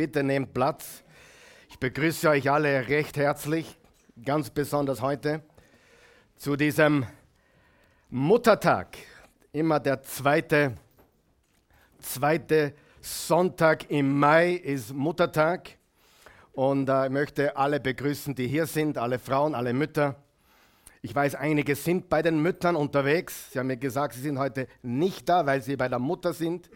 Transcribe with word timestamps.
Bitte 0.00 0.22
nehmt 0.22 0.54
Platz. 0.54 1.04
Ich 1.68 1.78
begrüße 1.78 2.30
euch 2.30 2.50
alle 2.50 2.88
recht 2.88 3.18
herzlich, 3.18 3.78
ganz 4.24 4.48
besonders 4.48 5.02
heute, 5.02 5.42
zu 6.36 6.56
diesem 6.56 7.04
Muttertag. 8.08 8.96
Immer 9.52 9.78
der 9.78 10.00
zweite, 10.00 10.72
zweite 11.98 12.72
Sonntag 13.02 13.90
im 13.90 14.18
Mai 14.18 14.52
ist 14.54 14.94
Muttertag. 14.94 15.68
Und 16.52 16.88
äh, 16.88 17.04
ich 17.04 17.10
möchte 17.10 17.54
alle 17.54 17.78
begrüßen, 17.78 18.34
die 18.34 18.48
hier 18.48 18.64
sind, 18.64 18.96
alle 18.96 19.18
Frauen, 19.18 19.54
alle 19.54 19.74
Mütter. 19.74 20.16
Ich 21.02 21.14
weiß, 21.14 21.34
einige 21.34 21.76
sind 21.76 22.08
bei 22.08 22.22
den 22.22 22.40
Müttern 22.40 22.74
unterwegs. 22.74 23.52
Sie 23.52 23.58
haben 23.58 23.66
mir 23.66 23.76
gesagt, 23.76 24.14
sie 24.14 24.22
sind 24.22 24.38
heute 24.38 24.66
nicht 24.80 25.28
da, 25.28 25.44
weil 25.44 25.60
sie 25.60 25.76
bei 25.76 25.90
der 25.90 25.98
Mutter 25.98 26.32
sind. 26.32 26.70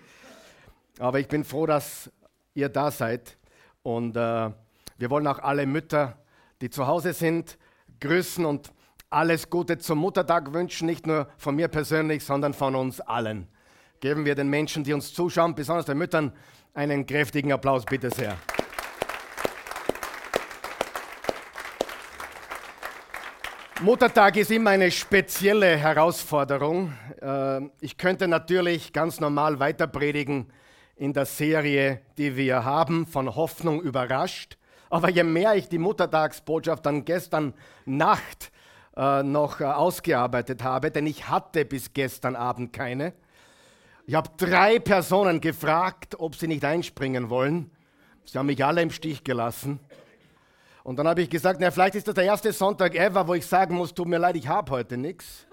Aber 0.99 1.19
ich 1.19 1.27
bin 1.27 1.43
froh, 1.43 1.67
dass 1.67 2.11
ihr 2.55 2.69
da 2.69 2.91
seid. 2.91 3.37
Und 3.83 4.17
äh, 4.17 4.51
wir 4.97 5.11
wollen 5.11 5.27
auch 5.27 5.41
alle 5.41 5.67
Mütter, 5.67 6.17
die 6.61 6.71
zu 6.71 6.87
Hause 6.87 7.13
sind, 7.13 7.59
grüßen 8.01 8.45
und 8.45 8.73
alles 9.11 9.51
Gute 9.51 9.79
zum 9.79 9.99
Muttertag 9.99 10.53
wünschen, 10.53 10.87
nicht 10.87 11.07
nur 11.07 11.29
von 11.37 11.55
mir 11.55 11.69
persönlich, 11.69 12.25
sondern 12.25 12.55
von 12.55 12.75
uns 12.75 13.01
allen. 13.01 13.49
Geben 14.01 14.25
wir 14.25 14.35
den 14.35 14.49
Menschen, 14.49 14.85
die 14.85 14.93
uns 14.93 15.13
zuschauen, 15.13 15.55
besonders 15.55 15.87
den 15.87 15.99
Müttern, 15.99 16.33
einen 16.73 17.07
kräftigen 17.07 17.53
Applaus, 17.53 17.85
bitte 17.85 18.11
sehr. 18.11 18.37
Muttertag 23.81 24.37
ist 24.37 24.51
immer 24.51 24.71
eine 24.71 24.91
spezielle 24.91 25.77
Herausforderung. 25.77 26.93
Äh, 27.21 27.61
ich 27.81 27.99
könnte 27.99 28.29
natürlich 28.29 28.93
ganz 28.93 29.21
normal 29.21 29.59
weiter 29.61 29.87
predigen 29.87 30.51
in 30.97 31.13
der 31.13 31.27
Serie, 31.27 32.01
die 32.17 32.37
wir 32.37 32.65
haben, 32.65 33.07
von 33.07 33.35
Hoffnung 33.35 33.81
überrascht. 33.81 34.59
Aber 34.91 35.11
je 35.11 35.25
mehr 35.25 35.55
ich 35.57 35.69
die 35.69 35.79
Muttertagsbotschaft 35.79 36.87
dann 36.87 37.05
gestern 37.05 37.55
Nacht 37.85 38.53
äh, 38.97 39.23
noch 39.23 39.61
äh, 39.61 39.65
ausgearbeitet 39.65 40.63
habe, 40.63 40.91
denn 40.91 41.07
ich 41.07 41.29
hatte 41.29 41.65
bis 41.65 41.93
gestern 41.93 42.37
Abend 42.37 42.73
keine. 42.73 43.13
Ich 44.07 44.15
habe 44.15 44.31
drei 44.37 44.79
Personen 44.79 45.41
gefragt, 45.41 46.21
ob 46.21 46.37
sie 46.37 46.47
nicht 46.47 46.65
einspringen 46.65 47.31
wollen. 47.31 47.71
Sie 48.25 48.39
haben 48.39 48.47
mich 48.47 48.65
alle 48.65 48.83
im 48.83 48.91
Stich 48.91 49.25
gelassen. 49.25 49.81
Und 50.85 50.99
dann 50.99 51.09
habe 51.09 51.23
ich 51.23 51.31
gesagt, 51.31 51.59
na, 51.61 51.71
vielleicht 51.71 51.95
ist 51.95 52.07
das 52.07 52.15
der 52.15 52.25
erste 52.25 52.53
Sonntag 52.53 52.95
ever, 52.95 53.27
wo 53.27 53.35
ich 53.35 53.47
sagen 53.47 53.75
muss, 53.75 53.95
tut 53.95 54.07
mir 54.07 54.19
leid, 54.19 54.37
ich 54.37 54.47
habe 54.47 54.71
heute 54.71 54.99
nichts. 54.99 55.47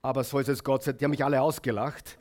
Aber 0.00 0.24
so 0.24 0.38
ist 0.38 0.48
es 0.48 0.62
Gott 0.62 0.84
sei 0.84 0.92
Dank, 0.92 0.98
die 1.00 1.04
haben 1.04 1.10
mich 1.10 1.24
alle 1.24 1.42
ausgelacht. 1.42 2.16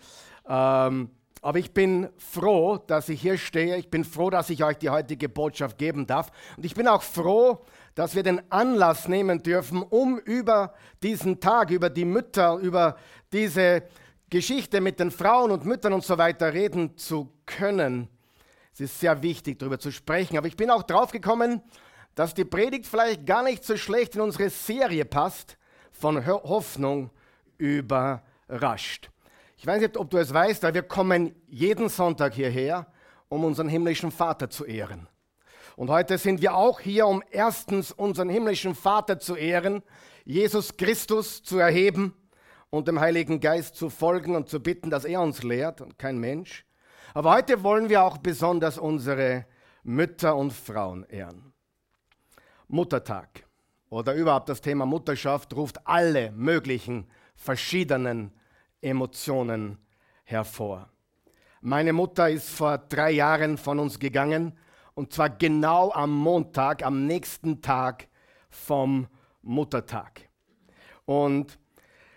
Ähm, 0.48 1.12
aber 1.42 1.58
ich 1.58 1.74
bin 1.74 2.10
froh, 2.18 2.78
dass 2.78 3.10
ich 3.10 3.22
hier 3.22 3.38
stehe. 3.38 3.76
Ich 3.78 3.90
bin 3.90 4.04
froh, 4.04 4.30
dass 4.30 4.52
ich 4.52 4.64
euch 4.64 4.78
die 4.78 4.92
heutige 4.92 5.28
Botschaft 5.28 5.80
geben 5.80 6.06
darf. 6.06 6.32
Und 6.56 6.66
ich 6.66 6.76
bin 6.76 6.88
auch 6.88 7.02
froh, 7.02 7.66
dass 7.96 8.16
wir 8.16 8.22
den 8.22 8.42
Anlass 8.52 9.08
nehmen 9.08 9.42
dürfen, 9.42 9.82
um 9.82 10.20
über 10.20 10.76
diesen 11.02 11.40
Tag, 11.40 11.72
über 11.72 11.90
die 11.90 12.06
Mütter, 12.06 12.58
über 12.58 12.96
diese 13.34 13.84
Geschichte 14.30 14.82
mit 14.82 15.00
den 15.00 15.10
Frauen 15.10 15.50
und 15.50 15.66
Müttern 15.66 15.94
und 15.94 16.06
so 16.06 16.18
weiter 16.20 16.54
reden 16.54 16.96
zu 16.96 17.34
können. 17.48 18.08
Es 18.72 18.80
ist 18.80 19.00
sehr 19.00 19.22
wichtig, 19.24 19.58
darüber 19.58 19.80
zu 19.80 19.92
sprechen. 19.92 20.38
Aber 20.38 20.48
ich 20.48 20.56
bin 20.56 20.70
auch 20.70 20.84
drauf 20.84 21.12
gekommen, 21.12 21.64
dass 22.14 22.36
die 22.36 22.46
Predigt 22.46 22.86
vielleicht 22.86 23.26
gar 23.26 23.42
nicht 23.42 23.64
so 23.64 23.78
schlecht 23.78 24.16
in 24.16 24.22
unsere 24.22 24.50
Serie 24.52 25.06
passt, 25.06 25.58
von 25.92 26.26
Hoffnung 26.26 27.10
überrascht. 27.58 29.10
Ich 29.62 29.68
weiß 29.68 29.80
nicht, 29.80 29.96
ob 29.96 30.10
du 30.10 30.18
es 30.18 30.34
weißt, 30.34 30.66
aber 30.66 30.74
wir 30.74 30.82
kommen 30.82 31.36
jeden 31.48 31.88
Sonntag 31.88 32.34
hierher, 32.34 32.88
um 33.30 33.46
unseren 33.46 33.70
himmlischen 33.70 34.10
Vater 34.10 34.50
zu 34.50 34.66
ehren. 34.66 35.08
Und 35.76 35.92
heute 35.92 36.18
sind 36.18 36.42
wir 36.42 36.56
auch 36.56 36.80
hier, 36.80 37.06
um 37.06 37.22
erstens 37.30 37.92
unseren 37.92 38.28
himmlischen 38.28 38.74
Vater 38.74 39.20
zu 39.20 39.36
ehren, 39.36 39.84
Jesus 40.26 40.78
Christus 40.78 41.44
zu 41.44 41.60
erheben 41.60 42.16
und 42.72 42.88
dem 42.88 43.00
Heiligen 43.00 43.40
Geist 43.40 43.76
zu 43.76 43.92
folgen 43.92 44.36
und 44.36 44.50
zu 44.50 44.60
bitten, 44.60 44.90
dass 44.90 45.06
er 45.06 45.22
uns 45.22 45.44
lehrt 45.44 45.80
und 45.80 46.00
kein 46.00 46.18
Mensch. 46.18 46.66
Aber 47.14 47.32
heute 47.32 47.62
wollen 47.62 47.88
wir 47.88 48.02
auch 48.02 48.18
besonders 48.18 48.80
unsere 48.80 49.46
Mütter 49.84 50.36
und 50.38 50.54
Frauen 50.54 51.04
ehren. 51.04 51.54
Muttertag 52.68 53.46
oder 53.92 54.16
überhaupt 54.16 54.50
das 54.50 54.62
Thema 54.62 54.88
Mutterschaft 54.88 55.56
ruft 55.56 55.86
alle 55.86 56.32
möglichen 56.32 57.06
verschiedenen 57.36 58.34
Emotionen 58.82 59.78
hervor. 60.24 60.90
Meine 61.62 61.94
Mutter 61.94 62.30
ist 62.30 62.50
vor 62.50 62.78
drei 62.78 63.12
Jahren 63.12 63.58
von 63.58 63.80
uns 63.80 64.00
gegangen 64.00 64.58
und 64.94 65.14
zwar 65.14 65.30
genau 65.30 65.92
am 65.92 66.12
Montag, 66.12 66.84
am 66.84 67.06
nächsten 67.06 67.62
Tag 67.62 68.08
vom 68.50 69.08
Muttertag. 69.42 70.30
Und 71.06 71.58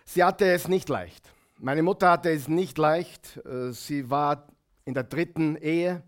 sie 0.03 0.23
hatte 0.23 0.45
es 0.45 0.67
nicht 0.67 0.89
leicht. 0.89 1.31
Meine 1.57 1.83
Mutter 1.83 2.11
hatte 2.11 2.31
es 2.31 2.47
nicht 2.47 2.77
leicht. 2.77 3.37
Äh, 3.45 3.71
sie 3.71 4.09
war 4.09 4.47
in 4.83 4.93
der 4.93 5.03
dritten 5.03 5.55
Ehe. 5.55 6.03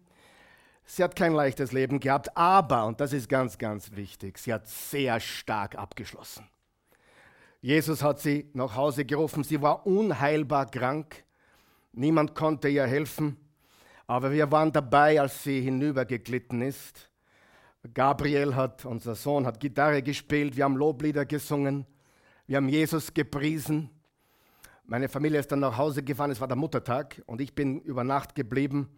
Sie 0.86 1.04
hat 1.04 1.16
kein 1.16 1.34
leichtes 1.34 1.74
Leben 1.74 2.00
gehabt, 2.00 2.36
aber, 2.38 2.86
und 2.86 3.02
das 3.02 3.12
ist 3.12 3.28
ganz, 3.28 3.58
ganz 3.58 3.92
wichtig, 3.92 4.38
sie 4.38 4.54
hat 4.54 4.68
sehr 4.68 5.20
stark 5.20 5.76
abgeschlossen. 5.76 6.48
Jesus 7.62 8.04
hat 8.04 8.20
sie 8.20 8.50
nach 8.54 8.76
Hause 8.76 9.06
gerufen. 9.06 9.44
Sie 9.44 9.62
war 9.62 9.86
unheilbar 9.86 10.68
krank. 10.68 11.24
Niemand 11.92 12.36
konnte 12.36 12.70
ihr 12.70 12.86
helfen. 12.86 13.38
Aber 14.06 14.32
wir 14.32 14.52
waren 14.52 14.72
dabei, 14.72 15.20
als 15.20 15.44
sie 15.44 15.62
hinübergeglitten 15.62 16.62
ist. 16.62 17.10
Gabriel 17.94 18.56
hat, 18.56 18.86
unser 18.86 19.16
Sohn, 19.16 19.46
hat 19.46 19.60
Gitarre 19.60 20.02
gespielt. 20.02 20.56
Wir 20.56 20.66
haben 20.66 20.78
Loblieder 20.78 21.26
gesungen. 21.26 21.86
Wir 22.46 22.58
haben 22.58 22.70
Jesus 22.70 23.14
gepriesen. 23.14 23.90
Meine 24.86 25.10
Familie 25.10 25.40
ist 25.40 25.52
dann 25.52 25.60
nach 25.60 25.78
Hause 25.78 26.04
gefahren. 26.04 26.32
Es 26.32 26.40
war 26.40 26.48
der 26.48 26.56
Muttertag 26.56 27.22
und 27.26 27.42
ich 27.42 27.54
bin 27.54 27.82
über 27.82 28.04
Nacht 28.04 28.36
geblieben. 28.36 28.90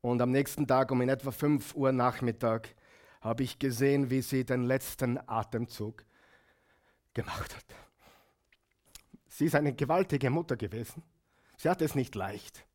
Und 0.00 0.20
am 0.22 0.30
nächsten 0.30 0.66
Tag 0.66 0.90
um 0.90 1.00
in 1.00 1.08
etwa 1.08 1.30
5 1.30 1.74
Uhr 1.74 1.92
Nachmittag 1.92 2.74
habe 3.20 3.42
ich 3.42 3.58
gesehen, 3.58 4.10
wie 4.10 4.22
sie 4.22 4.44
den 4.44 4.64
letzten 4.64 5.18
Atemzug 5.28 6.04
gemacht 7.14 7.54
hat. 7.54 7.87
Sie 9.38 9.44
ist 9.44 9.54
eine 9.54 9.72
gewaltige 9.72 10.30
Mutter 10.30 10.56
gewesen. 10.56 11.00
Sie 11.56 11.68
hatte 11.70 11.84
es 11.84 11.94
nicht 11.94 12.16
leicht. 12.16 12.66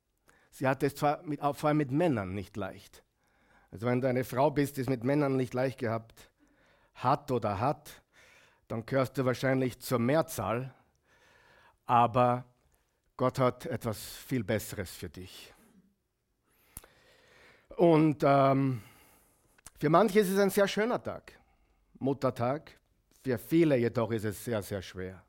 Sie 0.50 0.66
hatte 0.66 0.86
es 0.86 0.96
zwar 0.96 1.22
mit, 1.24 1.42
vor 1.42 1.66
allem 1.66 1.76
mit 1.76 1.92
Männern 1.92 2.34
nicht 2.34 2.56
leicht. 2.56 3.04
Also 3.70 3.86
wenn 3.86 4.00
du 4.00 4.08
eine 4.08 4.24
Frau 4.24 4.50
bist, 4.50 4.78
die 4.78 4.82
es 4.82 4.88
mit 4.88 5.04
Männern 5.04 5.36
nicht 5.36 5.54
leicht 5.54 5.78
gehabt 5.78 6.32
hat 6.94 7.32
oder 7.32 7.60
hat, 7.60 8.02
dann 8.70 8.86
gehörst 8.86 9.18
du 9.18 9.26
wahrscheinlich 9.26 9.82
zur 9.82 10.00
Mehrzahl. 10.00 10.74
Aber 11.86 12.46
Gott 13.18 13.40
hat 13.40 13.66
etwas 13.66 14.00
viel 14.00 14.46
Besseres 14.46 14.90
für 14.90 15.10
dich. 15.10 15.54
Und 17.76 18.24
ähm, 18.24 18.82
für 19.82 19.90
manche 19.90 20.22
ist 20.22 20.30
es 20.30 20.40
ein 20.40 20.50
sehr 20.50 20.70
schöner 20.70 21.04
Tag, 21.04 21.38
Muttertag. 22.00 22.80
Für 23.22 23.38
viele 23.38 23.76
jedoch 23.76 24.12
ist 24.12 24.24
es 24.24 24.46
sehr, 24.46 24.64
sehr 24.64 24.82
schwer. 24.82 25.26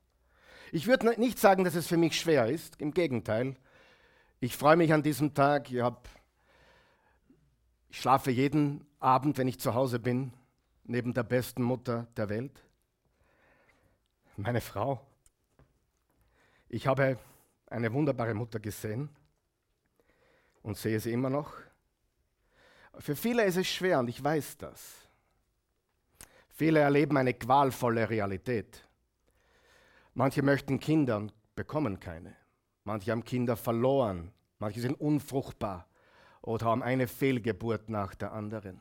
Ich 0.75 0.89
würde 0.89 1.09
nicht 1.21 1.39
sagen, 1.39 1.63
dass 1.63 1.77
es 1.77 1.87
für 1.87 1.97
mich 1.97 2.19
schwer 2.19 2.49
ist, 2.49 2.81
im 2.81 2.93
Gegenteil. 2.93 3.55
Ich 4.41 4.57
freue 4.57 4.75
mich 4.75 4.93
an 4.93 5.05
diesem 5.05 5.33
Tag. 5.33 5.71
Ich, 5.71 5.81
hab, 5.81 6.09
ich 7.89 8.01
schlafe 8.01 8.33
jeden 8.33 8.85
Abend, 8.99 9.39
wenn 9.39 9.47
ich 9.47 9.61
zu 9.61 9.75
Hause 9.75 10.01
bin, 10.01 10.33
neben 10.83 11.15
der 11.15 11.23
besten 11.23 11.63
Mutter 11.63 12.09
der 12.17 12.29
Welt, 12.29 12.61
meine 14.37 14.61
Frau. 14.61 15.01
Ich 16.69 16.89
habe 16.89 17.19
eine 17.69 17.93
wunderbare 17.93 18.35
Mutter 18.35 18.59
gesehen 18.59 19.11
und 20.65 20.77
sehe 20.77 20.99
sie 20.99 21.13
immer 21.13 21.31
noch. 21.31 21.53
Für 22.99 23.15
viele 23.15 23.45
ist 23.45 23.59
es 23.59 23.69
schwer 23.69 24.01
und 24.01 24.09
ich 24.09 24.25
weiß 24.25 24.57
das. 24.57 25.07
Viele 26.49 26.81
erleben 26.81 27.17
eine 27.17 27.35
qualvolle 27.35 28.11
Realität. 28.11 28.84
Manche 30.15 30.43
möchten 30.43 30.79
Kinder 30.79 31.17
und 31.17 31.33
bekommen 31.57 32.01
keine. 32.01 32.35
Manche 32.85 33.11
haben 33.11 33.25
Kinder 33.25 33.57
verloren. 33.57 34.33
Manche 34.59 34.81
sind 34.81 35.01
unfruchtbar 35.01 35.89
oder 36.41 36.67
haben 36.67 36.83
eine 36.83 37.09
Fehlgeburt 37.09 37.89
nach 37.89 38.15
der 38.15 38.33
anderen. 38.33 38.81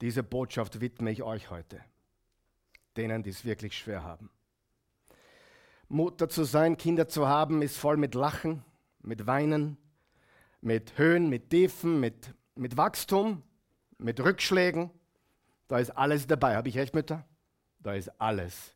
Diese 0.00 0.22
Botschaft 0.22 0.80
widme 0.80 1.10
ich 1.10 1.22
euch 1.22 1.50
heute, 1.50 1.80
denen, 2.96 3.22
die 3.22 3.30
es 3.30 3.44
wirklich 3.44 3.76
schwer 3.76 4.02
haben. 4.02 4.30
Mutter 5.88 6.28
zu 6.28 6.44
sein, 6.44 6.76
Kinder 6.76 7.08
zu 7.08 7.26
haben, 7.26 7.62
ist 7.62 7.76
voll 7.76 7.96
mit 7.96 8.14
Lachen, 8.14 8.64
mit 9.02 9.26
Weinen, 9.26 9.76
mit 10.60 10.96
Höhen, 10.96 11.28
mit 11.28 11.50
Tiefen, 11.50 11.98
mit, 11.98 12.34
mit 12.54 12.76
Wachstum, 12.76 13.42
mit 13.98 14.20
Rückschlägen. 14.20 14.90
Da 15.66 15.78
ist 15.78 15.90
alles 15.90 16.26
dabei. 16.26 16.56
Habe 16.56 16.68
ich 16.68 16.78
recht, 16.78 16.94
Mütter? 16.94 17.26
Da 17.80 17.94
ist 17.94 18.08
alles 18.20 18.74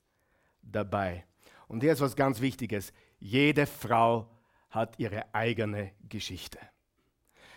dabei. 0.62 1.24
Und 1.68 1.82
hier 1.82 1.92
ist 1.92 2.00
was 2.00 2.16
ganz 2.16 2.40
Wichtiges. 2.40 2.92
Jede 3.18 3.66
Frau 3.66 4.28
hat 4.70 4.98
ihre 4.98 5.34
eigene 5.34 5.92
Geschichte. 6.08 6.58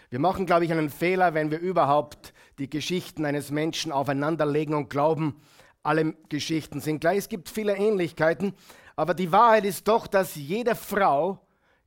Wir 0.10 0.20
machen, 0.20 0.46
glaube 0.46 0.64
ich, 0.64 0.72
einen 0.72 0.90
Fehler, 0.90 1.34
wenn 1.34 1.52
wir 1.52 1.60
überhaupt 1.60 2.34
die 2.60 2.70
Geschichten 2.70 3.26
eines 3.26 3.52
Menschen 3.52 3.92
aufeinanderlegen 3.92 4.74
und 4.74 4.90
glauben, 4.90 5.42
alle 5.84 6.14
Geschichten 6.30 6.80
sind 6.80 7.02
gleich. 7.02 7.18
Es 7.18 7.30
gibt 7.30 7.50
viele 7.50 7.76
Ähnlichkeiten, 7.76 8.54
aber 8.96 9.14
die 9.14 9.32
Wahrheit 9.32 9.66
ist 9.66 9.88
doch, 9.88 10.08
dass 10.08 10.36
jede 10.36 10.76
Frau 10.76 11.40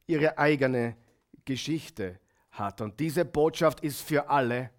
ihre 0.07 0.39
eigene 0.39 0.97
Geschichte 1.45 2.19
hat. 2.51 2.81
Und 2.81 3.01
diese 3.01 3.25
Botschaft 3.25 3.81
ist 3.81 4.03
für 4.03 4.29
alle. 4.29 4.71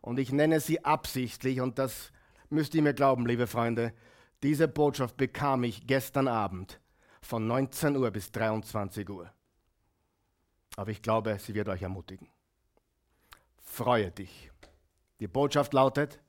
Und 0.00 0.18
ich 0.18 0.32
nenne 0.32 0.60
sie 0.60 0.84
absichtlich, 0.84 1.60
und 1.60 1.78
das 1.78 2.12
müsst 2.48 2.74
ihr 2.74 2.82
mir 2.82 2.94
glauben, 2.94 3.26
liebe 3.26 3.46
Freunde, 3.46 3.92
diese 4.42 4.68
Botschaft 4.68 5.16
bekam 5.16 5.64
ich 5.64 5.86
gestern 5.86 6.28
Abend 6.28 6.80
von 7.20 7.46
19 7.46 7.96
Uhr 7.96 8.10
bis 8.10 8.30
23 8.32 9.08
Uhr. 9.08 9.30
Aber 10.76 10.90
ich 10.90 11.02
glaube, 11.02 11.38
sie 11.38 11.54
wird 11.54 11.68
euch 11.68 11.82
ermutigen. 11.82 12.28
Freue 13.62 14.10
dich. 14.10 14.50
Die 15.20 15.28
Botschaft 15.28 15.72
lautet, 15.72 16.20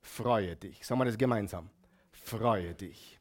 freue 0.00 0.56
dich. 0.56 0.86
Sagen 0.86 1.00
wir 1.00 1.04
das 1.06 1.18
gemeinsam. 1.18 1.70
Freue 2.12 2.74
dich. 2.74 3.20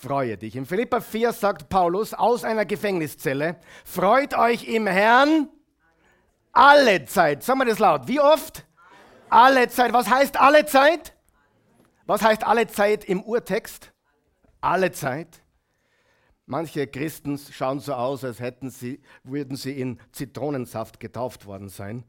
Freue 0.00 0.36
dich. 0.36 0.56
In 0.56 0.66
Philippa 0.66 1.00
4 1.00 1.32
sagt 1.32 1.68
Paulus 1.68 2.14
aus 2.14 2.44
einer 2.44 2.64
Gefängniszelle, 2.64 3.60
freut 3.84 4.36
euch 4.36 4.64
im 4.64 4.86
Herrn 4.86 5.48
alle 6.52 7.04
Zeit. 7.04 7.42
Sagen 7.42 7.60
wir 7.60 7.66
das 7.66 7.78
laut. 7.78 8.08
Wie 8.08 8.20
oft? 8.20 8.64
Alle 9.30 9.68
Zeit. 9.68 9.92
Was 9.92 10.08
heißt 10.08 10.38
alle 10.38 10.66
Zeit? 10.66 11.14
Was 12.06 12.22
heißt 12.22 12.44
alle 12.44 12.66
Zeit 12.66 13.04
im 13.04 13.22
Urtext? 13.22 13.92
Alle 14.60 14.92
Zeit. 14.92 15.41
Manche 16.46 16.86
Christen 16.86 17.38
schauen 17.38 17.80
so 17.80 17.94
aus, 17.94 18.24
als 18.24 18.40
hätten 18.40 18.70
sie, 18.70 19.00
würden 19.22 19.56
sie 19.56 19.78
in 19.78 20.00
Zitronensaft 20.10 20.98
getauft 21.00 21.46
worden 21.46 21.68
sein 21.68 22.04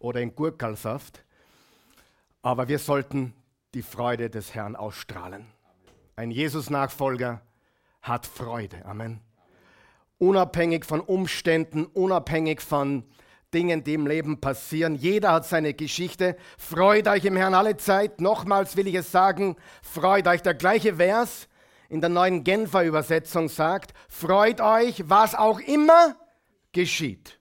oder 0.00 0.20
in 0.20 0.34
Gurkalsaft. 0.34 1.24
Aber 2.42 2.68
wir 2.68 2.78
sollten 2.78 3.34
die 3.74 3.82
Freude 3.82 4.30
des 4.30 4.54
Herrn 4.54 4.76
ausstrahlen. 4.76 5.46
Ein 6.16 6.30
Jesus-Nachfolger 6.30 7.42
hat 8.02 8.26
Freude. 8.26 8.84
Amen. 8.86 9.20
Unabhängig 10.18 10.84
von 10.84 11.00
Umständen, 11.00 11.84
unabhängig 11.84 12.60
von 12.60 13.04
Dingen, 13.52 13.84
die 13.84 13.94
im 13.94 14.06
Leben 14.06 14.40
passieren. 14.40 14.94
Jeder 14.94 15.32
hat 15.32 15.46
seine 15.46 15.74
Geschichte. 15.74 16.36
Freut 16.56 17.08
euch 17.08 17.24
im 17.24 17.36
Herrn 17.36 17.54
alle 17.54 17.76
Zeit. 17.76 18.20
Nochmals 18.20 18.76
will 18.76 18.86
ich 18.86 18.94
es 18.94 19.10
sagen, 19.10 19.56
freut 19.82 20.26
euch. 20.26 20.42
Der 20.42 20.54
gleiche 20.54 20.96
Vers 20.96 21.48
in 21.90 22.00
der 22.00 22.08
neuen 22.08 22.44
Genfer 22.44 22.84
Übersetzung 22.84 23.48
sagt, 23.48 23.92
freut 24.08 24.60
euch, 24.60 25.02
was 25.08 25.34
auch 25.34 25.58
immer 25.58 26.14
geschieht. 26.70 27.38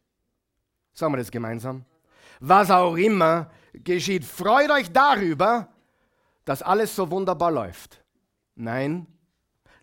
Sagen 0.92 1.14
wir 1.14 1.18
das 1.18 1.30
gemeinsam. 1.30 1.86
Was 2.40 2.72
auch 2.72 2.96
immer 2.96 3.52
geschieht. 3.74 4.26
Freut 4.26 4.72
euch 4.72 4.92
darüber, 4.92 5.70
dass 6.46 6.64
alles 6.64 6.96
so 6.96 7.12
wunderbar 7.12 7.52
läuft. 7.52 8.04
Nein, 8.56 9.06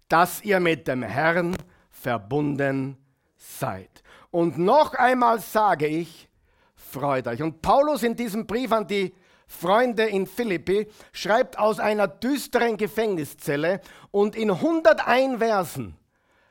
dass 0.09 0.43
ihr 0.43 0.59
mit 0.59 0.89
dem 0.89 1.05
Herrn 1.05 1.57
verbunden 1.89 2.99
seid. 3.37 4.03
Und 4.33 4.59
noch 4.59 4.95
einmal 4.95 5.39
sage 5.39 5.87
ich, 5.87 6.29
freut 6.75 7.29
euch. 7.29 7.41
Und 7.41 7.63
Paulus 7.63 8.03
in 8.03 8.17
diesem 8.17 8.49
Brief 8.49 8.73
an 8.73 8.89
die 8.89 9.15
Freunde 9.47 10.05
in 10.05 10.27
Philippi 10.27 10.89
schreibt 11.13 11.59
aus 11.59 11.79
einer 11.79 12.09
düsteren 12.09 12.77
Gefängniszelle 12.77 13.81
und 14.11 14.35
in 14.37 14.51
101 14.51 15.39
Versen 15.39 15.97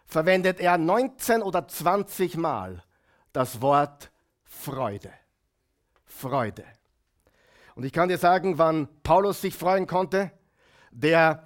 verwendet 0.06 0.60
er 0.60 0.78
19 0.78 1.42
oder 1.42 1.68
20 1.68 2.38
Mal 2.38 2.84
das 3.34 3.62
Wort 3.62 4.12
Freude. 4.44 5.12
Freude. 6.06 6.64
Und 7.76 7.84
ich 7.84 7.92
kann 7.92 8.08
dir 8.08 8.18
sagen, 8.18 8.58
wann 8.58 8.88
Paulus 9.04 9.42
sich 9.42 9.56
freuen 9.56 9.86
konnte, 9.88 10.32
der 10.92 11.46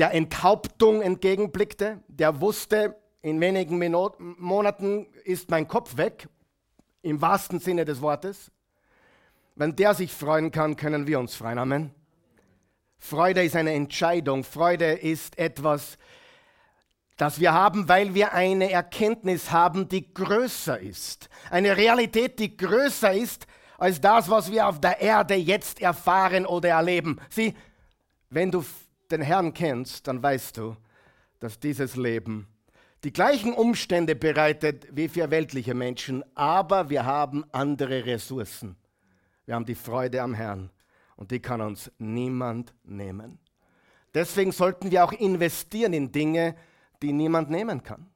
der 0.00 0.14
Enthauptung 0.14 1.02
entgegenblickte, 1.02 2.02
der 2.08 2.40
wusste, 2.40 2.96
in 3.20 3.38
wenigen 3.38 3.78
Monaten 4.38 5.06
ist 5.24 5.50
mein 5.50 5.68
Kopf 5.68 5.98
weg, 5.98 6.26
im 7.02 7.20
wahrsten 7.20 7.60
Sinne 7.60 7.84
des 7.84 8.00
Wortes. 8.00 8.50
Wenn 9.54 9.76
der 9.76 9.94
sich 9.94 10.12
freuen 10.12 10.50
kann, 10.50 10.76
können 10.76 11.06
wir 11.06 11.18
uns 11.18 11.34
freuen. 11.34 11.58
Amen. 11.58 11.94
Freude 12.98 13.42
ist 13.42 13.56
eine 13.56 13.72
Entscheidung. 13.72 14.44
Freude 14.44 14.92
ist 14.92 15.38
etwas, 15.38 15.98
das 17.16 17.40
wir 17.40 17.52
haben, 17.52 17.88
weil 17.88 18.14
wir 18.14 18.32
eine 18.32 18.70
Erkenntnis 18.70 19.50
haben, 19.50 19.88
die 19.88 20.12
größer 20.12 20.78
ist. 20.78 21.28
Eine 21.50 21.76
Realität, 21.76 22.38
die 22.38 22.56
größer 22.56 23.12
ist 23.12 23.46
als 23.78 24.00
das, 24.00 24.28
was 24.28 24.52
wir 24.52 24.68
auf 24.68 24.80
der 24.80 25.00
Erde 25.00 25.34
jetzt 25.34 25.80
erfahren 25.80 26.46
oder 26.46 26.70
erleben. 26.70 27.18
Sieh, 27.30 27.54
wenn 28.28 28.50
du 28.50 28.64
den 29.10 29.22
Herrn 29.22 29.52
kennst, 29.52 30.06
dann 30.06 30.22
weißt 30.22 30.58
du, 30.58 30.76
dass 31.40 31.58
dieses 31.58 31.96
Leben 31.96 32.46
die 33.02 33.12
gleichen 33.12 33.54
Umstände 33.54 34.14
bereitet 34.14 34.86
wie 34.92 35.08
für 35.08 35.30
weltliche 35.30 35.74
Menschen, 35.74 36.22
aber 36.36 36.90
wir 36.90 37.06
haben 37.06 37.44
andere 37.52 38.04
Ressourcen. 38.04 38.76
Wir 39.50 39.56
haben 39.56 39.66
die 39.66 39.74
Freude 39.74 40.22
am 40.22 40.32
Herrn 40.32 40.70
und 41.16 41.32
die 41.32 41.40
kann 41.40 41.60
uns 41.60 41.90
niemand 41.98 42.72
nehmen. 42.84 43.40
Deswegen 44.14 44.52
sollten 44.52 44.92
wir 44.92 45.04
auch 45.04 45.10
investieren 45.10 45.92
in 45.92 46.12
Dinge, 46.12 46.54
die 47.02 47.12
niemand 47.12 47.50
nehmen 47.50 47.82
kann. 47.82 48.06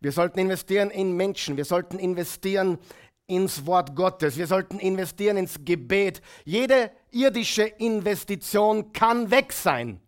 Wir 0.00 0.12
sollten 0.12 0.38
investieren 0.38 0.88
in 0.88 1.14
Menschen, 1.14 1.58
wir 1.58 1.66
sollten 1.66 1.98
investieren 1.98 2.78
ins 3.26 3.66
Wort 3.66 3.94
Gottes, 3.94 4.38
wir 4.38 4.46
sollten 4.46 4.78
investieren 4.78 5.36
ins 5.36 5.62
Gebet. 5.62 6.22
Jede 6.46 6.90
irdische 7.10 7.64
Investition 7.64 8.94
kann 8.94 9.30
weg 9.30 9.52
sein. 9.52 10.00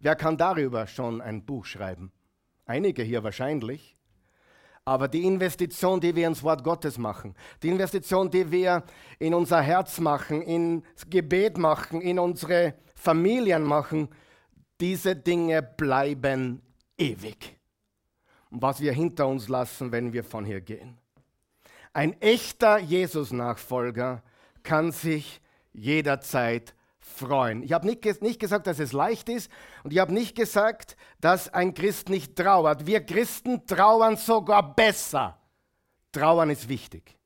Wer 0.00 0.16
kann 0.16 0.36
darüber 0.36 0.88
schon 0.88 1.20
ein 1.20 1.46
Buch 1.46 1.64
schreiben? 1.64 2.10
Einige 2.64 3.04
hier 3.04 3.22
wahrscheinlich. 3.22 3.95
Aber 4.88 5.08
die 5.08 5.24
Investition, 5.24 6.00
die 6.00 6.14
wir 6.14 6.28
ins 6.28 6.44
Wort 6.44 6.62
Gottes 6.62 6.96
machen, 6.96 7.34
die 7.60 7.70
Investition, 7.70 8.30
die 8.30 8.48
wir 8.48 8.84
in 9.18 9.34
unser 9.34 9.60
Herz 9.60 9.98
machen, 9.98 10.42
ins 10.42 11.10
Gebet 11.10 11.58
machen, 11.58 12.00
in 12.00 12.20
unsere 12.20 12.74
Familien 12.94 13.64
machen, 13.64 14.08
diese 14.80 15.16
Dinge 15.16 15.60
bleiben 15.60 16.62
ewig. 16.96 17.56
Und 18.48 18.62
was 18.62 18.80
wir 18.80 18.92
hinter 18.92 19.26
uns 19.26 19.48
lassen, 19.48 19.90
wenn 19.90 20.12
wir 20.12 20.22
von 20.22 20.44
hier 20.44 20.60
gehen. 20.60 20.96
Ein 21.92 22.20
echter 22.22 22.78
Jesus-Nachfolger 22.78 24.22
kann 24.62 24.92
sich 24.92 25.40
jederzeit 25.72 26.75
freuen. 27.06 27.62
Ich 27.62 27.72
habe 27.72 27.86
nicht, 27.86 28.22
nicht 28.22 28.40
gesagt, 28.40 28.66
dass 28.66 28.78
es 28.78 28.92
leicht 28.92 29.28
ist 29.28 29.50
und 29.84 29.92
ich 29.92 29.98
habe 29.98 30.12
nicht 30.12 30.34
gesagt, 30.34 30.96
dass 31.20 31.52
ein 31.52 31.72
Christ 31.72 32.08
nicht 32.08 32.36
trauert. 32.36 32.86
Wir 32.86 33.00
Christen 33.00 33.66
trauern 33.66 34.16
sogar 34.16 34.74
besser. 34.74 35.38
Trauern 36.12 36.50
ist 36.50 36.68
wichtig. 36.68 37.16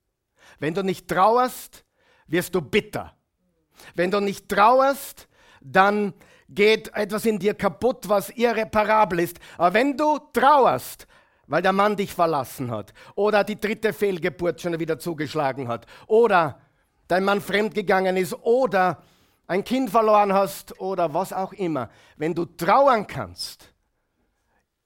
Wenn 0.59 0.75
du 0.75 0.83
nicht 0.83 1.09
trauerst, 1.09 1.85
wirst 2.27 2.55
du 2.55 2.61
bitter. 2.61 3.17
Wenn 3.95 4.11
du 4.11 4.21
nicht 4.21 4.49
trauerst, 4.49 5.29
dann 5.61 6.13
geht 6.49 6.95
etwas 6.95 7.25
in 7.25 7.39
dir 7.39 7.55
kaputt, 7.55 8.09
was 8.09 8.31
irreparabel 8.31 9.21
ist. 9.21 9.39
Aber 9.57 9.75
wenn 9.75 9.97
du 9.97 10.19
trauerst, 10.33 11.07
weil 11.47 11.63
der 11.63 11.73
Mann 11.73 11.97
dich 11.97 12.15
verlassen 12.15 12.71
hat 12.71 12.93
oder 13.17 13.43
die 13.43 13.61
dritte 13.61 13.93
Fehlgeburt 13.93 14.61
schon 14.61 14.79
wieder 14.79 14.99
zugeschlagen 14.99 15.67
hat 15.67 15.87
oder 16.07 16.61
dein 17.09 17.25
Mann 17.25 17.41
fremdgegangen 17.41 18.17
ist 18.17 18.35
oder 18.35 19.03
ein 19.51 19.65
Kind 19.65 19.91
verloren 19.91 20.33
hast 20.33 20.81
oder 20.81 21.13
was 21.13 21.33
auch 21.33 21.53
immer, 21.53 21.91
wenn 22.17 22.37
du 22.37 22.45
trauern 22.45 23.09
kannst, 23.09 23.75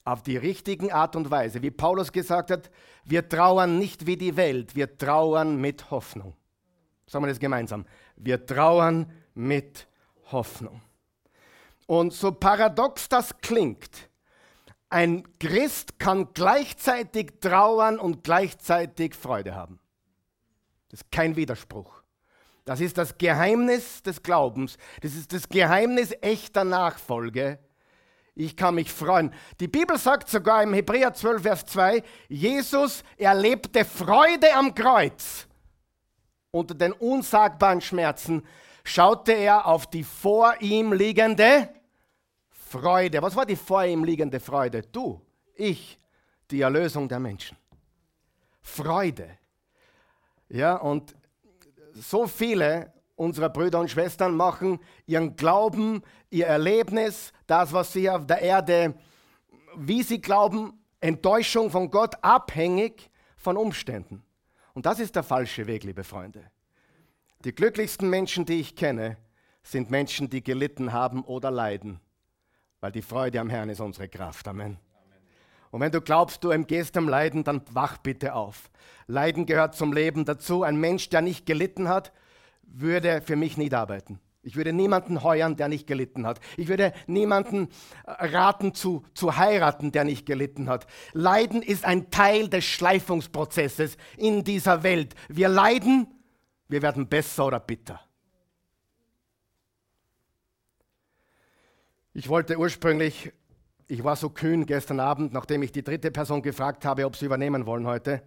auf 0.03 0.23
die 0.23 0.37
richtigen 0.37 0.91
Art 0.91 1.15
und 1.15 1.29
Weise, 1.29 1.61
wie 1.61 1.69
Paulus 1.69 2.11
gesagt 2.11 2.49
hat, 2.49 2.71
wir 3.03 3.29
trauern 3.29 3.77
nicht 3.77 4.07
wie 4.07 4.17
die 4.17 4.35
Welt, 4.35 4.75
wir 4.75 4.97
trauern 4.97 5.61
mit 5.61 5.91
Hoffnung. 5.91 6.33
Sagen 7.05 7.23
wir 7.25 7.29
das 7.29 7.39
gemeinsam. 7.39 7.85
Wir 8.15 8.43
trauern 8.43 9.11
mit 9.35 9.87
Hoffnung. 10.31 10.81
Und 11.85 12.13
so 12.13 12.31
paradox 12.31 13.07
das 13.07 13.37
klingt, 13.41 14.09
ein 14.89 15.27
Christ 15.37 15.99
kann 15.99 16.33
gleichzeitig 16.33 17.33
trauern 17.39 17.99
und 17.99 18.23
gleichzeitig 18.23 19.13
Freude 19.13 19.53
haben. 19.53 19.79
Das 20.89 21.01
ist 21.01 21.11
kein 21.11 21.35
Widerspruch. 21.35 21.94
Das 22.65 22.81
ist 22.81 22.97
das 22.97 23.17
Geheimnis 23.17 24.01
des 24.01 24.21
Glaubens. 24.23 24.77
Das 25.01 25.13
ist 25.13 25.31
das 25.31 25.47
Geheimnis 25.47 26.13
echter 26.21 26.63
Nachfolge. 26.63 27.59
Ich 28.33 28.57
kann 28.57 28.75
mich 28.75 28.91
freuen. 28.91 29.33
Die 29.59 29.67
Bibel 29.67 29.97
sagt 29.97 30.27
sogar 30.27 30.61
im 30.63 30.73
Hebräer 30.73 31.13
12, 31.13 31.41
Vers 31.41 31.65
2, 31.67 32.03
Jesus 32.27 33.03
erlebte 33.17 33.85
Freude 33.85 34.53
am 34.53 34.73
Kreuz. 34.75 35.47
Unter 36.51 36.73
den 36.73 36.91
unsagbaren 36.91 37.81
Schmerzen 37.81 38.45
schaute 38.83 39.31
er 39.31 39.67
auf 39.67 39.87
die 39.87 40.03
vor 40.03 40.55
ihm 40.59 40.91
liegende 40.91 41.69
Freude. 42.49 43.21
Was 43.21 43.35
war 43.35 43.45
die 43.45 43.55
vor 43.55 43.85
ihm 43.85 44.03
liegende 44.03 44.39
Freude? 44.39 44.81
Du, 44.81 45.21
ich, 45.53 45.99
die 46.51 46.61
Erlösung 46.61 47.07
der 47.07 47.19
Menschen. 47.19 47.57
Freude. 48.61 49.37
Ja, 50.49 50.75
und 50.75 51.15
so 51.95 52.27
viele 52.27 52.93
unserer 53.15 53.49
Brüder 53.49 53.79
und 53.79 53.89
Schwestern 53.89 54.35
machen 54.35 54.79
ihren 55.05 55.35
Glauben, 55.35 56.03
ihr 56.29 56.47
Erlebnis, 56.47 57.31
das, 57.47 57.73
was 57.73 57.93
sie 57.93 58.09
auf 58.09 58.27
der 58.27 58.41
Erde, 58.41 58.93
wie 59.77 60.03
sie 60.03 60.21
glauben, 60.21 60.73
Enttäuschung 60.99 61.71
von 61.71 61.89
Gott 61.89 62.15
abhängig 62.21 63.09
von 63.37 63.57
Umständen. 63.57 64.23
Und 64.73 64.85
das 64.85 64.99
ist 64.99 65.15
der 65.15 65.23
falsche 65.23 65.67
Weg, 65.67 65.83
liebe 65.83 66.03
Freunde. 66.03 66.43
Die 67.45 67.53
glücklichsten 67.53 68.09
Menschen, 68.09 68.45
die 68.45 68.59
ich 68.59 68.75
kenne, 68.75 69.17
sind 69.63 69.89
Menschen, 69.89 70.29
die 70.29 70.43
gelitten 70.43 70.93
haben 70.93 71.23
oder 71.23 71.51
leiden, 71.51 71.99
weil 72.81 72.91
die 72.91 73.01
Freude 73.01 73.39
am 73.39 73.49
Herrn 73.49 73.69
ist 73.69 73.79
unsere 73.79 74.09
Kraft. 74.09 74.47
Amen. 74.47 74.77
Und 75.71 75.81
wenn 75.81 75.91
du 75.91 76.01
glaubst, 76.01 76.43
du 76.43 76.49
gehst 76.63 76.95
am 76.97 77.09
Leiden, 77.09 77.43
dann 77.43 77.61
wach 77.71 77.97
bitte 77.97 78.33
auf. 78.33 78.69
Leiden 79.07 79.45
gehört 79.45 79.75
zum 79.75 79.93
Leben 79.93 80.25
dazu. 80.25 80.63
Ein 80.63 80.77
Mensch, 80.77 81.09
der 81.09 81.21
nicht 81.21 81.45
gelitten 81.45 81.89
hat, 81.89 82.11
würde 82.63 83.21
für 83.21 83.35
mich 83.35 83.57
nicht 83.57 83.73
arbeiten. 83.73 84.19
Ich 84.45 84.55
würde 84.55 84.73
niemanden 84.73 85.23
heuern, 85.23 85.55
der 85.55 85.67
nicht 85.69 85.87
gelitten 85.87 86.27
hat. 86.27 86.39
Ich 86.55 86.67
würde 86.67 86.93
niemanden 87.07 87.67
äh, 88.05 88.27
raten 88.27 88.75
zu, 88.75 89.03
zu 89.15 89.37
heiraten, 89.37 89.91
der 89.91 90.03
nicht 90.03 90.27
gelitten 90.27 90.69
hat. 90.69 90.85
Leiden 91.13 91.63
ist 91.63 91.83
ein 91.83 92.11
Teil 92.11 92.47
des 92.47 92.63
Schleifungsprozesses 92.63 93.97
in 94.17 94.43
dieser 94.43 94.83
Welt. 94.83 95.15
Wir 95.29 95.49
leiden, 95.49 96.07
wir 96.67 96.83
werden 96.83 97.07
besser 97.07 97.47
oder 97.47 97.59
bitter. 97.59 97.99
Ich 102.13 102.29
wollte 102.29 102.59
ursprünglich 102.59 103.33
ich 103.87 104.03
war 104.03 104.15
so 104.15 104.29
kühn 104.29 104.65
gestern 104.65 104.99
Abend, 104.99 105.33
nachdem 105.33 105.61
ich 105.63 105.71
die 105.71 105.83
dritte 105.83 106.11
Person 106.11 106.41
gefragt 106.41 106.85
habe, 106.85 107.05
ob 107.05 107.15
sie 107.15 107.25
übernehmen 107.25 107.65
wollen 107.65 107.85
heute. 107.85 108.21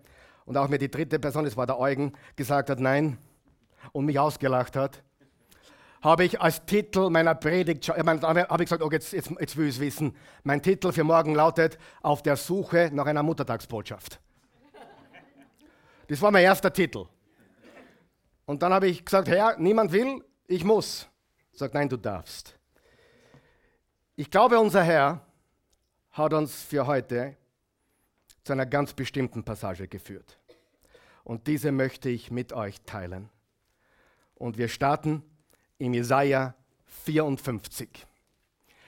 Und 0.44 0.56
auch 0.56 0.68
mir 0.68 0.78
die 0.78 0.90
dritte 0.90 1.18
Person, 1.18 1.44
das 1.44 1.56
war 1.56 1.66
der 1.66 1.78
Eugen, 1.78 2.12
gesagt 2.36 2.70
hat, 2.70 2.80
nein 2.80 3.18
und 3.92 4.04
mich 4.04 4.18
ausgelacht 4.18 4.76
hat, 4.76 5.02
habe 6.00 6.24
ich 6.24 6.40
als 6.40 6.64
Titel 6.64 7.10
meiner 7.10 7.34
Predigt, 7.34 7.88
äh, 7.88 8.02
habe 8.02 8.62
ich 8.62 8.68
gesagt, 8.68 8.82
okay, 8.82 8.96
jetzt, 8.96 9.12
jetzt, 9.12 9.30
jetzt 9.38 9.56
will 9.56 9.66
ich 9.66 9.74
es 9.74 9.80
wissen. 9.80 10.14
Mein 10.44 10.62
Titel 10.62 10.92
für 10.92 11.04
morgen 11.04 11.34
lautet 11.34 11.76
Auf 12.02 12.22
der 12.22 12.36
Suche 12.36 12.90
nach 12.92 13.06
einer 13.06 13.22
Muttertagsbotschaft. 13.22 14.20
Das 16.06 16.22
war 16.22 16.30
mein 16.30 16.44
erster 16.44 16.72
Titel. 16.72 17.06
Und 18.46 18.62
dann 18.62 18.72
habe 18.72 18.86
ich 18.86 19.04
gesagt, 19.04 19.28
Herr, 19.28 19.58
niemand 19.58 19.92
will, 19.92 20.24
ich 20.46 20.64
muss. 20.64 21.08
Sagt, 21.52 21.74
nein, 21.74 21.88
du 21.88 21.96
darfst. 21.96 22.56
Ich 24.14 24.30
glaube, 24.30 24.58
unser 24.58 24.82
Herr 24.82 25.27
hat 26.18 26.34
uns 26.34 26.62
für 26.62 26.86
heute 26.86 27.36
zu 28.44 28.52
einer 28.52 28.66
ganz 28.66 28.92
bestimmten 28.92 29.44
Passage 29.44 29.88
geführt. 29.88 30.38
Und 31.24 31.46
diese 31.46 31.72
möchte 31.72 32.08
ich 32.08 32.30
mit 32.30 32.52
euch 32.52 32.80
teilen. 32.82 33.28
Und 34.34 34.58
wir 34.58 34.68
starten 34.68 35.22
in 35.78 35.94
Jesaja 35.94 36.54
54. 37.04 38.06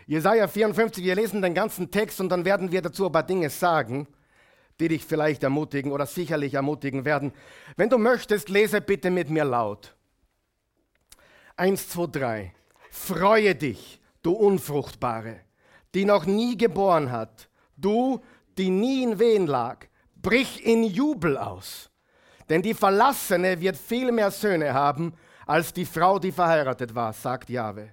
Jesaja 0.06 0.48
54, 0.48 1.04
wir 1.04 1.14
lesen 1.14 1.40
den 1.40 1.54
ganzen 1.54 1.90
Text 1.90 2.20
und 2.20 2.30
dann 2.30 2.44
werden 2.44 2.72
wir 2.72 2.82
dazu 2.82 3.06
ein 3.06 3.12
paar 3.12 3.22
Dinge 3.22 3.48
sagen, 3.48 4.08
die 4.80 4.88
dich 4.88 5.04
vielleicht 5.04 5.42
ermutigen 5.42 5.92
oder 5.92 6.06
sicherlich 6.06 6.54
ermutigen 6.54 7.04
werden. 7.04 7.32
Wenn 7.76 7.90
du 7.90 7.98
möchtest, 7.98 8.48
lese 8.48 8.80
bitte 8.80 9.10
mit 9.10 9.30
mir 9.30 9.44
laut. 9.44 9.94
Eins, 11.56 11.88
zwei, 11.90 12.06
drei. 12.06 12.54
Freue 12.90 13.54
dich, 13.54 14.00
du 14.22 14.32
Unfruchtbare 14.32 15.40
die 15.94 16.04
noch 16.04 16.26
nie 16.26 16.56
geboren 16.56 17.10
hat, 17.10 17.48
du, 17.76 18.20
die 18.58 18.70
nie 18.70 19.02
in 19.02 19.18
Wehen 19.18 19.46
lag, 19.46 19.86
brich 20.16 20.64
in 20.64 20.84
Jubel 20.84 21.36
aus. 21.36 21.90
Denn 22.48 22.62
die 22.62 22.74
Verlassene 22.74 23.60
wird 23.60 23.76
viel 23.76 24.12
mehr 24.12 24.30
Söhne 24.30 24.74
haben 24.74 25.14
als 25.46 25.72
die 25.72 25.86
Frau, 25.86 26.18
die 26.18 26.32
verheiratet 26.32 26.94
war, 26.94 27.12
sagt 27.12 27.48
Jahwe. 27.48 27.92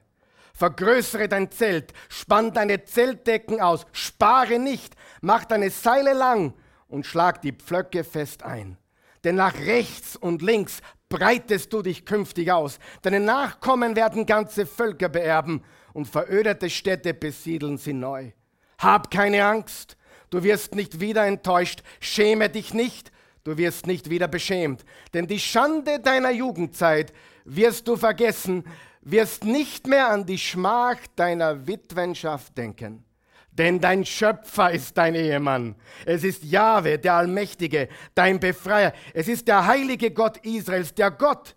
Vergrößere 0.53 1.27
dein 1.27 1.51
Zelt, 1.51 1.93
spann 2.09 2.51
deine 2.51 2.83
Zeltdecken 2.83 3.61
aus, 3.61 3.85
spare 3.91 4.57
nicht, 4.57 4.95
mach 5.21 5.45
deine 5.45 5.69
Seile 5.69 6.13
lang 6.13 6.53
und 6.87 7.05
schlag 7.05 7.41
die 7.41 7.51
Pflöcke 7.51 8.03
fest 8.03 8.43
ein. 8.43 8.77
Denn 9.23 9.35
nach 9.35 9.55
rechts 9.55 10.15
und 10.15 10.41
links 10.41 10.81
breitest 11.09 11.71
du 11.73 11.81
dich 11.81 12.05
künftig 12.05 12.51
aus. 12.51 12.79
Deine 13.01 13.19
Nachkommen 13.19 13.95
werden 13.95 14.25
ganze 14.25 14.65
Völker 14.65 15.09
beerben 15.09 15.63
und 15.97 16.05
verödete 16.05 16.69
Städte 16.69 17.15
besiedeln 17.15 17.79
sie 17.79 17.91
neu. 17.91 18.29
Hab 18.77 19.09
keine 19.09 19.43
Angst, 19.43 19.97
du 20.29 20.43
wirst 20.43 20.75
nicht 20.75 20.99
wieder 20.99 21.25
enttäuscht, 21.25 21.81
schäme 21.99 22.51
dich 22.51 22.71
nicht, 22.75 23.11
du 23.43 23.57
wirst 23.57 23.87
nicht 23.87 24.11
wieder 24.11 24.27
beschämt, 24.27 24.85
denn 25.15 25.25
die 25.25 25.39
Schande 25.39 25.99
deiner 25.99 26.29
Jugendzeit 26.29 27.13
wirst 27.45 27.87
du 27.87 27.97
vergessen, 27.97 28.63
wirst 29.01 29.43
nicht 29.43 29.87
mehr 29.87 30.09
an 30.09 30.27
die 30.27 30.37
Schmach 30.37 30.97
deiner 31.15 31.65
Witwenschaft 31.65 32.55
denken. 32.55 33.03
Denn 33.49 33.79
dein 33.79 34.05
Schöpfer 34.05 34.69
ist 34.69 34.95
dein 34.99 35.15
Ehemann. 35.15 35.75
Es 36.05 36.23
ist 36.23 36.43
Jahwe, 36.43 36.99
der 36.99 37.15
Allmächtige, 37.15 37.89
dein 38.13 38.39
Befreier. 38.39 38.93
Es 39.15 39.27
ist 39.27 39.47
der 39.47 39.65
heilige 39.65 40.11
Gott 40.11 40.37
Israels, 40.45 40.93
der 40.93 41.09
Gott, 41.09 41.55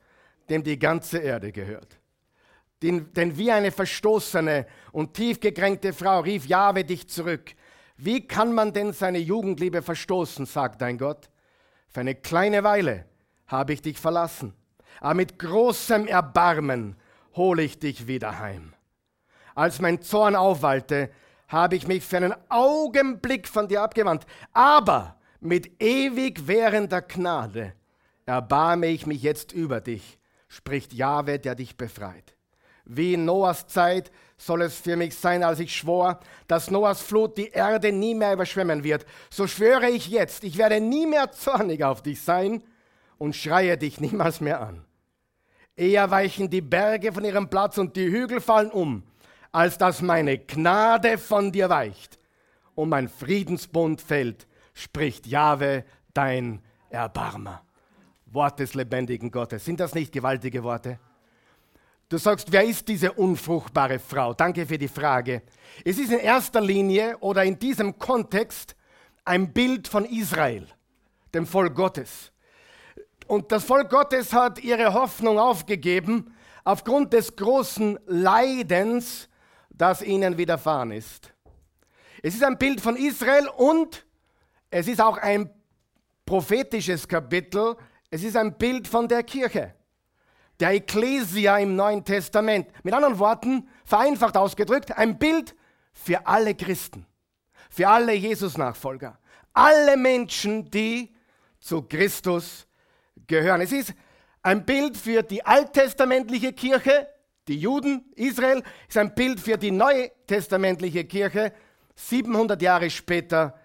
dem 0.49 0.63
die 0.63 0.79
ganze 0.79 1.19
Erde 1.19 1.53
gehört. 1.53 2.00
Denn, 2.83 3.37
wie 3.37 3.53
eine 3.53 3.73
verstoßene 3.73 4.67
und 4.93 5.15
tief 5.15 5.41
gekränkte 5.41 5.93
Frau 5.93 6.21
rief 6.21 6.47
Jahwe 6.47 6.85
dich 6.85 7.09
zurück. 7.09 7.55
Wie 7.97 8.27
kann 8.27 8.55
man 8.55 8.73
denn 8.73 8.95
seine 8.95 9.19
Jugendliebe 9.19 9.83
verstoßen, 9.83 10.47
sagt 10.47 10.81
dein 10.81 10.97
Gott? 10.97 11.29
Für 11.89 12.01
eine 12.01 12.15
kleine 12.15 12.65
Weile 12.65 13.05
habe 13.47 13.75
ich 13.75 13.83
dich 13.83 13.99
verlassen, 13.99 14.55
aber 15.01 15.15
mit 15.15 15.39
großem 15.39 16.07
Erbarmen 16.07 16.97
hole 17.35 17.63
ich 17.63 17.79
dich 17.79 18.07
wieder 18.07 18.39
heim. 18.39 18.73
Als 19.55 19.81
mein 19.81 20.01
Zorn 20.01 20.35
aufwallte, 20.35 21.11
habe 21.49 21.77
ich 21.77 21.87
mich 21.87 22.05
für 22.05 22.19
einen 22.19 22.35
Augenblick 22.49 23.49
von 23.49 23.69
dir 23.69 23.83
abgewandt, 23.83 24.25
aber 24.53 25.19
mit 25.41 25.83
ewig 25.83 26.47
währender 26.47 27.03
Gnade 27.03 27.75
erbarme 28.25 28.87
ich 28.87 29.07
mich 29.07 29.23
jetzt 29.23 29.53
über 29.53 29.81
dich, 29.81 30.19
spricht 30.49 30.93
Jahwe, 30.95 31.39
der 31.39 31.57
dich 31.57 31.77
befreit. 31.77 32.37
Wie 32.93 33.15
in 33.15 33.25
Noahs 33.25 33.69
Zeit 33.69 34.11
soll 34.37 34.63
es 34.63 34.75
für 34.75 34.97
mich 34.97 35.15
sein, 35.15 35.45
als 35.45 35.61
ich 35.61 35.73
schwor, 35.73 36.19
dass 36.49 36.73
Noahs 36.73 37.01
Flut 37.01 37.39
die 37.39 37.51
Erde 37.51 37.93
nie 37.93 38.17
mehr 38.17 38.33
überschwemmen 38.33 38.83
wird. 38.83 39.07
So 39.31 39.47
schwöre 39.47 39.89
ich 39.89 40.09
jetzt, 40.09 40.43
ich 40.43 40.59
werde 40.59 40.81
nie 40.81 41.07
mehr 41.07 41.31
zornig 41.31 41.85
auf 41.85 42.03
dich 42.03 42.21
sein 42.21 42.65
und 43.17 43.37
schreie 43.37 43.79
dich 43.79 44.01
niemals 44.01 44.41
mehr 44.41 44.61
an. 44.61 44.85
Eher 45.77 46.11
weichen 46.11 46.51
die 46.51 46.63
Berge 46.63 47.13
von 47.13 47.25
ihrem 47.25 47.49
Platz 47.49 47.79
und 47.79 47.95
die 47.95 48.11
Hügel 48.11 48.41
fallen 48.41 48.73
um, 48.73 49.05
als 49.53 49.79
dass 49.79 50.03
meine 50.03 50.39
Gnade 50.39 51.17
von 51.17 51.53
dir 51.53 51.71
weicht 51.71 52.19
und 52.75 52.89
mein 52.89 53.09
Friedensbund 53.09 54.01
fällt, 54.01 54.49
spricht 54.75 55.29
Jahwe, 55.29 55.85
dein 56.13 56.61
Erbarmer. 56.89 57.63
Wort 58.27 58.59
des 58.59 58.75
lebendigen 58.75 59.31
Gottes. 59.31 59.65
Sind 59.65 59.79
das 59.79 59.95
nicht 59.95 60.13
gewaltige 60.13 60.65
Worte? 60.65 60.99
Du 62.11 62.19
sagst, 62.19 62.51
wer 62.51 62.65
ist 62.65 62.89
diese 62.89 63.13
unfruchtbare 63.13 64.01
Frau? 64.01 64.35
Danke 64.35 64.67
für 64.67 64.77
die 64.77 64.89
Frage. 64.89 65.43
Es 65.85 65.97
ist 65.97 66.11
in 66.11 66.19
erster 66.19 66.61
Linie 66.61 67.17
oder 67.19 67.45
in 67.45 67.57
diesem 67.57 67.97
Kontext 68.01 68.75
ein 69.25 69.53
Bild 69.53 69.87
von 69.87 70.05
Israel, 70.05 70.67
dem 71.33 71.47
Volk 71.47 71.77
Gottes. 71.77 72.33
Und 73.29 73.53
das 73.53 73.63
Volk 73.63 73.91
Gottes 73.91 74.33
hat 74.33 74.59
ihre 74.59 74.93
Hoffnung 74.93 75.39
aufgegeben 75.39 76.35
aufgrund 76.65 77.13
des 77.13 77.37
großen 77.37 77.97
Leidens, 78.07 79.29
das 79.71 80.03
ihnen 80.03 80.37
widerfahren 80.37 80.91
ist. 80.91 81.33
Es 82.25 82.35
ist 82.35 82.43
ein 82.43 82.59
Bild 82.59 82.81
von 82.81 82.97
Israel 82.97 83.49
und 83.57 84.05
es 84.69 84.89
ist 84.89 85.01
auch 85.01 85.17
ein 85.17 85.49
prophetisches 86.27 87.07
Kapitel. 87.07 87.77
Es 88.11 88.25
ist 88.25 88.37
ein 88.37 88.59
Bild 88.59 88.89
von 88.89 89.07
der 89.07 89.23
Kirche 89.23 89.75
der 90.61 90.75
Ekklesia 90.75 91.59
im 91.59 91.75
Neuen 91.75 92.05
Testament. 92.05 92.69
Mit 92.85 92.95
anderen 92.95 93.19
Worten, 93.19 93.69
vereinfacht 93.85 94.37
ausgedrückt, 94.37 94.97
ein 94.97 95.19
Bild 95.19 95.55
für 95.93 96.27
alle 96.27 96.55
Christen, 96.55 97.07
für 97.71 97.89
alle 97.89 98.13
Jesus-Nachfolger, 98.13 99.19
alle 99.53 99.97
Menschen, 99.97 100.71
die 100.71 101.15
zu 101.59 101.83
Christus 101.83 102.67
gehören. 103.27 103.61
Es 103.61 103.73
ist 103.73 103.95
ein 104.43 104.65
Bild 104.65 104.97
für 104.97 105.23
die 105.23 105.45
alttestamentliche 105.45 106.53
Kirche, 106.53 107.09
die 107.49 107.59
Juden, 107.59 108.05
Israel, 108.15 108.63
ist 108.89 108.97
ein 108.97 109.15
Bild 109.15 109.41
für 109.41 109.59
die 109.59 109.71
neutestamentliche 109.71 111.05
Kirche, 111.05 111.53
700 111.97 112.61
Jahre 112.63 112.91
später, 112.91 113.59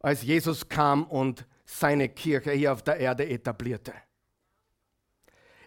als 0.00 0.22
Jesus 0.22 0.68
kam 0.68 1.04
und 1.04 1.46
seine 1.64 2.08
Kirche 2.08 2.52
hier 2.52 2.72
auf 2.72 2.82
der 2.82 2.98
Erde 2.98 3.28
etablierte. 3.28 3.92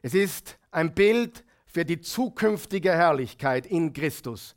Es 0.01 0.13
ist 0.13 0.59
ein 0.75 0.93
Bild 0.93 1.43
für 1.65 1.85
die 1.85 2.01
zukünftige 2.01 2.91
Herrlichkeit 2.91 3.65
in 3.65 3.93
Christus, 3.93 4.55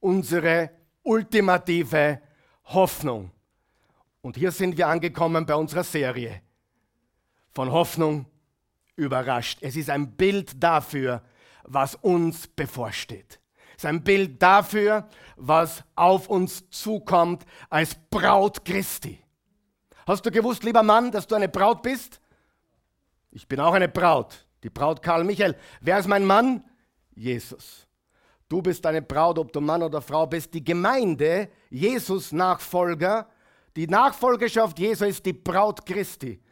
unsere 0.00 0.70
ultimative 1.02 2.20
Hoffnung. 2.64 3.30
Und 4.20 4.36
hier 4.36 4.50
sind 4.50 4.76
wir 4.76 4.88
angekommen 4.88 5.46
bei 5.46 5.54
unserer 5.54 5.84
Serie 5.84 6.42
von 7.52 7.70
Hoffnung 7.70 8.26
überrascht. 8.96 9.58
Es 9.62 9.76
ist 9.76 9.90
ein 9.90 10.12
Bild 10.12 10.62
dafür, 10.62 11.22
was 11.64 11.94
uns 11.94 12.46
bevorsteht. 12.48 13.40
Es 13.76 13.84
ist 13.84 13.86
ein 13.86 14.02
Bild 14.02 14.42
dafür, 14.42 15.08
was 15.36 15.84
auf 15.94 16.28
uns 16.28 16.68
zukommt 16.70 17.44
als 17.70 17.94
Braut 18.10 18.64
Christi. 18.64 19.22
Hast 20.06 20.26
du 20.26 20.30
gewusst, 20.30 20.64
lieber 20.64 20.82
Mann, 20.82 21.10
dass 21.12 21.26
du 21.26 21.36
eine 21.36 21.48
Braut 21.48 21.82
bist? 21.82 22.20
Ich 23.30 23.46
bin 23.46 23.60
auch 23.60 23.72
eine 23.72 23.88
Braut, 23.88 24.46
die 24.62 24.70
Braut 24.70 25.02
Karl 25.02 25.24
Michael. 25.24 25.56
Wer 25.80 25.98
ist 25.98 26.08
mein 26.08 26.24
Mann? 26.24 26.64
Jesus. 27.14 27.86
Du 28.48 28.60
bist 28.60 28.84
eine 28.84 29.02
Braut, 29.02 29.38
ob 29.38 29.52
du 29.52 29.60
Mann 29.60 29.82
oder 29.82 30.02
Frau 30.02 30.26
bist. 30.26 30.52
Die 30.54 30.64
Gemeinde, 30.64 31.48
Jesus-Nachfolger, 31.70 33.28
die 33.76 33.86
Nachfolgerschaft 33.86 34.78
Jesu 34.78 35.04
ist 35.04 35.24
die 35.24 35.32
Braut 35.32 35.86
Christi. 35.86 36.42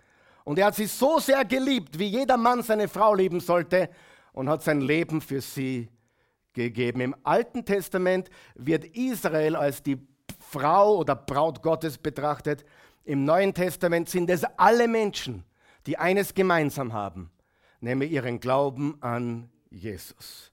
Und 0.45 0.59
er 0.59 0.67
hat 0.67 0.77
sie 0.77 0.87
so 0.87 1.19
sehr 1.19 1.45
geliebt, 1.45 1.99
wie 1.99 2.07
jeder 2.07 2.37
Mann 2.37 2.63
seine 2.63 2.89
Frau 2.89 3.15
lieben 3.15 3.41
sollte, 3.41 3.91
und 4.33 4.49
hat 4.49 4.63
sein 4.63 4.81
Leben 4.81 5.21
für 5.21 5.41
sie 5.41 5.89
gegeben. 6.53 7.01
Im 7.01 7.17
Alten 7.25 7.65
Testament 7.65 8.31
wird 8.55 8.85
Israel 8.85 9.57
als 9.57 9.83
die 9.83 9.99
Frau 10.39 10.97
oder 10.97 11.17
Braut 11.17 11.63
Gottes 11.63 11.99
betrachtet. 11.99 12.65
Im 13.05 13.25
Neuen 13.25 13.53
Testament 13.53 14.09
sind 14.09 14.31
es 14.31 14.45
alle 14.57 14.87
Menschen, 14.87 15.45
die 15.87 15.99
eines 15.99 16.35
gemeinsam 16.35 16.93
haben, 16.93 17.31
nämlich 17.81 18.13
ihren 18.13 18.41
Glauben 18.41 18.97
an 19.01 19.51
Jesus. 19.71 20.53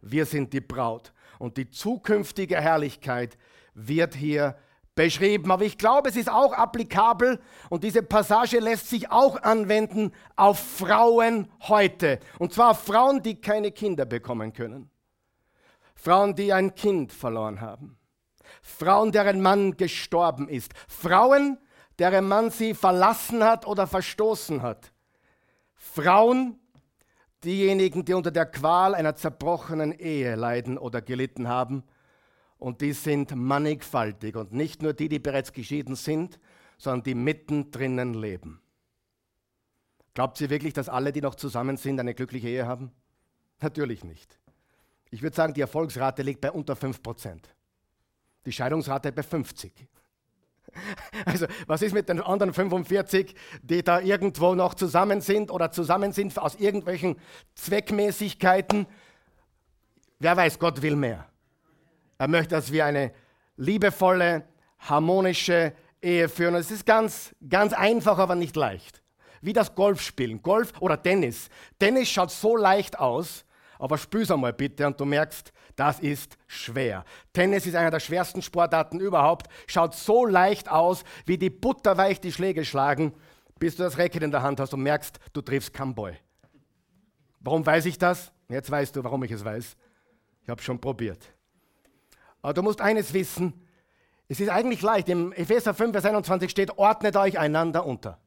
Wir 0.00 0.26
sind 0.26 0.52
die 0.52 0.60
Braut 0.60 1.12
und 1.38 1.56
die 1.56 1.70
zukünftige 1.70 2.60
Herrlichkeit 2.60 3.36
wird 3.74 4.14
hier 4.14 4.56
beschrieben. 4.94 5.50
Aber 5.50 5.64
ich 5.64 5.78
glaube, 5.78 6.08
es 6.08 6.16
ist 6.16 6.30
auch 6.30 6.52
applikabel 6.52 7.40
und 7.70 7.84
diese 7.84 8.02
Passage 8.02 8.58
lässt 8.58 8.88
sich 8.88 9.10
auch 9.10 9.42
anwenden 9.42 10.12
auf 10.36 10.58
Frauen 10.58 11.50
heute. 11.62 12.18
Und 12.38 12.52
zwar 12.52 12.74
Frauen, 12.74 13.22
die 13.22 13.40
keine 13.40 13.72
Kinder 13.72 14.04
bekommen 14.04 14.52
können. 14.52 14.90
Frauen, 15.94 16.34
die 16.34 16.52
ein 16.52 16.74
Kind 16.74 17.12
verloren 17.12 17.60
haben. 17.60 17.96
Frauen, 18.60 19.12
deren 19.12 19.40
Mann 19.40 19.76
gestorben 19.76 20.48
ist. 20.48 20.72
Frauen, 20.88 21.58
deren 21.98 22.26
Mann 22.26 22.50
sie 22.50 22.74
verlassen 22.74 23.44
hat 23.44 23.66
oder 23.66 23.86
verstoßen 23.86 24.62
hat. 24.62 24.92
Frauen, 25.74 26.58
diejenigen, 27.44 28.04
die 28.04 28.14
unter 28.14 28.30
der 28.30 28.46
Qual 28.46 28.94
einer 28.94 29.14
zerbrochenen 29.14 29.92
Ehe 29.92 30.34
leiden 30.36 30.78
oder 30.78 31.02
gelitten 31.02 31.48
haben. 31.48 31.82
Und 32.58 32.80
die 32.80 32.92
sind 32.92 33.34
mannigfaltig. 33.34 34.36
Und 34.36 34.52
nicht 34.52 34.82
nur 34.82 34.92
die, 34.92 35.08
die 35.08 35.18
bereits 35.18 35.52
geschieden 35.52 35.96
sind, 35.96 36.38
sondern 36.78 37.02
die 37.02 37.14
mittendrin 37.14 38.14
leben. 38.14 38.60
Glaubt 40.14 40.36
sie 40.36 40.50
wirklich, 40.50 40.74
dass 40.74 40.88
alle, 40.88 41.12
die 41.12 41.20
noch 41.20 41.34
zusammen 41.34 41.76
sind, 41.76 41.98
eine 41.98 42.14
glückliche 42.14 42.48
Ehe 42.48 42.66
haben? 42.66 42.92
Natürlich 43.60 44.04
nicht. 44.04 44.38
Ich 45.10 45.22
würde 45.22 45.36
sagen, 45.36 45.54
die 45.54 45.60
Erfolgsrate 45.60 46.22
liegt 46.22 46.40
bei 46.40 46.50
unter 46.50 46.74
5%. 46.74 47.40
Die 48.44 48.52
Scheidungsrate 48.52 49.12
bei 49.12 49.22
50. 49.22 49.72
Also, 51.24 51.46
was 51.66 51.82
ist 51.82 51.92
mit 51.92 52.08
den 52.08 52.20
anderen 52.20 52.52
45, 52.52 53.34
die 53.62 53.82
da 53.82 54.00
irgendwo 54.00 54.54
noch 54.54 54.74
zusammen 54.74 55.20
sind 55.20 55.50
oder 55.50 55.70
zusammen 55.70 56.12
sind 56.12 56.38
aus 56.38 56.54
irgendwelchen 56.56 57.16
Zweckmäßigkeiten? 57.54 58.86
Wer 60.18 60.36
weiß, 60.36 60.58
Gott 60.58 60.82
will 60.82 60.96
mehr. 60.96 61.26
Er 62.18 62.28
möchte, 62.28 62.54
dass 62.54 62.72
wir 62.72 62.84
eine 62.84 63.12
liebevolle, 63.56 64.44
harmonische 64.78 65.72
Ehe 66.00 66.28
führen. 66.28 66.54
Es 66.54 66.70
ist 66.70 66.86
ganz, 66.86 67.34
ganz 67.48 67.72
einfach, 67.72 68.18
aber 68.18 68.34
nicht 68.34 68.56
leicht. 68.56 69.02
Wie 69.40 69.52
das 69.52 69.74
Golfspielen. 69.74 70.42
Golf 70.42 70.72
oder 70.80 71.00
Tennis. 71.00 71.48
Tennis 71.78 72.08
schaut 72.08 72.30
so 72.30 72.56
leicht 72.56 72.98
aus, 72.98 73.44
aber 73.82 73.98
spür's 73.98 74.30
einmal 74.30 74.52
bitte 74.52 74.86
und 74.86 75.00
du 75.00 75.04
merkst, 75.04 75.52
das 75.74 75.98
ist 75.98 76.38
schwer. 76.46 77.04
Tennis 77.32 77.66
ist 77.66 77.74
einer 77.74 77.90
der 77.90 77.98
schwersten 77.98 78.40
Sportarten 78.40 79.00
überhaupt. 79.00 79.48
Schaut 79.66 79.96
so 79.96 80.24
leicht 80.24 80.70
aus, 80.70 81.02
wie 81.26 81.36
die 81.36 81.50
butterweich 81.50 82.20
die 82.20 82.30
Schläge 82.30 82.64
schlagen, 82.64 83.12
bis 83.58 83.74
du 83.74 83.82
das 83.82 83.98
Racket 83.98 84.22
in 84.22 84.30
der 84.30 84.44
Hand 84.44 84.60
hast 84.60 84.72
und 84.72 84.84
merkst, 84.84 85.18
du 85.32 85.42
triffst 85.42 85.74
keinen 85.74 85.96
Ball. 85.96 86.16
Warum 87.40 87.66
weiß 87.66 87.86
ich 87.86 87.98
das? 87.98 88.30
Jetzt 88.48 88.70
weißt 88.70 88.94
du, 88.94 89.02
warum 89.02 89.24
ich 89.24 89.32
es 89.32 89.44
weiß. 89.44 89.76
Ich 90.44 90.48
habe 90.48 90.62
schon 90.62 90.80
probiert. 90.80 91.32
Aber 92.40 92.54
du 92.54 92.62
musst 92.62 92.80
eines 92.80 93.12
wissen, 93.12 93.66
es 94.28 94.38
ist 94.38 94.48
eigentlich 94.48 94.82
leicht. 94.82 95.08
Im 95.08 95.32
Epheser 95.32 95.74
5, 95.74 95.90
Vers 95.90 96.04
21 96.04 96.48
steht, 96.48 96.78
ordnet 96.78 97.16
euch 97.16 97.36
einander 97.36 97.84
unter 97.84 98.20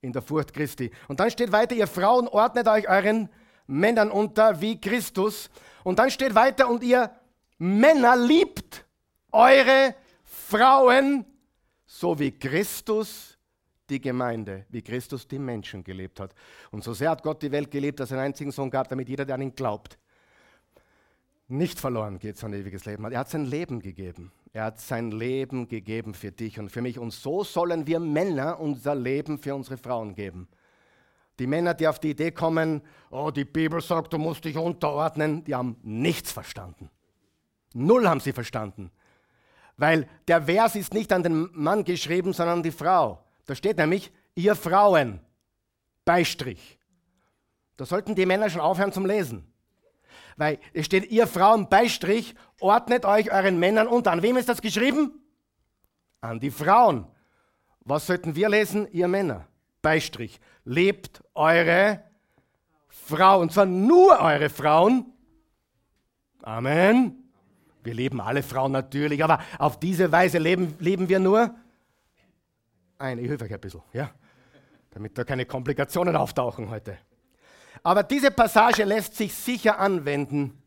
in 0.00 0.14
der 0.14 0.22
Furcht 0.22 0.54
Christi. 0.54 0.90
Und 1.06 1.20
dann 1.20 1.30
steht 1.30 1.52
weiter, 1.52 1.74
ihr 1.74 1.86
Frauen, 1.86 2.28
ordnet 2.28 2.66
euch 2.66 2.88
euren 2.88 3.28
Männern 3.66 4.10
unter 4.10 4.60
wie 4.60 4.80
Christus. 4.80 5.50
Und 5.84 5.98
dann 5.98 6.10
steht 6.10 6.34
weiter, 6.34 6.68
und 6.68 6.82
ihr 6.82 7.10
Männer 7.58 8.16
liebt 8.16 8.84
eure 9.32 9.94
Frauen, 10.24 11.24
so 11.84 12.18
wie 12.18 12.32
Christus 12.32 13.38
die 13.88 14.00
Gemeinde, 14.00 14.66
wie 14.68 14.82
Christus 14.82 15.26
die 15.26 15.38
Menschen 15.38 15.84
gelebt 15.84 16.20
hat. 16.20 16.34
Und 16.70 16.82
so 16.82 16.92
sehr 16.92 17.10
hat 17.10 17.22
Gott 17.22 17.42
die 17.42 17.52
Welt 17.52 17.70
gelebt, 17.70 18.00
dass 18.00 18.10
er 18.10 18.18
einen 18.18 18.26
einzigen 18.26 18.50
Sohn 18.50 18.70
gab, 18.70 18.88
damit 18.88 19.08
jeder, 19.08 19.24
der 19.24 19.36
an 19.36 19.42
ihn 19.42 19.54
glaubt, 19.54 19.98
nicht 21.48 21.78
verloren 21.78 22.18
geht, 22.18 22.36
sein 22.36 22.52
ewiges 22.52 22.84
Leben 22.84 23.04
hat. 23.04 23.12
Er 23.12 23.20
hat 23.20 23.30
sein 23.30 23.44
Leben 23.44 23.80
gegeben. 23.80 24.32
Er 24.52 24.64
hat 24.64 24.80
sein 24.80 25.10
Leben 25.10 25.68
gegeben 25.68 26.14
für 26.14 26.32
dich 26.32 26.58
und 26.58 26.70
für 26.70 26.82
mich. 26.82 26.98
Und 26.98 27.12
so 27.12 27.44
sollen 27.44 27.86
wir 27.86 28.00
Männer 28.00 28.58
unser 28.58 28.94
Leben 28.94 29.38
für 29.38 29.54
unsere 29.54 29.76
Frauen 29.76 30.14
geben. 30.14 30.48
Die 31.38 31.46
Männer, 31.46 31.74
die 31.74 31.86
auf 31.86 31.98
die 31.98 32.10
Idee 32.10 32.30
kommen, 32.30 32.82
oh, 33.10 33.30
die 33.30 33.44
Bibel 33.44 33.80
sagt, 33.80 34.12
du 34.12 34.18
musst 34.18 34.44
dich 34.44 34.56
unterordnen, 34.56 35.44
die 35.44 35.54
haben 35.54 35.76
nichts 35.82 36.32
verstanden. 36.32 36.90
Null 37.74 38.08
haben 38.08 38.20
sie 38.20 38.32
verstanden. 38.32 38.90
Weil 39.76 40.08
der 40.28 40.42
Vers 40.42 40.76
ist 40.76 40.94
nicht 40.94 41.12
an 41.12 41.22
den 41.22 41.50
Mann 41.52 41.84
geschrieben, 41.84 42.32
sondern 42.32 42.58
an 42.58 42.62
die 42.62 42.70
Frau. 42.70 43.22
Da 43.44 43.54
steht 43.54 43.76
nämlich, 43.76 44.10
ihr 44.34 44.56
Frauen, 44.56 45.20
Beistrich. 46.06 46.78
Da 47.76 47.84
sollten 47.84 48.14
die 48.14 48.24
Männer 48.24 48.48
schon 48.48 48.62
aufhören 48.62 48.92
zum 48.92 49.04
Lesen. 49.04 49.52
Weil 50.36 50.58
es 50.72 50.86
steht, 50.86 51.10
ihr 51.10 51.26
Frauen, 51.26 51.68
Beistrich, 51.68 52.34
ordnet 52.60 53.04
euch 53.04 53.32
euren 53.32 53.58
Männern 53.58 53.86
unter. 53.86 54.12
An 54.12 54.22
wem 54.22 54.36
ist 54.36 54.48
das 54.48 54.62
geschrieben? 54.62 55.20
An 56.20 56.40
die 56.40 56.50
Frauen. 56.50 57.06
Was 57.80 58.06
sollten 58.06 58.34
wir 58.34 58.48
lesen? 58.48 58.88
Ihr 58.92 59.08
Männer. 59.08 59.46
Beistrich. 59.86 60.40
Lebt 60.64 61.22
eure 61.32 62.02
Frauen, 62.88 63.42
und 63.42 63.52
zwar 63.52 63.66
nur 63.66 64.18
eure 64.18 64.50
Frauen. 64.50 65.12
Amen. 66.42 67.30
Wir 67.84 67.94
leben 67.94 68.20
alle 68.20 68.42
Frauen 68.42 68.72
natürlich, 68.72 69.22
aber 69.22 69.38
auf 69.60 69.78
diese 69.78 70.10
Weise 70.10 70.38
leben, 70.38 70.74
leben 70.80 71.08
wir 71.08 71.20
nur 71.20 71.54
eine. 72.98 73.20
Ich 73.20 73.28
helfe 73.28 73.44
euch 73.44 73.54
ein 73.54 73.60
bisschen, 73.60 73.80
ja? 73.92 74.10
damit 74.90 75.16
da 75.16 75.22
keine 75.22 75.46
Komplikationen 75.46 76.16
auftauchen 76.16 76.68
heute. 76.68 76.98
Aber 77.84 78.02
diese 78.02 78.32
Passage 78.32 78.82
lässt 78.82 79.14
sich 79.14 79.32
sicher 79.32 79.78
anwenden 79.78 80.60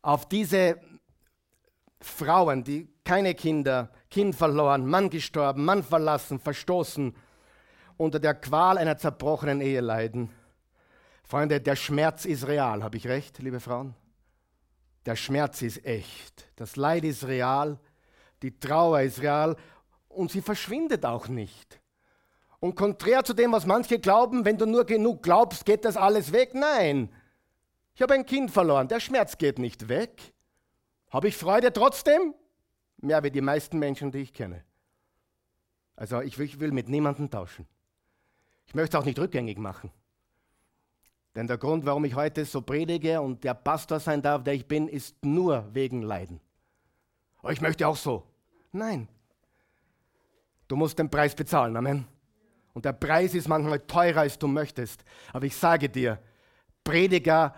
auf 0.00 0.28
diese 0.28 0.78
Frauen, 2.00 2.62
die 2.62 2.88
keine 3.02 3.34
Kinder, 3.34 3.90
Kind 4.10 4.36
verloren, 4.36 4.86
Mann 4.86 5.10
gestorben, 5.10 5.64
Mann 5.64 5.82
verlassen, 5.82 6.38
verstoßen, 6.38 7.16
unter 8.00 8.18
der 8.18 8.34
Qual 8.34 8.78
einer 8.78 8.96
zerbrochenen 8.96 9.60
Ehe 9.60 9.82
leiden. 9.82 10.30
Freunde, 11.22 11.60
der 11.60 11.76
Schmerz 11.76 12.24
ist 12.24 12.46
real, 12.46 12.82
habe 12.82 12.96
ich 12.96 13.06
recht, 13.06 13.38
liebe 13.40 13.60
Frauen? 13.60 13.94
Der 15.04 15.16
Schmerz 15.16 15.60
ist 15.60 15.84
echt, 15.84 16.48
das 16.56 16.76
Leid 16.76 17.04
ist 17.04 17.26
real, 17.26 17.78
die 18.42 18.58
Trauer 18.58 19.02
ist 19.02 19.20
real 19.20 19.54
und 20.08 20.30
sie 20.30 20.40
verschwindet 20.40 21.04
auch 21.04 21.28
nicht. 21.28 21.78
Und 22.58 22.74
konträr 22.74 23.22
zu 23.22 23.34
dem, 23.34 23.52
was 23.52 23.66
manche 23.66 23.98
glauben, 23.98 24.46
wenn 24.46 24.56
du 24.56 24.64
nur 24.64 24.86
genug 24.86 25.22
glaubst, 25.22 25.66
geht 25.66 25.84
das 25.84 25.98
alles 25.98 26.32
weg. 26.32 26.54
Nein, 26.54 27.10
ich 27.94 28.00
habe 28.00 28.14
ein 28.14 28.24
Kind 28.24 28.50
verloren, 28.50 28.88
der 28.88 29.00
Schmerz 29.00 29.36
geht 29.36 29.58
nicht 29.58 29.90
weg. 29.90 30.32
Habe 31.10 31.28
ich 31.28 31.36
Freude 31.36 31.70
trotzdem? 31.70 32.34
Mehr 32.96 33.22
wie 33.22 33.30
die 33.30 33.42
meisten 33.42 33.78
Menschen, 33.78 34.10
die 34.10 34.20
ich 34.20 34.32
kenne. 34.32 34.64
Also 35.96 36.22
ich 36.22 36.38
will, 36.38 36.72
mit 36.72 36.88
niemandem 36.88 37.30
tauschen. 37.30 37.66
Ich 38.70 38.74
möchte 38.76 38.96
es 38.96 39.02
auch 39.02 39.04
nicht 39.04 39.18
rückgängig 39.18 39.58
machen. 39.58 39.90
Denn 41.34 41.48
der 41.48 41.58
Grund, 41.58 41.84
warum 41.86 42.04
ich 42.04 42.14
heute 42.14 42.44
so 42.44 42.62
predige 42.62 43.20
und 43.20 43.42
der 43.42 43.54
Pastor 43.54 43.98
sein 43.98 44.22
darf, 44.22 44.44
der 44.44 44.54
ich 44.54 44.68
bin, 44.68 44.86
ist 44.86 45.24
nur 45.24 45.68
wegen 45.72 46.02
Leiden. 46.02 46.40
Aber 47.40 47.52
ich 47.52 47.60
möchte 47.60 47.88
auch 47.88 47.96
so. 47.96 48.24
Nein. 48.70 49.08
Du 50.68 50.76
musst 50.76 50.96
den 51.00 51.10
Preis 51.10 51.34
bezahlen. 51.34 51.76
Amen. 51.76 52.06
Und 52.72 52.84
der 52.84 52.92
Preis 52.92 53.34
ist 53.34 53.48
manchmal 53.48 53.80
teurer, 53.80 54.20
als 54.20 54.38
du 54.38 54.46
möchtest. 54.46 55.04
Aber 55.32 55.46
ich 55.46 55.56
sage 55.56 55.88
dir, 55.88 56.20
Prediger 56.84 57.56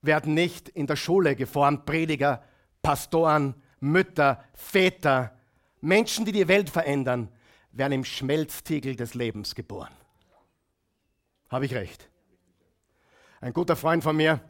werden 0.00 0.32
nicht 0.32 0.70
in 0.70 0.86
der 0.86 0.96
Schule 0.96 1.36
geformt. 1.36 1.84
Prediger, 1.84 2.42
Pastoren, 2.80 3.54
Mütter, 3.80 4.42
Väter, 4.54 5.36
Menschen, 5.82 6.24
die 6.24 6.32
die 6.32 6.48
Welt 6.48 6.70
verändern, 6.70 7.28
werden 7.72 7.92
im 7.92 8.04
Schmelztiegel 8.06 8.96
des 8.96 9.12
Lebens 9.12 9.54
geboren. 9.54 9.92
Habe 11.50 11.64
ich 11.64 11.74
recht? 11.74 12.08
Ein 13.40 13.52
guter 13.52 13.74
Freund 13.74 14.04
von 14.04 14.16
mir 14.16 14.40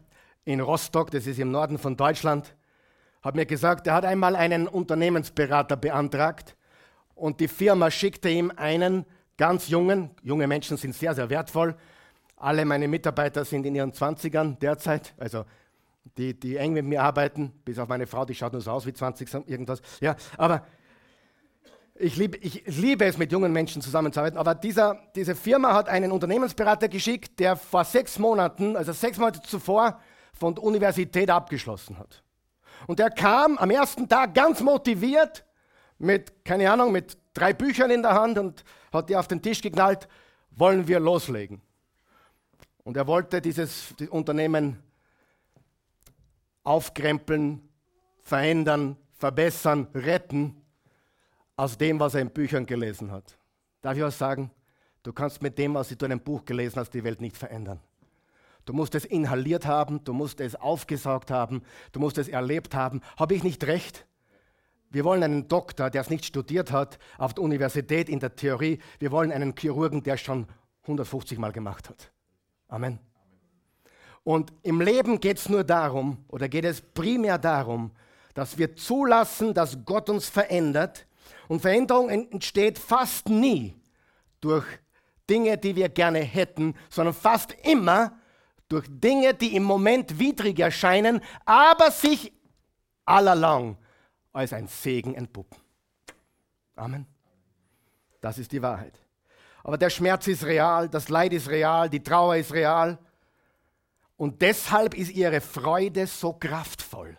in 0.45 0.61
Rostock, 0.61 1.11
das 1.11 1.27
ist 1.27 1.39
im 1.39 1.51
Norden 1.51 1.79
von 1.79 1.97
Deutschland, 1.97 2.55
hat 3.23 3.35
mir 3.35 3.47
gesagt, 3.47 3.87
er 3.87 3.95
hat 3.95 4.05
einmal 4.05 4.37
einen 4.37 4.69
Unternehmensberater 4.69 5.77
beantragt 5.77 6.57
und 7.15 7.41
die 7.41 7.49
Firma 7.49 7.91
schickte 7.91 8.29
ihm 8.29 8.53
einen 8.55 9.07
ganz 9.39 9.69
jungen, 9.69 10.11
junge 10.23 10.47
Menschen 10.47 10.77
sind 10.77 10.95
sehr, 10.95 11.15
sehr 11.15 11.31
wertvoll. 11.31 11.75
Alle 12.37 12.67
meine 12.67 12.87
Mitarbeiter 12.87 13.47
sind 13.47 13.65
in 13.65 13.75
ihren 13.75 13.93
20ern 13.93 14.59
derzeit, 14.59 15.15
also 15.19 15.47
die, 16.19 16.39
die 16.39 16.57
eng 16.57 16.75
mit 16.75 16.85
mir 16.85 17.03
arbeiten, 17.03 17.51
bis 17.65 17.79
auf 17.79 17.89
meine 17.89 18.07
Frau, 18.07 18.27
die 18.27 18.35
schaut 18.35 18.53
nur 18.53 18.61
so 18.61 18.73
aus 18.73 18.85
wie 18.85 18.93
20 18.93 19.49
irgendwas. 19.49 19.81
Ja, 20.01 20.17
aber 20.37 20.67
ich 22.01 22.17
liebe, 22.17 22.39
ich 22.39 22.63
liebe 22.67 23.05
es, 23.05 23.19
mit 23.19 23.31
jungen 23.31 23.53
Menschen 23.53 23.83
zusammenzuarbeiten. 23.83 24.39
Aber 24.39 24.55
dieser, 24.55 25.01
diese 25.15 25.35
Firma 25.35 25.75
hat 25.75 25.89
einen 25.89 26.13
Unternehmensberater 26.13 26.89
geschickt, 26.89 27.39
der 27.39 27.57
vor 27.57 27.85
sechs 27.85 28.19
Monaten, 28.19 28.77
also 28.77 28.93
sechs 28.93 29.19
Monate 29.19 29.43
zuvor, 29.43 30.01
von 30.33 30.55
der 30.55 30.65
Universität 30.65 31.31
abgeschlossen 31.31 31.99
hat. 31.99 32.23
Und 32.87 32.99
er 32.99 33.11
kam 33.11 33.59
am 33.59 33.71
ersten 33.71 34.09
Tag 34.09 34.35
ganz 34.35 34.61
motiviert 34.61 35.45
mit, 35.99 36.45
keine 36.45 36.71
Ahnung, 36.73 36.93
mit 36.93 37.19
drei 37.35 37.53
Büchern 37.53 37.91
in 37.91 38.03
der 38.03 38.15
Hand 38.15 38.39
und 38.39 38.65
hat 38.93 39.11
die 39.11 39.17
auf 39.17 39.29
den 39.29 39.43
Tisch 39.43 39.61
geknallt, 39.61 40.09
wollen 40.51 40.89
wir 40.89 40.99
loslegen. 40.99 41.61
Und 42.83 42.97
er 42.97 43.07
wollte 43.07 43.43
dieses 43.43 43.95
Unternehmen 44.09 44.83
aufkrempeln, 46.65 47.69
verändern, 48.23 48.97
verbessern, 49.13 49.89
retten 49.95 50.60
aus 51.61 51.77
dem, 51.77 52.01
was 52.01 52.15
er 52.15 52.23
in 52.23 52.31
Büchern 52.31 52.65
gelesen 52.65 53.13
hat. 53.13 53.37
Darf 53.83 53.95
ich 53.95 54.03
was 54.03 54.17
sagen? 54.17 54.51
Du 55.03 55.13
kannst 55.13 55.43
mit 55.43 55.59
dem, 55.59 55.75
was 55.75 55.89
du 55.89 56.07
in 56.07 56.13
einem 56.13 56.21
Buch 56.21 56.47
gelesen 56.47 56.77
hast, 56.81 56.95
die 56.95 57.05
Welt 57.05 57.21
nicht 57.21 57.37
verändern. 57.37 57.81
Du 58.65 58.73
musst 58.73 58.95
es 58.95 59.05
inhaliert 59.05 59.67
haben, 59.67 60.03
du 60.05 60.15
musst 60.15 60.41
es 60.41 60.57
aufgesaugt 60.57 61.31
haben, 61.31 61.63
du 61.93 62.01
musst 62.01 62.17
es 62.17 62.29
erlebt 62.29 62.75
haben. 62.75 63.03
Habe 63.19 63.35
ich 63.35 63.43
nicht 63.43 63.63
recht? 63.65 64.07
Wir 64.89 65.05
wollen 65.05 65.23
einen 65.23 65.49
Doktor, 65.49 65.91
der 65.91 66.01
es 66.01 66.09
nicht 66.09 66.25
studiert 66.25 66.73
hat, 66.73 66.99
auf 67.19 67.35
der 67.35 67.45
Universität 67.45 68.09
in 68.09 68.21
der 68.21 68.35
Theorie. 68.35 68.79
Wir 68.99 69.11
wollen 69.11 69.31
einen 69.31 69.55
Chirurgen, 69.55 70.03
der 70.03 70.15
es 70.15 70.23
schon 70.23 70.47
150 70.83 71.39
Mal 71.39 71.53
gemacht 71.53 71.91
hat. 71.91 72.11
Amen. 72.69 72.99
Und 74.25 74.51
im 74.63 74.81
Leben 74.81 75.21
geht 75.21 75.37
es 75.37 75.49
nur 75.51 75.65
darum, 75.65 76.25
oder 76.29 76.49
geht 76.49 76.65
es 76.65 76.81
primär 76.81 77.37
darum, 77.37 77.91
dass 78.33 78.57
wir 78.57 78.77
zulassen, 78.77 79.53
dass 79.53 79.85
Gott 79.85 80.09
uns 80.09 80.31
verändert. 80.31 81.07
Und 81.51 81.63
Veränderung 81.63 82.09
entsteht 82.09 82.79
fast 82.79 83.29
nie 83.29 83.75
durch 84.41 84.65
Dinge, 85.29 85.59
die 85.59 85.75
wir 85.75 85.89
gerne 85.89 86.21
hätten, 86.21 86.77
sondern 86.89 87.13
fast 87.13 87.57
immer 87.65 88.17
durch 88.69 88.87
Dinge, 88.89 89.35
die 89.35 89.57
im 89.57 89.65
Moment 89.65 90.17
widrig 90.21 90.61
erscheinen, 90.61 91.21
aber 91.45 91.91
sich 91.91 92.33
allerlang 93.05 93.77
als 94.33 94.53
ein 94.53 94.69
Segen 94.69 95.17
entpuppen. 95.17 95.59
Amen. 96.77 97.05
Das 98.21 98.39
ist 98.39 98.53
die 98.53 98.63
Wahrheit. 98.63 98.95
Aber 99.65 99.77
der 99.77 99.91
Schmerz 99.91 100.29
ist 100.29 100.45
real, 100.45 100.89
das 100.89 101.09
Leid 101.09 101.33
ist 101.33 101.49
real, 101.49 101.91
die 101.91 102.01
Trauer 102.01 102.37
ist 102.37 102.53
real. 102.53 102.97
Und 104.17 104.41
deshalb 104.41 104.95
ist 104.95 105.11
ihre 105.11 105.41
Freude 105.41 106.07
so 106.07 106.33
kraftvoll. 106.33 107.19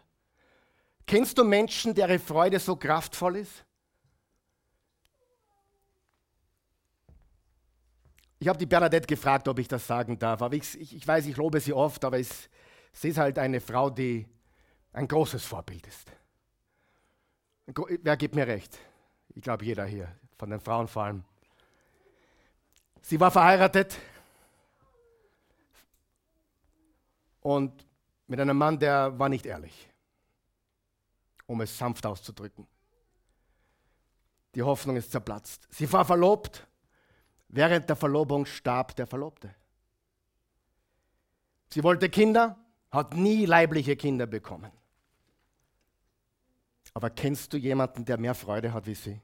Kennst 1.06 1.38
du 1.38 1.44
Menschen, 1.44 1.94
deren 1.94 2.18
Freude 2.18 2.60
so 2.60 2.78
kraftvoll 2.78 3.36
ist? 3.36 3.66
Ich 8.42 8.48
habe 8.48 8.58
die 8.58 8.66
Bernadette 8.66 9.06
gefragt, 9.06 9.48
ob 9.48 9.60
ich 9.60 9.68
das 9.68 9.86
sagen 9.86 10.18
darf. 10.18 10.42
Aber 10.42 10.56
ich, 10.56 10.76
ich, 10.82 10.96
ich 10.96 11.08
weiß, 11.08 11.28
ich 11.28 11.38
lobe 11.38 11.60
sie 11.60 11.74
oft, 11.74 12.04
aber 12.04 12.18
es, 12.18 12.50
sie 12.92 13.10
ist 13.10 13.20
halt 13.20 13.38
eine 13.38 13.62
Frau, 13.62 13.92
die 13.92 14.28
ein 14.94 15.08
großes 15.08 15.46
Vorbild 15.46 15.86
ist. 15.86 16.12
Wer 17.68 18.18
gibt 18.18 18.34
mir 18.34 18.48
recht? 18.48 18.80
Ich 19.36 19.44
glaube, 19.44 19.64
jeder 19.64 19.86
hier, 19.86 20.12
von 20.40 20.50
den 20.50 20.60
Frauen 20.60 20.88
vor 20.88 21.04
allem. 21.04 21.24
Sie 23.04 23.20
war 23.20 23.30
verheiratet 23.30 23.96
und 27.42 27.86
mit 28.26 28.40
einem 28.40 28.58
Mann, 28.58 28.80
der 28.80 29.20
war 29.20 29.30
nicht 29.30 29.46
ehrlich, 29.46 29.88
um 31.46 31.62
es 31.62 31.78
sanft 31.78 32.08
auszudrücken. 32.08 32.66
Die 34.56 34.64
Hoffnung 34.64 34.96
ist 34.96 35.12
zerplatzt. 35.12 35.68
Sie 35.70 35.94
war 35.94 36.04
verlobt. 36.04 36.66
Während 37.54 37.90
der 37.90 37.98
Verlobung 37.98 38.46
starb 38.46 38.96
der 38.96 39.06
Verlobte. 39.06 39.54
Sie 41.70 41.84
wollte 41.84 42.10
Kinder, 42.10 42.58
hat 42.90 43.14
nie 43.14 43.46
leibliche 43.46 43.98
Kinder 43.98 44.26
bekommen. 44.26 44.72
Aber 46.94 47.10
kennst 47.10 47.52
du 47.52 47.58
jemanden, 47.58 48.06
der 48.06 48.18
mehr 48.18 48.36
Freude 48.36 48.72
hat 48.72 48.88
wie 48.88 48.96
sie? 48.96 49.22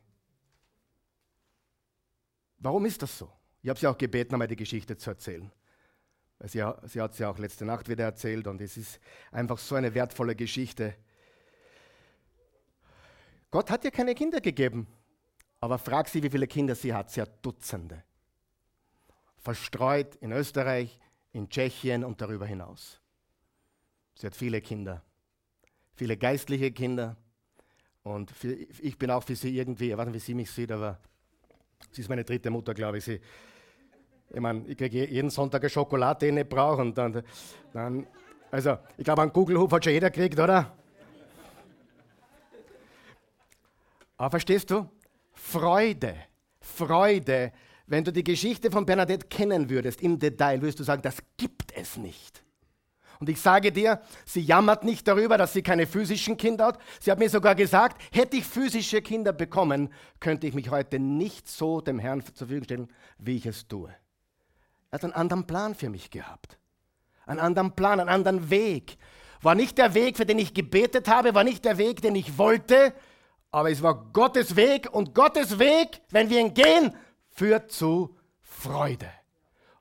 Warum 2.59 2.85
ist 2.85 3.01
das 3.01 3.17
so? 3.17 3.31
Ich 3.61 3.69
habe 3.69 3.79
sie 3.79 3.87
auch 3.87 3.97
gebeten, 3.97 4.35
einmal 4.35 4.47
die 4.47 4.55
Geschichte 4.57 4.97
zu 4.97 5.09
erzählen. 5.11 5.49
Sie, 6.39 6.63
sie 6.83 7.01
hat 7.01 7.15
sie 7.15 7.25
auch 7.25 7.37
letzte 7.37 7.63
Nacht 7.65 7.87
wieder 7.87 8.03
erzählt 8.03 8.47
und 8.47 8.59
es 8.59 8.75
ist 8.75 8.99
einfach 9.31 9.57
so 9.57 9.75
eine 9.75 9.93
wertvolle 9.93 10.35
Geschichte. 10.35 10.95
Gott 13.51 13.71
hat 13.71 13.85
ihr 13.85 13.91
keine 13.91 14.15
Kinder 14.15 14.41
gegeben, 14.41 14.85
aber 15.61 15.77
frag 15.77 16.09
sie, 16.09 16.21
wie 16.23 16.29
viele 16.29 16.47
Kinder 16.47 16.75
sie 16.75 16.93
hat. 16.93 17.09
Sie 17.09 17.21
hat 17.21 17.45
Dutzende. 17.45 18.03
Verstreut 19.37 20.15
in 20.15 20.31
Österreich, 20.31 20.99
in 21.31 21.49
Tschechien 21.49 22.03
und 22.03 22.21
darüber 22.21 22.45
hinaus. 22.45 22.99
Sie 24.15 24.25
hat 24.25 24.35
viele 24.35 24.61
Kinder, 24.61 25.03
viele 25.93 26.17
geistliche 26.17 26.71
Kinder, 26.71 27.15
und 28.07 28.31
für, 28.31 28.53
ich 28.53 28.97
bin 28.97 29.11
auch 29.11 29.21
für 29.21 29.35
sie 29.35 29.57
irgendwie, 29.57 29.91
ich 29.91 29.97
weiß 29.97 30.05
nicht, 30.05 30.15
wie 30.15 30.19
sie 30.19 30.33
mich 30.33 30.49
sieht, 30.49 30.71
aber 30.71 30.97
sie 31.91 32.01
ist 32.01 32.07
meine 32.07 32.23
dritte 32.23 32.49
Mutter, 32.49 32.73
glaube 32.73 32.99
ich. 32.99 33.03
Sie, 33.03 33.19
ich 34.29 34.39
meine, 34.39 34.65
ich 34.65 34.77
kriege 34.77 35.09
jeden 35.09 35.29
Sonntag 35.29 35.61
eine 35.61 35.69
Schokolade, 35.69 36.19
die 36.19 36.27
ich 36.27 36.33
nicht 36.33 36.47
brauche. 36.47 36.81
Und 36.81 36.97
dann, 36.97 37.21
dann, 37.73 38.07
also, 38.49 38.77
ich 38.97 39.03
glaube, 39.03 39.23
einen 39.23 39.33
Kugelhub 39.33 39.69
hat 39.73 39.83
schon 39.83 39.91
jeder 39.91 40.09
gekriegt, 40.09 40.39
oder? 40.39 40.73
Aber 44.15 44.29
verstehst 44.29 44.71
du? 44.71 44.89
Freude, 45.33 46.15
Freude. 46.61 47.51
Wenn 47.87 48.03
du 48.03 48.11
die 48.11 48.23
Geschichte 48.23 48.69
von 48.69 48.85
Bernadette 48.85 49.27
kennen 49.27 49.69
würdest 49.69 50.01
im 50.01 50.19
Detail, 50.19 50.61
würdest 50.61 50.79
du 50.79 50.83
sagen, 50.83 51.01
das 51.01 51.17
gibt 51.37 51.71
es 51.75 51.95
nicht. 51.97 52.43
Und 53.19 53.29
ich 53.29 53.41
sage 53.41 53.71
dir, 53.71 54.01
sie 54.25 54.41
jammert 54.41 54.83
nicht 54.83 55.07
darüber, 55.07 55.37
dass 55.37 55.53
sie 55.53 55.63
keine 55.63 55.87
physischen 55.87 56.37
Kinder 56.37 56.65
hat. 56.67 56.79
Sie 56.99 57.09
hat 57.09 57.17
mir 57.17 57.29
sogar 57.29 57.55
gesagt, 57.55 57.99
hätte 58.11 58.37
ich 58.37 58.45
physische 58.45 59.01
Kinder 59.01 59.33
bekommen, 59.33 59.89
könnte 60.19 60.45
ich 60.45 60.53
mich 60.53 60.69
heute 60.69 60.99
nicht 60.99 61.47
so 61.47 61.81
dem 61.81 61.97
Herrn 61.97 62.23
zur 62.23 62.35
Verfügung 62.35 62.65
stellen, 62.65 62.87
wie 63.17 63.37
ich 63.37 63.45
es 63.45 63.67
tue. 63.67 63.89
Er 63.89 64.93
hat 64.93 65.03
einen 65.03 65.13
anderen 65.13 65.47
Plan 65.47 65.73
für 65.73 65.89
mich 65.89 66.11
gehabt. 66.11 66.59
Einen 67.25 67.39
anderen 67.39 67.71
Plan, 67.71 67.99
einen 67.99 68.09
anderen 68.09 68.49
Weg. 68.49 68.97
War 69.41 69.55
nicht 69.55 69.77
der 69.77 69.93
Weg, 69.93 70.17
für 70.17 70.25
den 70.25 70.39
ich 70.39 70.53
gebetet 70.53 71.07
habe, 71.07 71.33
war 71.33 71.43
nicht 71.43 71.65
der 71.65 71.77
Weg, 71.77 72.01
den 72.01 72.15
ich 72.15 72.37
wollte, 72.37 72.93
aber 73.51 73.71
es 73.71 73.81
war 73.81 74.11
Gottes 74.13 74.55
Weg 74.55 74.89
und 74.91 75.15
Gottes 75.15 75.57
Weg, 75.57 76.01
wenn 76.11 76.29
wir 76.29 76.39
ihn 76.39 76.53
gehen, 76.53 76.93
führt 77.37 77.71
zu 77.71 78.17
Freude. 78.41 79.09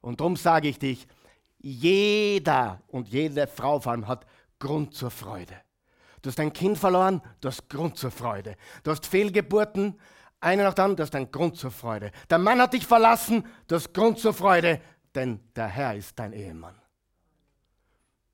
Und 0.03 0.21
darum 0.21 0.37
sage 0.37 0.69
ich 0.69 0.79
dich, 0.79 1.09
jeder 1.59 2.83
und 2.88 3.09
jede 3.09 3.47
Frau 3.47 3.81
vor 3.81 3.92
allem 3.92 4.07
hat 4.07 4.27
Grund 4.59 4.95
zur 4.95 5.11
Freude. 5.11 5.57
Du 6.21 6.29
hast 6.29 6.38
ein 6.38 6.53
Kind 6.53 6.77
verloren, 6.77 7.23
du 7.40 7.49
hast 7.49 7.69
Grund 7.69 7.97
zur 7.97 8.11
Freude. 8.11 8.57
Du 8.83 8.90
hast 8.90 9.07
Fehlgeburten, 9.07 9.99
eine 10.40 10.64
nach 10.64 10.75
der 10.75 10.85
anderen, 10.85 10.97
du 10.97 11.03
hast 11.03 11.14
einen 11.14 11.31
Grund 11.31 11.57
zur 11.57 11.71
Freude. 11.71 12.12
Der 12.29 12.38
Mann 12.38 12.61
hat 12.61 12.75
dich 12.75 12.87
verlassen, 12.87 13.45
du 13.69 13.77
hast 13.77 13.95
Grund 13.95 14.19
zur 14.19 14.35
Freude, 14.35 14.81
denn 15.14 15.40
der 15.57 15.69
Herr 15.69 15.95
ist 15.97 16.19
dein 16.19 16.35
Ehemann. 16.35 16.75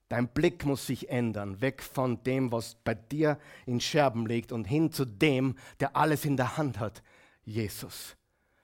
Dein 0.09 0.29
Blick 0.29 0.67
muss 0.67 0.87
sich 0.87 1.09
ändern, 1.09 1.61
weg 1.61 1.83
von 1.83 2.23
dem, 2.25 2.51
was 2.51 2.75
bei 2.75 2.95
dir 2.95 3.39
in 3.67 3.81
Scherben 3.81 4.27
liegt 4.27 4.53
und 4.53 4.65
hin 4.65 4.93
zu 4.93 5.05
dem, 5.05 5.57
der 5.81 5.97
alles 5.97 6.25
in 6.25 6.37
der 6.37 6.57
Hand 6.59 6.81
hat, 6.81 7.03
Jesus. 7.45 8.17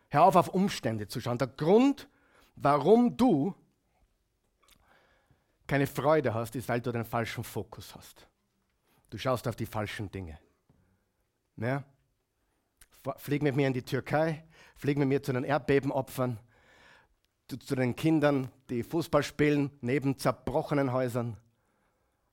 Hör 0.09 0.25
auf, 0.25 0.37
auf 0.37 0.49
Umstände 0.49 1.07
zu 1.07 1.21
schauen. 1.21 1.39
Der 1.39 1.49
Grund, 1.49 2.09
warum 2.57 3.17
du 3.17 3.55
keine 5.67 5.87
Freude 5.87 6.33
hast, 6.33 6.57
ist, 6.57 6.69
weil 6.69 6.81
du 6.81 6.91
den 6.91 7.05
falschen 7.05 7.45
Fokus 7.45 7.95
hast. 7.95 8.27
Du 9.11 9.19
schaust 9.19 9.47
auf 9.47 9.57
die 9.57 9.67
falschen 9.67 10.11
Dinge. 10.11 10.39
Ja? 11.57 11.85
Flieg 13.17 13.43
mit 13.43 13.55
mir 13.55 13.67
in 13.67 13.73
die 13.73 13.83
Türkei, 13.83 14.45
flieg 14.77 14.99
mit 14.99 15.09
mir 15.09 15.23
zu 15.23 15.33
den 15.33 15.45
Erdbebenopfern, 15.45 16.39
zu 17.49 17.75
den 17.75 17.97
Kindern, 17.97 18.51
die 18.69 18.83
Fußball 18.83 19.23
spielen, 19.23 19.71
neben 19.81 20.19
zerbrochenen 20.19 20.93
Häusern. 20.93 21.37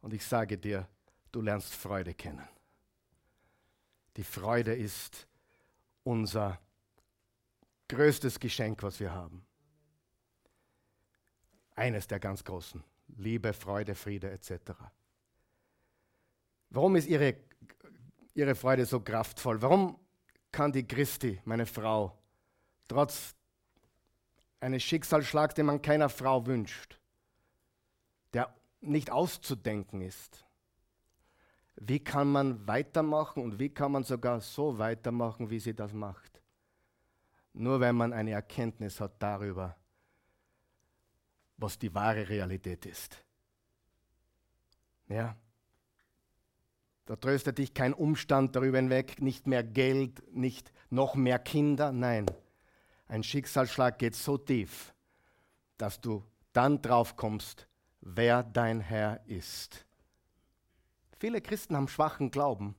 Und 0.01 0.13
ich 0.13 0.25
sage 0.25 0.57
dir, 0.57 0.87
du 1.31 1.41
lernst 1.41 1.73
Freude 1.73 2.13
kennen. 2.13 2.47
Die 4.17 4.23
Freude 4.23 4.73
ist 4.73 5.27
unser 6.03 6.59
größtes 7.87 8.39
Geschenk, 8.39 8.83
was 8.83 8.99
wir 8.99 9.13
haben. 9.13 9.45
Eines 11.75 12.07
der 12.07 12.19
ganz 12.19 12.43
großen 12.43 12.83
Liebe, 13.17 13.53
Freude, 13.53 13.95
Friede 13.95 14.31
etc. 14.31 14.71
Warum 16.69 16.95
ist 16.95 17.07
ihre, 17.07 17.35
ihre 18.33 18.55
Freude 18.55 18.85
so 18.85 18.99
kraftvoll? 18.99 19.61
Warum 19.61 19.99
kann 20.51 20.71
die 20.71 20.87
Christi, 20.87 21.41
meine 21.45 21.65
Frau, 21.65 22.17
trotz 22.87 23.35
eines 24.59 24.83
Schicksalsschlags, 24.83 25.53
den 25.53 25.65
man 25.65 25.81
keiner 25.81 26.09
Frau 26.09 26.45
wünscht, 26.45 26.99
der 28.33 28.53
nicht 28.81 29.11
auszudenken 29.11 30.01
ist, 30.01 30.45
wie 31.75 31.99
kann 31.99 32.31
man 32.31 32.65
weitermachen 32.67 33.43
und 33.43 33.59
wie 33.59 33.69
kann 33.69 33.91
man 33.91 34.03
sogar 34.03 34.39
so 34.39 34.77
weitermachen, 34.77 35.49
wie 35.49 35.59
sie 35.59 35.73
das 35.73 35.93
macht? 35.93 36.34
Nur 37.57 37.79
wenn 37.79 37.95
man 37.95 38.11
eine 38.11 38.31
Erkenntnis 38.31 38.99
hat 38.99 39.13
darüber, 39.19 39.77
was 41.55 41.79
die 41.79 41.93
wahre 41.93 42.27
Realität 42.27 42.85
ist. 42.85 43.23
Ja. 45.07 45.37
Da 47.05 47.15
tröstet 47.15 47.59
dich 47.59 47.73
kein 47.73 47.93
Umstand 47.93 48.57
darüber 48.57 48.77
hinweg, 48.77 49.21
nicht 49.21 49.47
mehr 49.47 49.63
Geld, 49.63 50.21
nicht 50.35 50.73
noch 50.89 51.15
mehr 51.15 51.39
Kinder. 51.39 51.93
Nein, 51.93 52.25
ein 53.07 53.23
Schicksalsschlag 53.23 53.99
geht 53.99 54.15
so 54.15 54.37
tief, 54.37 54.93
dass 55.77 56.01
du 56.01 56.25
dann 56.51 56.81
drauf 56.81 57.15
kommst, 57.15 57.69
wer 58.01 58.43
dein 58.43 58.81
Herr 58.81 59.25
ist. 59.27 59.85
Viele 61.19 61.39
Christen 61.39 61.77
haben 61.77 61.87
schwachen 61.87 62.31
Glauben, 62.31 62.75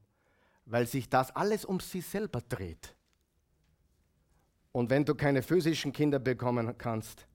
weil 0.66 0.86
sich 0.86 1.08
das 1.08 1.34
alles 1.34 1.64
um 1.64 1.80
sie 1.80 2.02
selber 2.02 2.42
dreht. 2.42 2.95
Und 4.76 4.90
wenn 4.90 5.06
du 5.06 5.14
keine 5.14 5.42
physischen 5.42 5.90
Kinder 5.90 6.18
bekommen 6.18 6.76
kannst, 6.76 7.26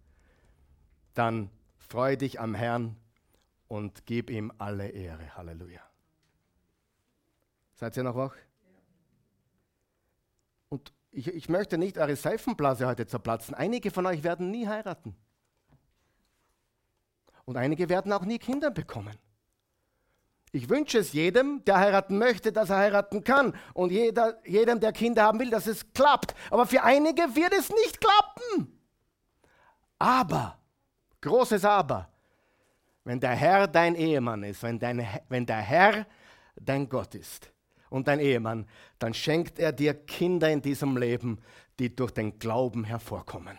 dann 1.16 1.50
freue 1.76 2.16
dich 2.16 2.40
am 2.40 2.54
Herrn 2.54 2.98
und 3.68 4.06
gib 4.06 4.30
ihm 4.30 4.54
alle 4.60 4.90
Ehre. 4.90 5.36
Halleluja. 5.36 5.82
Seid 7.74 7.98
ihr 7.98 8.04
noch 8.04 8.16
wach? 8.16 8.36
Und 10.70 10.94
ich, 11.10 11.30
ich 11.30 11.50
möchte 11.50 11.80
nicht 11.80 11.98
eure 11.98 12.16
Seifenblase 12.16 12.86
heute 12.86 13.08
zerplatzen. 13.08 13.56
Einige 13.56 13.90
von 13.90 14.06
euch 14.06 14.22
werden 14.22 14.52
nie 14.52 14.68
heiraten. 14.68 15.16
Und 17.46 17.58
einige 17.58 17.90
werden 17.90 18.14
auch 18.14 18.24
nie 18.24 18.38
Kinder 18.38 18.70
bekommen. 18.70 19.18
Ich 20.52 20.70
wünsche 20.70 21.00
es 21.00 21.14
jedem, 21.14 21.64
der 21.66 21.78
heiraten 21.80 22.18
möchte, 22.18 22.52
dass 22.52 22.70
er 22.70 22.78
heiraten 22.78 23.24
kann. 23.24 23.54
Und 23.74 23.92
jeder, 23.92 24.38
jedem, 24.46 24.80
der 24.80 24.92
Kinder 24.92 25.24
haben 25.24 25.40
will, 25.40 25.50
dass 25.50 25.68
es 25.68 25.94
klappt. 25.94 26.36
Aber 26.50 26.66
für 26.66 26.84
einige 26.84 27.22
wird 27.36 27.54
es 27.54 27.70
nicht 27.70 28.02
klappen. 28.02 28.78
Aber 29.98 30.62
Großes 31.22 31.64
Aber. 31.66 32.10
Wenn 33.04 33.20
der 33.20 33.32
Herr 33.32 33.68
dein 33.68 33.96
Ehemann 33.96 34.44
ist, 34.44 34.62
wenn, 34.64 34.78
dein, 34.78 35.08
wenn 35.30 35.46
der 35.46 35.58
Herr 35.58 36.06
dein 36.56 36.90
Gott 36.90 37.16
ist 37.16 37.52
und 37.90 38.08
dein 38.08 38.20
Ehemann, 38.20 38.68
dann 39.00 39.14
schenkt 39.14 39.58
er 39.58 39.72
dir 39.72 39.94
Kinder 39.94 40.50
in 40.50 40.62
diesem 40.62 40.98
Leben, 40.98 41.40
die 41.80 41.96
durch 41.96 42.12
den 42.12 42.38
Glauben 42.38 42.84
hervorkommen. 42.84 43.58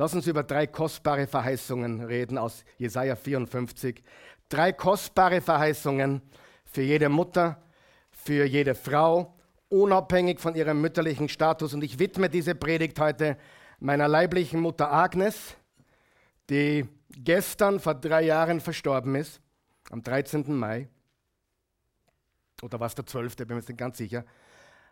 Lass 0.00 0.14
uns 0.14 0.28
über 0.28 0.44
drei 0.44 0.68
kostbare 0.68 1.26
Verheißungen 1.26 2.04
reden 2.04 2.38
aus 2.38 2.64
Jesaja 2.76 3.16
54. 3.16 4.04
Drei 4.48 4.72
kostbare 4.72 5.40
Verheißungen 5.40 6.22
für 6.64 6.82
jede 6.82 7.08
Mutter, 7.08 7.60
für 8.12 8.44
jede 8.44 8.76
Frau, 8.76 9.34
unabhängig 9.68 10.38
von 10.38 10.54
ihrem 10.54 10.80
mütterlichen 10.80 11.28
Status. 11.28 11.74
Und 11.74 11.82
ich 11.82 11.98
widme 11.98 12.30
diese 12.30 12.54
Predigt 12.54 13.00
heute 13.00 13.36
meiner 13.80 14.06
leiblichen 14.06 14.60
Mutter 14.60 14.92
Agnes, 14.92 15.56
die 16.48 16.86
gestern 17.10 17.80
vor 17.80 17.96
drei 17.96 18.22
Jahren 18.22 18.60
verstorben 18.60 19.16
ist, 19.16 19.40
am 19.90 20.04
13. 20.04 20.54
Mai. 20.54 20.88
Oder 22.62 22.78
war 22.78 22.86
es 22.86 22.94
der 22.94 23.04
12., 23.04 23.34
bin 23.34 23.48
mir 23.48 23.54
nicht 23.56 23.76
ganz 23.76 23.98
sicher. 23.98 24.24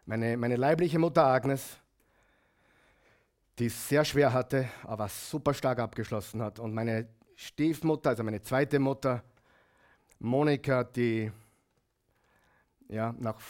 Meine, 0.05 0.37
meine 0.37 0.57
leibliche 0.57 0.99
Mutter 0.99 1.25
Agnes, 1.25 1.79
die 3.59 3.66
es 3.66 3.88
sehr 3.88 4.05
schwer 4.05 4.33
hatte, 4.33 4.69
aber 4.85 5.09
super 5.09 5.55
stark 5.55 5.79
abgeschlossen 5.79 6.42
hat. 6.42 6.59
Und 6.59 6.75
meine 6.75 7.09
Stiefmutter, 7.35 8.11
also 8.11 8.23
meine 8.23 8.42
zweite 8.42 8.79
Mutter, 8.79 9.23
Monika, 10.19 10.85
die 10.85 11.31
ja, 12.88 13.14
nach 13.19 13.40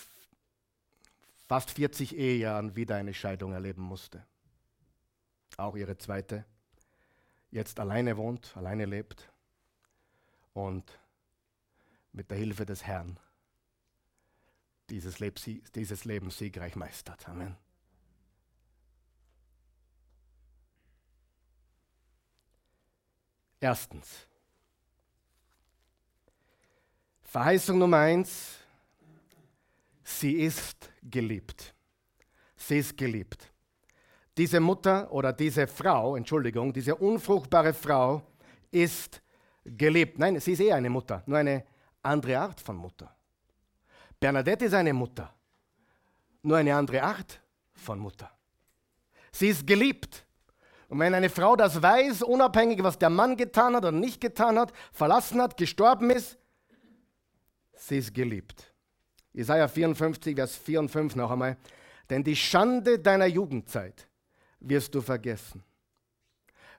fast 1.47 1.71
40 1.71 2.17
Ehejahren 2.17 2.75
wieder 2.75 2.97
eine 2.97 3.15
Scheidung 3.15 3.53
erleben 3.53 3.83
musste 3.83 4.25
auch 5.57 5.77
ihre 5.77 5.97
zweite, 5.97 6.45
jetzt 7.51 7.81
alleine 7.81 8.17
wohnt, 8.17 8.57
alleine 8.57 8.85
lebt 8.85 9.31
und 10.53 10.99
mit 12.13 12.31
der 12.31 12.39
Hilfe 12.39 12.67
des 12.67 12.85
Herrn 12.85 13.19
dieses, 14.91 15.19
Leb 15.19 15.41
dieses 15.75 16.05
Leben 16.05 16.31
siegreich 16.31 16.77
meistert. 16.77 17.29
Amen. 17.29 17.57
Erstens. 23.61 24.27
Verheißung 27.23 27.79
Nummer 27.79 27.99
eins. 27.99 28.59
Sie 30.05 30.33
ist 30.33 30.91
geliebt. 31.03 31.75
Sie 32.57 32.79
ist 32.79 32.97
geliebt 32.97 33.51
diese 34.37 34.61
Mutter 34.61 35.11
oder 35.13 35.33
diese 35.33 35.67
Frau, 35.67 36.17
Entschuldigung, 36.17 36.73
diese 36.73 36.95
unfruchtbare 36.95 37.73
Frau 37.73 38.23
ist 38.71 39.23
geliebt. 39.65 40.19
Nein, 40.19 40.39
sie 40.41 40.53
ist 40.53 40.61
eher 40.61 40.77
eine 40.77 40.91
Mutter, 40.91 41.23
nur 41.27 41.39
eine 41.39 41.65
andere 42.03 42.39
Art 42.39 42.61
von 42.61 42.77
Mutter. 42.77 43.15
Bernadette 44.21 44.67
ist 44.67 44.75
eine 44.75 44.93
Mutter, 44.93 45.33
nur 46.43 46.59
eine 46.59 46.75
andere 46.75 47.03
Art 47.03 47.41
von 47.73 47.99
Mutter. 47.99 48.31
Sie 49.33 49.49
ist 49.49 49.67
geliebt. 49.67 50.26
Und 50.89 51.01
wenn 51.01 51.15
eine 51.15 51.31
Frau 51.31 51.57
das 51.57 51.83
weiß, 51.83 52.23
unabhängig, 52.23 52.83
was 52.83 52.99
der 52.99 53.11
Mann 53.11 53.37
getan 53.37 53.75
hat 53.75 53.85
oder 53.85 53.93
nicht 53.93 54.21
getan 54.21 54.59
hat, 54.59 54.73
verlassen 54.93 55.41
hat, 55.43 55.57
gestorben 55.57 56.11
ist, 56.11 56.39
sie 57.75 57.99
ist 57.99 58.15
geliebt. 58.15 58.73
Jesaja 59.33 59.69
54, 59.69 60.37
Vers 60.37 60.57
4 60.57 60.81
und 60.81 60.89
5 60.89 61.17
noch 61.17 61.31
einmal. 61.31 61.57
Denn 62.09 62.23
die 62.23 62.37
Schande 62.37 62.99
deiner 62.99 63.27
Jugendzeit 63.27 64.09
wirst 64.61 64.95
du 64.95 65.01
vergessen. 65.01 65.65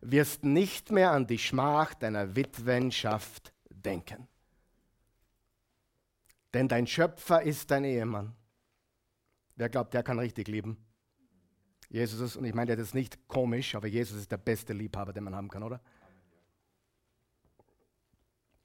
Wirst 0.01 0.43
nicht 0.43 0.89
mehr 0.89 1.11
an 1.11 1.27
die 1.27 1.37
Schmach 1.37 1.93
deiner 1.93 2.35
Witwenschaft 2.35 3.53
denken. 3.69 4.27
Denn 6.53 6.67
dein 6.67 6.87
Schöpfer 6.87 7.41
ist 7.41 7.69
dein 7.69 7.83
Ehemann. 7.83 8.33
Wer 9.55 9.69
glaubt, 9.69 9.93
der 9.93 10.03
kann 10.03 10.17
richtig 10.17 10.47
lieben? 10.47 10.77
Jesus 11.89 12.19
ist, 12.19 12.35
und 12.35 12.45
ich 12.45 12.53
meine 12.53 12.75
das 12.75 12.87
ist 12.87 12.93
nicht 12.93 13.27
komisch, 13.27 13.75
aber 13.75 13.87
Jesus 13.87 14.17
ist 14.17 14.31
der 14.31 14.37
beste 14.37 14.73
Liebhaber, 14.73 15.13
den 15.13 15.23
man 15.23 15.35
haben 15.35 15.47
kann, 15.47 15.63
oder? 15.63 15.79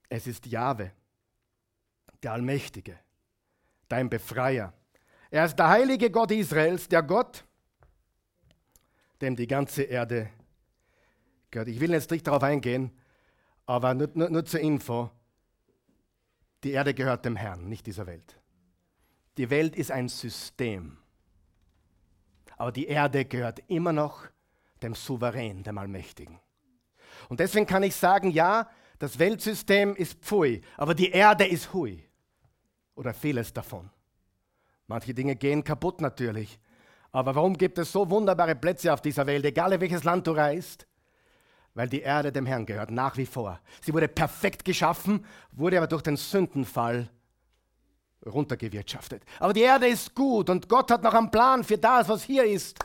Es 0.09 0.27
ist 0.27 0.47
Jahwe, 0.47 0.93
der 2.23 2.33
Allmächtige, 2.33 2.99
dein 3.89 4.11
Befreier. 4.11 4.73
Er 5.31 5.47
ist 5.47 5.57
der 5.57 5.69
heilige 5.69 6.11
Gott 6.11 6.31
Israels, 6.33 6.89
der 6.89 7.03
Gott, 7.03 7.45
dem 9.21 9.37
die 9.37 9.47
ganze 9.47 9.85
Erde 9.85 10.29
gehört. 11.51 11.69
Ich 11.69 11.81
will 11.81 11.93
jetzt 11.93 12.11
nicht 12.11 12.27
darauf 12.27 12.43
eingehen, 12.43 12.91
aber 13.65 13.95
nur, 13.95 14.11
nur, 14.15 14.29
nur 14.29 14.45
zur 14.45 14.61
Info. 14.61 15.11
Die 16.65 16.73
Erde 16.73 16.93
gehört 16.93 17.25
dem 17.25 17.37
Herrn, 17.37 17.69
nicht 17.69 17.87
dieser 17.87 18.07
Welt. 18.07 18.39
Die 19.39 19.49
Welt 19.49 19.77
ist 19.77 19.91
ein 19.91 20.09
System. 20.09 20.99
Aber 22.63 22.71
die 22.71 22.87
Erde 22.87 23.25
gehört 23.25 23.61
immer 23.67 23.93
noch 23.93 24.23
dem 24.85 24.95
Souverän, 24.95 25.65
dem 25.65 25.79
Allmächtigen. 25.79 26.39
Und 27.29 27.41
deswegen 27.41 27.67
kann 27.67 27.83
ich 27.83 27.97
sagen, 27.97 28.31
ja, 28.31 28.71
das 29.01 29.19
Weltsystem 29.19 29.97
ist 29.97 30.21
Pfui, 30.21 30.61
aber 30.77 30.95
die 30.95 31.11
Erde 31.11 31.45
ist 31.45 31.75
Hui. 31.75 32.09
Oder 32.95 33.15
vieles 33.15 33.53
davon. 33.53 33.91
Manche 34.87 35.13
Dinge 35.13 35.35
gehen 35.35 35.65
kaputt 35.65 36.01
natürlich, 36.01 36.61
aber 37.11 37.35
warum 37.35 37.59
gibt 37.59 37.79
es 37.79 37.91
so 37.91 38.09
wunderbare 38.09 38.55
Plätze 38.55 38.93
auf 38.93 39.03
dieser 39.03 39.27
Welt, 39.27 39.45
egal 39.45 39.73
in 39.73 39.81
welches 39.81 40.05
Land 40.05 40.29
du 40.29 40.31
reist? 40.31 40.87
Weil 41.75 41.89
die 41.89 42.03
Erde 42.03 42.31
dem 42.31 42.47
Herrn 42.47 42.65
gehört, 42.65 42.93
nach 42.93 43.17
wie 43.17 43.27
vor. 43.27 43.59
Sie 43.81 43.93
wurde 43.93 44.07
perfekt 44.07 44.65
geschaffen, 44.65 45.27
wurde 45.51 45.79
aber 45.79 45.89
durch 45.89 46.03
den 46.03 46.17
Sündenfall 46.17 47.11
runtergewirtschaftet. 48.27 49.25
Aber 49.39 49.53
die 49.53 49.63
Erde 49.63 49.89
ist 49.89 50.15
gut 50.15 50.51
und 50.51 50.69
Gott 50.69 50.91
hat 50.91 51.03
noch 51.03 51.15
einen 51.15 51.31
Plan 51.31 51.65
für 51.65 51.79
das, 51.79 52.09
was 52.09 52.23
hier 52.23 52.45
ist. 52.45 52.79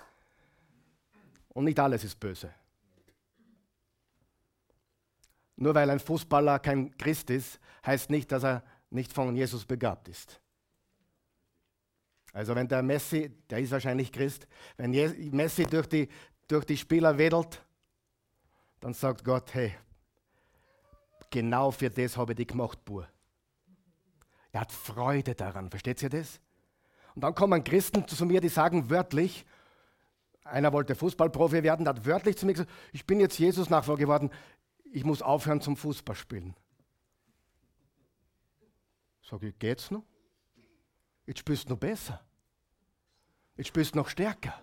Und 1.49 1.65
nicht 1.65 1.79
alles 1.79 2.03
ist 2.03 2.19
böse. 2.19 2.53
Nur 5.55 5.73
weil 5.73 5.89
ein 5.89 5.99
Fußballer 5.99 6.59
kein 6.59 6.95
Christ 6.97 7.29
ist, 7.29 7.59
heißt 7.85 8.09
nicht, 8.09 8.31
dass 8.31 8.43
er 8.43 8.63
nicht 8.89 9.11
von 9.11 9.35
Jesus 9.35 9.65
begabt 9.65 10.07
ist. 10.07 10.39
Also 12.33 12.53
wenn 12.53 12.67
der 12.67 12.83
Messi, 12.83 13.31
der 13.49 13.59
ist 13.59 13.71
wahrscheinlich 13.71 14.11
Christ, 14.11 14.47
wenn 14.77 14.91
Messi 15.31 15.65
durch 15.65 15.87
die, 15.87 16.07
durch 16.47 16.65
die 16.65 16.77
Spieler 16.77 17.17
wedelt, 17.17 17.65
dann 18.79 18.93
sagt 18.93 19.23
Gott, 19.23 19.53
hey, 19.55 19.73
genau 21.31 21.71
für 21.71 21.89
das 21.89 22.15
habe 22.15 22.33
ich 22.33 22.37
dich 22.37 22.47
gemacht, 22.47 22.83
Bur. 22.85 23.07
Er 24.51 24.61
hat 24.61 24.71
Freude 24.71 25.35
daran, 25.35 25.69
versteht 25.69 26.01
ihr 26.01 26.09
das? 26.09 26.39
Und 27.15 27.21
dann 27.21 27.35
kommen 27.35 27.63
Christen 27.63 28.07
zu 28.07 28.25
mir, 28.25 28.41
die 28.41 28.49
sagen 28.49 28.89
wörtlich, 28.89 29.45
einer 30.43 30.71
wollte 30.71 30.95
Fußballprofi 30.95 31.63
werden, 31.63 31.83
der 31.83 31.95
hat 31.95 32.05
wörtlich 32.05 32.37
zu 32.37 32.45
mir 32.45 32.53
gesagt, 32.53 32.71
ich 32.93 33.05
bin 33.05 33.19
jetzt 33.19 33.37
Jesus 33.37 33.69
Nachfolger 33.69 34.01
geworden, 34.01 34.31
ich 34.91 35.03
muss 35.03 35.21
aufhören 35.21 35.61
zum 35.61 35.75
Fußballspielen. 35.75 36.55
Sag 39.21 39.43
ich, 39.43 39.57
geht's 39.59 39.91
noch? 39.91 40.03
Jetzt 41.25 41.39
spielst 41.39 41.65
du 41.65 41.73
noch 41.73 41.79
besser. 41.79 42.21
Jetzt 43.57 43.67
spielst 43.67 43.95
du 43.95 43.99
noch 43.99 44.07
stärker. 44.07 44.53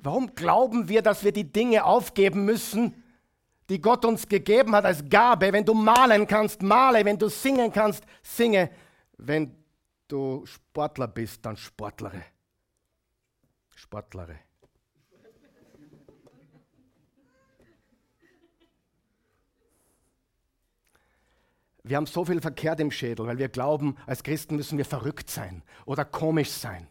Warum 0.00 0.34
glauben 0.34 0.88
wir, 0.88 1.02
dass 1.02 1.24
wir 1.24 1.32
die 1.32 1.50
Dinge 1.50 1.84
aufgeben 1.84 2.44
müssen, 2.44 3.02
die 3.68 3.80
Gott 3.80 4.04
uns 4.04 4.26
gegeben 4.26 4.74
hat 4.74 4.84
als 4.84 5.08
Gabe? 5.08 5.52
Wenn 5.52 5.64
du 5.64 5.74
malen 5.74 6.26
kannst, 6.26 6.62
male. 6.62 7.04
Wenn 7.04 7.18
du 7.18 7.28
singen 7.28 7.72
kannst, 7.72 8.04
singe. 8.22 8.70
Wenn 9.16 9.54
du 10.08 10.44
Sportler 10.46 11.08
bist, 11.08 11.44
dann 11.44 11.56
Sportlere. 11.56 12.22
Sportlere. 13.74 14.38
Wir 21.88 21.96
haben 21.96 22.06
so 22.06 22.24
viel 22.24 22.40
verkehrt 22.40 22.80
im 22.80 22.90
Schädel, 22.90 23.26
weil 23.26 23.38
wir 23.38 23.48
glauben, 23.48 23.96
als 24.06 24.22
Christen 24.22 24.56
müssen 24.56 24.76
wir 24.76 24.84
verrückt 24.84 25.30
sein 25.30 25.62
oder 25.86 26.04
komisch 26.04 26.50
sein. 26.50 26.86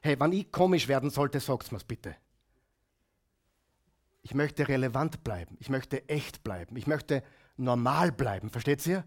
Hey, 0.00 0.18
wenn 0.20 0.32
ich 0.32 0.52
komisch 0.52 0.86
werden 0.86 1.10
sollte, 1.10 1.40
sag's 1.40 1.72
mir's 1.72 1.82
bitte. 1.82 2.14
Ich 4.22 4.34
möchte 4.34 4.68
relevant 4.68 5.24
bleiben. 5.24 5.56
Ich 5.60 5.68
möchte 5.68 6.08
echt 6.08 6.44
bleiben. 6.44 6.76
Ich 6.76 6.86
möchte 6.86 7.22
normal 7.56 8.12
bleiben. 8.12 8.50
Versteht 8.50 8.86
ihr? 8.86 9.04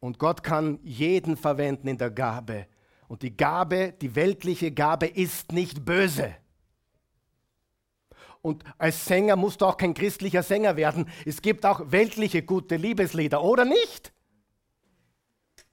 Und 0.00 0.18
Gott 0.18 0.42
kann 0.42 0.78
jeden 0.82 1.36
verwenden 1.36 1.88
in 1.88 1.98
der 1.98 2.10
Gabe. 2.10 2.66
Und 3.08 3.22
die 3.22 3.36
Gabe, 3.36 3.94
die 4.00 4.14
weltliche 4.14 4.70
Gabe 4.70 5.06
ist 5.06 5.52
nicht 5.52 5.84
böse. 5.84 6.36
Und 8.42 8.64
als 8.78 9.04
Sänger 9.04 9.36
musst 9.36 9.60
du 9.60 9.66
auch 9.66 9.76
kein 9.76 9.94
christlicher 9.94 10.42
Sänger 10.42 10.76
werden. 10.76 11.08
Es 11.26 11.42
gibt 11.42 11.66
auch 11.66 11.90
weltliche 11.90 12.42
gute 12.42 12.76
Liebeslieder, 12.76 13.42
oder 13.42 13.64
nicht? 13.64 14.12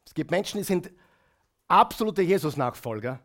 Es 0.06 0.14
gibt 0.14 0.32
Menschen, 0.32 0.58
die 0.58 0.64
sind 0.64 0.92
absolute 1.68 2.22
Jesus-Nachfolger. 2.22 3.20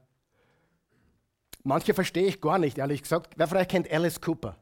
Manche 1.62 1.94
verstehe 1.94 2.26
ich 2.26 2.40
gar 2.40 2.58
nicht, 2.58 2.78
ehrlich 2.78 3.02
gesagt. 3.02 3.34
Wer 3.36 3.46
vielleicht 3.46 3.70
kennt 3.70 3.90
Alice 3.90 4.20
Cooper? 4.20 4.56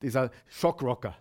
Dieser 0.00 0.30
Shockrocker. 0.46 1.16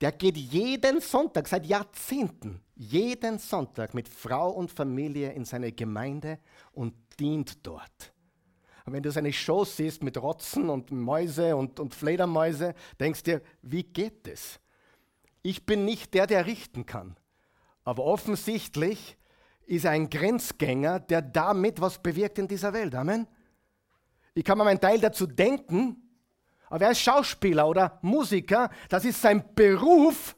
Der 0.00 0.12
geht 0.12 0.36
jeden 0.36 1.00
Sonntag, 1.00 1.48
seit 1.48 1.66
Jahrzehnten, 1.66 2.60
jeden 2.76 3.38
Sonntag 3.38 3.94
mit 3.94 4.08
Frau 4.08 4.50
und 4.50 4.70
Familie 4.70 5.32
in 5.32 5.44
seine 5.44 5.72
Gemeinde 5.72 6.38
und 6.72 6.94
dient 7.18 7.66
dort. 7.66 8.12
Und 8.86 8.92
wenn 8.92 9.02
du 9.02 9.10
seine 9.10 9.32
Show 9.32 9.64
siehst 9.64 10.02
mit 10.02 10.16
Rotzen 10.16 10.70
und 10.70 10.92
Mäuse 10.92 11.56
und, 11.56 11.78
und 11.80 11.94
Fledermäuse, 11.94 12.74
denkst 12.98 13.24
dir, 13.24 13.42
wie 13.60 13.82
geht 13.82 14.26
das? 14.26 14.60
Ich 15.42 15.66
bin 15.66 15.84
nicht 15.84 16.14
der, 16.14 16.26
der 16.26 16.46
richten 16.46 16.86
kann. 16.86 17.16
Aber 17.84 18.04
offensichtlich 18.04 19.18
ist 19.68 19.84
ein 19.84 20.08
Grenzgänger, 20.08 20.98
der 20.98 21.20
damit 21.20 21.80
was 21.80 21.98
bewirkt 21.98 22.38
in 22.38 22.48
dieser 22.48 22.72
Welt. 22.72 22.94
Amen. 22.94 23.26
Ich 24.34 24.42
kann 24.42 24.56
mir 24.56 24.64
meinen 24.64 24.80
Teil 24.80 24.98
dazu 24.98 25.26
denken, 25.26 25.96
aber 26.70 26.86
er 26.86 26.90
ist 26.92 27.00
Schauspieler 27.00 27.68
oder 27.68 27.98
Musiker, 28.02 28.70
das 28.88 29.04
ist 29.04 29.20
sein 29.20 29.54
Beruf. 29.54 30.36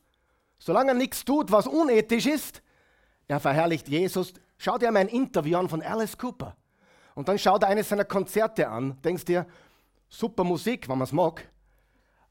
Solange 0.59 0.91
er 0.91 0.95
nichts 0.95 1.25
tut, 1.25 1.53
was 1.53 1.67
unethisch 1.67 2.27
ist, 2.27 2.61
er 3.29 3.39
verherrlicht 3.39 3.89
Jesus. 3.89 4.35
Schau 4.59 4.79
dir 4.79 4.91
mal 4.91 5.01
ein 5.01 5.09
Interview 5.09 5.59
an 5.59 5.69
von 5.69 5.81
Alice 5.81 6.19
Cooper. 6.19 6.57
Und 7.15 7.29
dann 7.29 7.39
schau 7.39 7.57
dir 7.59 7.69
eines 7.69 7.89
seiner 7.89 8.05
Konzerte 8.05 8.69
an, 8.69 9.01
denkst 9.03 9.25
dir, 9.27 9.47
super 10.09 10.43
Musik, 10.43 10.89
wenn 10.89 10.99
man 10.99 11.05
es 11.05 11.13
mag, 11.13 11.49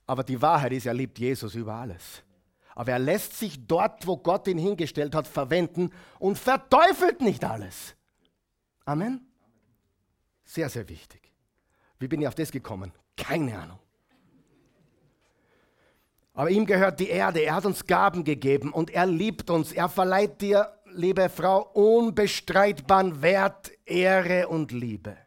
aber 0.06 0.24
die 0.24 0.42
Wahrheit 0.42 0.74
ist, 0.74 0.86
er 0.86 0.94
liebt 0.94 1.18
Jesus 1.18 1.56
über 1.56 1.76
alles. 1.76 2.24
Aber 2.80 2.94
er 2.94 3.00
lässt 3.00 3.38
sich 3.38 3.68
dort, 3.68 4.08
wo 4.08 4.16
Gott 4.16 4.48
ihn 4.48 4.58
hingestellt 4.58 5.14
hat, 5.14 5.28
verwenden 5.28 5.92
und 6.18 6.38
verteufelt 6.38 7.20
nicht 7.20 7.44
alles. 7.44 7.94
Amen? 8.86 9.20
Sehr, 10.46 10.70
sehr 10.70 10.88
wichtig. 10.88 11.34
Wie 12.00 12.08
bin 12.08 12.22
ich 12.22 12.28
auf 12.30 12.36
das 12.36 12.54
gekommen? 12.54 12.94
Keine 13.18 13.60
Ahnung. 13.60 13.80
Aber 16.34 16.52
ihm 16.52 16.66
gehört 16.66 17.02
die 17.02 17.10
Erde, 17.10 17.42
er 17.42 17.56
hat 17.56 17.66
uns 17.66 17.86
Gaben 17.86 18.24
gegeben 18.24 18.72
und 18.72 18.92
er 18.92 19.08
liebt 19.08 19.50
uns. 19.50 19.74
Er 19.74 19.90
verleiht 19.90 20.40
dir 20.40 20.74
liebe 20.86 21.28
Frau, 21.28 21.64
unbestreitbaren 21.74 23.22
Wert, 23.22 23.72
Ehre 23.86 24.48
und 24.48 24.72
Liebe. 24.72 25.18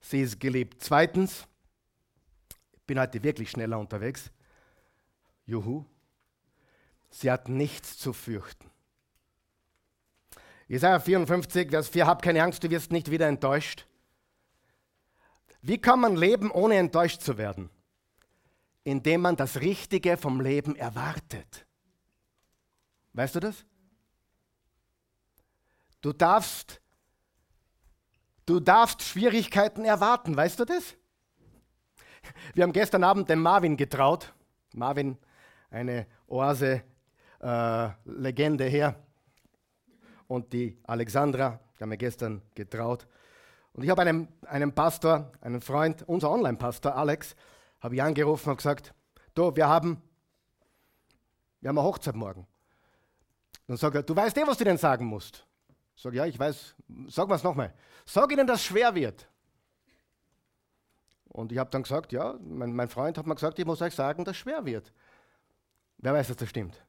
Sie 0.00 0.20
ist 0.20 0.38
geliebt. 0.38 0.82
Zweitens, 0.82 1.46
ich 2.76 2.82
bin 2.82 3.00
heute 3.00 3.22
wirklich 3.22 3.50
schneller 3.50 3.78
unterwegs. 3.78 4.30
Juhu. 5.46 5.86
Sie 7.10 7.30
hat 7.30 7.48
nichts 7.48 7.98
zu 7.98 8.12
fürchten. 8.12 8.70
Jesaja 10.68 11.00
54, 11.00 11.70
Vers 11.70 11.88
4, 11.88 12.06
hab 12.06 12.22
keine 12.22 12.42
Angst, 12.42 12.62
du 12.62 12.70
wirst 12.70 12.92
nicht 12.92 13.10
wieder 13.10 13.26
enttäuscht. 13.26 13.86
Wie 15.62 15.78
kann 15.78 16.00
man 16.00 16.16
leben, 16.16 16.50
ohne 16.50 16.76
enttäuscht 16.76 17.22
zu 17.22 17.38
werden? 17.38 17.70
Indem 18.84 19.22
man 19.22 19.36
das 19.36 19.60
Richtige 19.60 20.16
vom 20.16 20.40
Leben 20.40 20.76
erwartet. 20.76 21.66
Weißt 23.14 23.34
du 23.34 23.40
das? 23.40 23.64
Du 26.00 26.12
darfst, 26.12 26.80
du 28.46 28.60
darfst 28.60 29.02
Schwierigkeiten 29.02 29.84
erwarten, 29.84 30.36
weißt 30.36 30.60
du 30.60 30.64
das? 30.64 30.94
Wir 32.54 32.62
haben 32.62 32.72
gestern 32.72 33.04
Abend 33.04 33.28
den 33.28 33.40
Marvin 33.40 33.76
getraut. 33.76 34.32
Marvin, 34.74 35.18
eine 35.70 36.06
Oase-Legende 36.28 36.97
äh, 37.40 38.68
her. 38.70 38.94
Und 40.26 40.52
die 40.52 40.78
Alexandra, 40.84 41.58
die 41.78 41.82
haben 41.82 41.90
wir 41.90 41.96
gestern 41.96 42.42
getraut. 42.54 43.06
Und 43.72 43.84
ich 43.84 43.90
habe 43.90 44.02
einen, 44.02 44.28
einen 44.46 44.74
Pastor, 44.74 45.32
einen 45.40 45.60
Freund, 45.60 46.02
unser 46.06 46.30
Online-Pastor 46.30 46.94
Alex, 46.96 47.34
habe 47.80 47.94
ich 47.94 48.02
angerufen 48.02 48.50
und 48.50 48.56
gesagt, 48.56 48.92
du, 49.34 49.54
wir 49.54 49.68
haben, 49.68 50.02
wir 51.60 51.68
haben 51.68 51.78
eine 51.78 51.86
Hochzeit 51.86 52.16
morgen. 52.16 52.46
Dann 53.66 53.76
sagt 53.76 53.94
er, 53.94 54.02
du 54.02 54.16
weißt 54.16 54.36
eh, 54.38 54.46
was 54.46 54.58
du 54.58 54.64
denn 54.64 54.78
sagen 54.78 55.06
musst. 55.06 55.46
Sag, 55.94 56.14
ja, 56.14 56.26
ich 56.26 56.38
weiß, 56.38 56.74
sag 57.08 57.30
es 57.30 57.42
nochmal. 57.42 57.74
Sag 58.04 58.32
ihnen, 58.32 58.46
dass 58.46 58.60
es 58.60 58.66
schwer 58.66 58.94
wird. 58.94 59.28
Und 61.28 61.52
ich 61.52 61.58
habe 61.58 61.70
dann 61.70 61.82
gesagt, 61.82 62.12
ja, 62.12 62.36
mein, 62.40 62.72
mein, 62.72 62.88
Freund 62.88 63.18
hat 63.18 63.26
mir 63.26 63.34
gesagt, 63.34 63.58
ich 63.58 63.66
muss 63.66 63.82
euch 63.82 63.94
sagen, 63.94 64.24
dass 64.24 64.36
es 64.36 64.38
schwer 64.38 64.64
wird. 64.64 64.92
Wer 65.98 66.14
weiß, 66.14 66.28
dass 66.28 66.36
das 66.36 66.48
stimmt? 66.48 66.82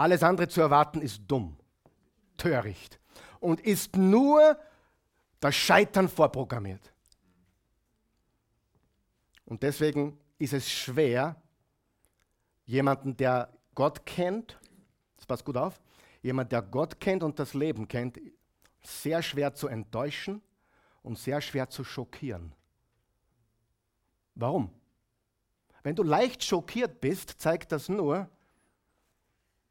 Alles 0.00 0.22
andere 0.22 0.48
zu 0.48 0.62
erwarten 0.62 1.02
ist 1.02 1.20
dumm, 1.28 1.58
töricht 2.38 2.98
und 3.38 3.60
ist 3.60 3.98
nur 3.98 4.58
das 5.40 5.54
Scheitern 5.54 6.08
vorprogrammiert. 6.08 6.90
Und 9.44 9.62
deswegen 9.62 10.18
ist 10.38 10.54
es 10.54 10.70
schwer, 10.70 11.36
jemanden, 12.64 13.14
der 13.14 13.52
Gott 13.74 14.06
kennt, 14.06 14.58
das 15.18 15.26
passt 15.26 15.44
gut 15.44 15.58
auf, 15.58 15.78
jemand, 16.22 16.50
der 16.50 16.62
Gott 16.62 16.98
kennt 16.98 17.22
und 17.22 17.38
das 17.38 17.52
Leben 17.52 17.86
kennt, 17.86 18.18
sehr 18.82 19.22
schwer 19.22 19.52
zu 19.52 19.68
enttäuschen 19.68 20.40
und 21.02 21.18
sehr 21.18 21.42
schwer 21.42 21.68
zu 21.68 21.84
schockieren. 21.84 22.54
Warum? 24.34 24.70
Wenn 25.82 25.94
du 25.94 26.02
leicht 26.04 26.42
schockiert 26.42 27.02
bist, 27.02 27.38
zeigt 27.38 27.70
das 27.70 27.90
nur, 27.90 28.30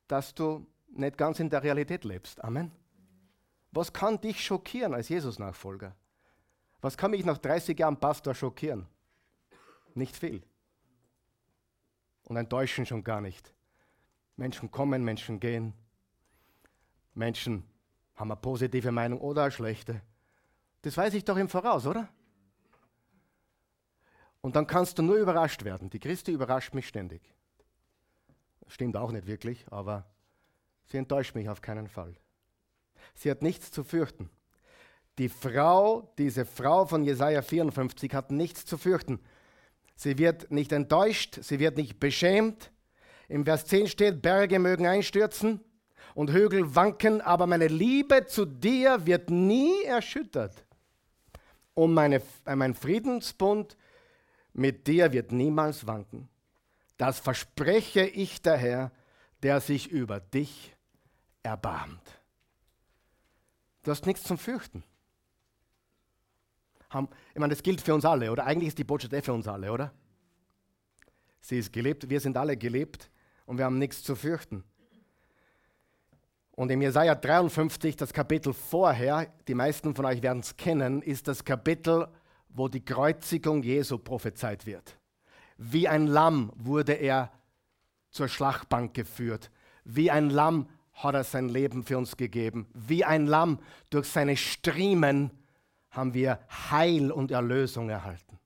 dass 0.10 0.34
du 0.34 0.66
nicht 0.90 1.18
ganz 1.18 1.40
in 1.40 1.50
der 1.50 1.64
Realität 1.64 2.04
lebst. 2.04 2.44
Amen. 2.44 2.72
Was 3.72 3.94
kann 3.94 4.20
dich 4.20 4.44
schockieren 4.44 4.94
als 4.94 5.08
Jesus-Nachfolger? 5.08 5.96
Was 6.82 6.98
kann 6.98 7.12
mich 7.12 7.24
nach 7.24 7.38
30 7.38 7.78
Jahren 7.78 7.98
Pastor 7.98 8.34
schockieren? 8.34 8.88
Nicht 9.94 10.18
viel. 10.18 10.42
Und 12.24 12.38
enttäuschen 12.38 12.86
schon 12.86 13.04
gar 13.04 13.22
nicht. 13.22 13.54
Menschen 14.36 14.72
kommen, 14.72 15.04
Menschen 15.04 15.40
gehen. 15.40 15.74
Menschen 17.14 17.64
haben 18.16 18.32
eine 18.32 18.40
positive 18.40 18.92
Meinung 18.92 19.22
oder 19.22 19.44
eine 19.44 19.52
schlechte. 19.52 20.02
Das 20.82 20.98
weiß 20.98 21.14
ich 21.14 21.24
doch 21.24 21.38
im 21.38 21.50
Voraus, 21.50 21.86
oder? 21.86 22.10
Und 24.42 24.56
dann 24.56 24.66
kannst 24.66 24.98
du 24.98 25.04
nur 25.04 25.18
überrascht 25.18 25.64
werden. 25.66 25.90
Die 25.90 26.00
Christi 26.00 26.32
überrascht 26.32 26.74
mich 26.74 26.88
ständig. 26.88 27.22
Stimmt 28.70 28.96
auch 28.96 29.12
nicht 29.12 29.28
wirklich, 29.28 29.66
aber 29.72 30.06
sie 30.86 30.98
enttäuscht 30.98 31.36
mich 31.36 31.50
auf 31.50 31.62
keinen 31.62 31.88
Fall. 31.88 32.16
Sie 33.16 33.30
hat 33.30 33.42
nichts 33.42 33.72
zu 33.72 33.84
fürchten. 33.84 34.30
Die 35.18 35.28
Frau, 35.28 36.14
diese 36.18 36.46
Frau 36.46 36.86
von 36.86 37.04
Jesaja 37.04 37.42
54, 37.42 38.14
hat 38.14 38.32
nichts 38.32 38.66
zu 38.66 38.78
fürchten. 38.78 39.20
Sie 39.96 40.18
wird 40.18 40.52
nicht 40.52 40.72
enttäuscht, 40.72 41.40
sie 41.42 41.60
wird 41.60 41.76
nicht 41.76 42.00
beschämt. 42.00 42.72
Im 43.28 43.44
Vers 43.44 43.66
10 43.66 43.88
steht, 43.88 44.22
Berge 44.22 44.60
mögen 44.60 44.88
einstürzen 44.88 45.60
und 46.14 46.32
Hügel 46.32 46.74
wanken, 46.76 47.22
aber 47.22 47.48
meine 47.48 47.68
Liebe 47.68 48.26
zu 48.28 48.46
dir 48.46 49.06
wird 49.06 49.30
nie 49.30 49.84
erschüttert. 49.84 50.64
Und 51.74 51.94
meine, 51.94 52.22
äh, 52.46 52.56
mein 52.56 52.76
Friedensbund 52.76 53.76
mit 54.54 54.88
dir 54.88 55.12
wird 55.12 55.32
niemals 55.32 55.88
wanken. 55.88 56.30
Das 57.00 57.18
verspreche 57.18 58.06
ich 58.06 58.44
der 58.44 58.58
Herr, 58.58 58.92
der 59.42 59.60
sich 59.60 59.90
über 59.90 60.20
dich 60.20 60.76
erbarmt. 61.42 62.22
Du 63.82 63.90
hast 63.90 64.06
nichts 64.06 64.22
zum 64.22 64.38
Fürchten 64.38 64.84
ich 66.92 67.40
meine, 67.40 67.54
das 67.54 67.62
gilt 67.62 67.82
für 67.82 67.94
uns 67.94 68.06
alle, 68.06 68.32
oder? 68.32 68.46
Eigentlich 68.46 68.70
ist 68.70 68.78
die 68.78 68.84
Botschaft 68.84 69.14
eh 69.14 69.22
für 69.22 69.34
uns 69.34 69.48
alle, 69.48 69.72
oder? 69.72 69.94
Sie 71.42 71.60
ist 71.60 71.72
gelebt, 71.72 72.10
wir 72.10 72.20
sind 72.20 72.36
alle 72.36 72.58
gelebt 72.58 73.12
und 73.46 73.58
wir 73.58 73.66
haben 73.66 73.78
nichts 73.78 74.04
zu 74.04 74.16
fürchten. 74.16 74.64
Und 76.52 76.72
im 76.72 76.82
Jesaja 76.82 77.16
53, 77.16 77.96
das 77.96 78.12
Kapitel 78.12 78.54
vorher, 78.54 79.32
die 79.48 79.54
meisten 79.54 79.96
von 79.96 80.06
euch 80.06 80.22
werden 80.22 80.40
es 80.40 80.58
kennen, 80.58 81.02
ist 81.02 81.28
das 81.28 81.46
Kapitel, 81.46 82.08
wo 82.50 82.68
die 82.68 82.84
Kreuzigung 82.84 83.64
Jesu 83.64 83.98
prophezeit 83.98 84.66
wird. 84.66 84.99
Wie 85.62 85.90
ein 85.90 86.08
Lamm 86.08 86.54
wurde 86.56 86.94
er 86.94 87.34
zur 88.12 88.30
Schlachtbank 88.30 88.94
geführt. 88.94 89.52
Wie 89.84 90.10
ein 90.10 90.30
Lamm 90.30 90.70
hat 90.94 91.16
er 91.16 91.26
sein 91.26 91.50
Leben 91.50 91.84
für 91.84 91.98
uns 91.98 92.16
gegeben. 92.16 92.66
Wie 92.74 93.04
ein 93.04 93.28
Lamm 93.28 93.60
durch 93.90 94.08
seine 94.08 94.38
Striemen 94.38 95.32
haben 95.92 96.14
wir 96.14 96.40
Heil 96.72 97.12
und 97.12 97.32
Erlösung 97.32 97.90
erhalten. 97.90 98.40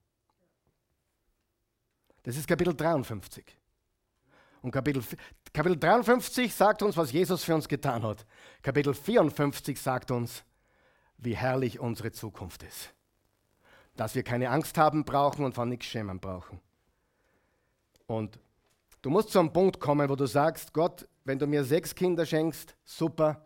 Das 2.24 2.36
ist 2.36 2.48
Kapitel 2.48 2.74
53. 2.74 3.44
Und 4.62 4.72
Kapitel, 4.72 5.04
Kapitel 5.52 5.78
53 5.78 6.52
sagt 6.52 6.82
uns, 6.82 6.96
was 6.96 7.12
Jesus 7.12 7.44
für 7.44 7.54
uns 7.54 7.68
getan 7.68 8.02
hat. 8.02 8.26
Kapitel 8.60 8.92
54 8.92 9.80
sagt 9.80 10.10
uns, 10.10 10.42
wie 11.18 11.36
herrlich 11.36 11.78
unsere 11.78 12.10
Zukunft 12.10 12.64
ist. 12.64 12.92
Dass 13.94 14.16
wir 14.16 14.24
keine 14.24 14.50
Angst 14.50 14.76
haben 14.78 15.04
brauchen 15.04 15.44
und 15.44 15.54
von 15.54 15.68
nichts 15.68 15.86
schämen 15.86 16.18
brauchen. 16.18 16.60
Und 18.06 18.38
du 19.02 19.10
musst 19.10 19.30
zu 19.30 19.38
einem 19.38 19.52
Punkt 19.52 19.80
kommen, 19.80 20.08
wo 20.08 20.16
du 20.16 20.26
sagst, 20.26 20.72
Gott, 20.72 21.08
wenn 21.24 21.38
du 21.38 21.46
mir 21.46 21.64
sechs 21.64 21.94
Kinder 21.94 22.26
schenkst, 22.26 22.76
super, 22.84 23.44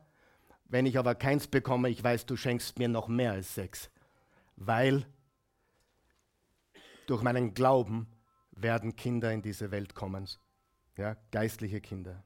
wenn 0.65 0.87
ich 0.87 0.99
aber 0.99 1.15
keins 1.15 1.47
bekomme, 1.47 1.89
ich 1.89 2.03
weiß, 2.03 2.27
du 2.27 2.37
schenkst 2.37 2.79
mir 2.79 2.89
noch 2.89 3.09
mehr 3.09 3.33
als 3.33 3.55
sechs. 3.55 3.91
Weil 4.57 5.07
durch 7.07 7.23
meinen 7.23 7.55
Glauben 7.55 8.07
werden 8.51 8.97
Kinder 8.97 9.33
in 9.33 9.43
diese 9.43 9.71
Welt 9.71 9.95
kommen. 9.95 10.29
Ja, 10.97 11.17
geistliche 11.31 11.81
Kinder. 11.81 12.25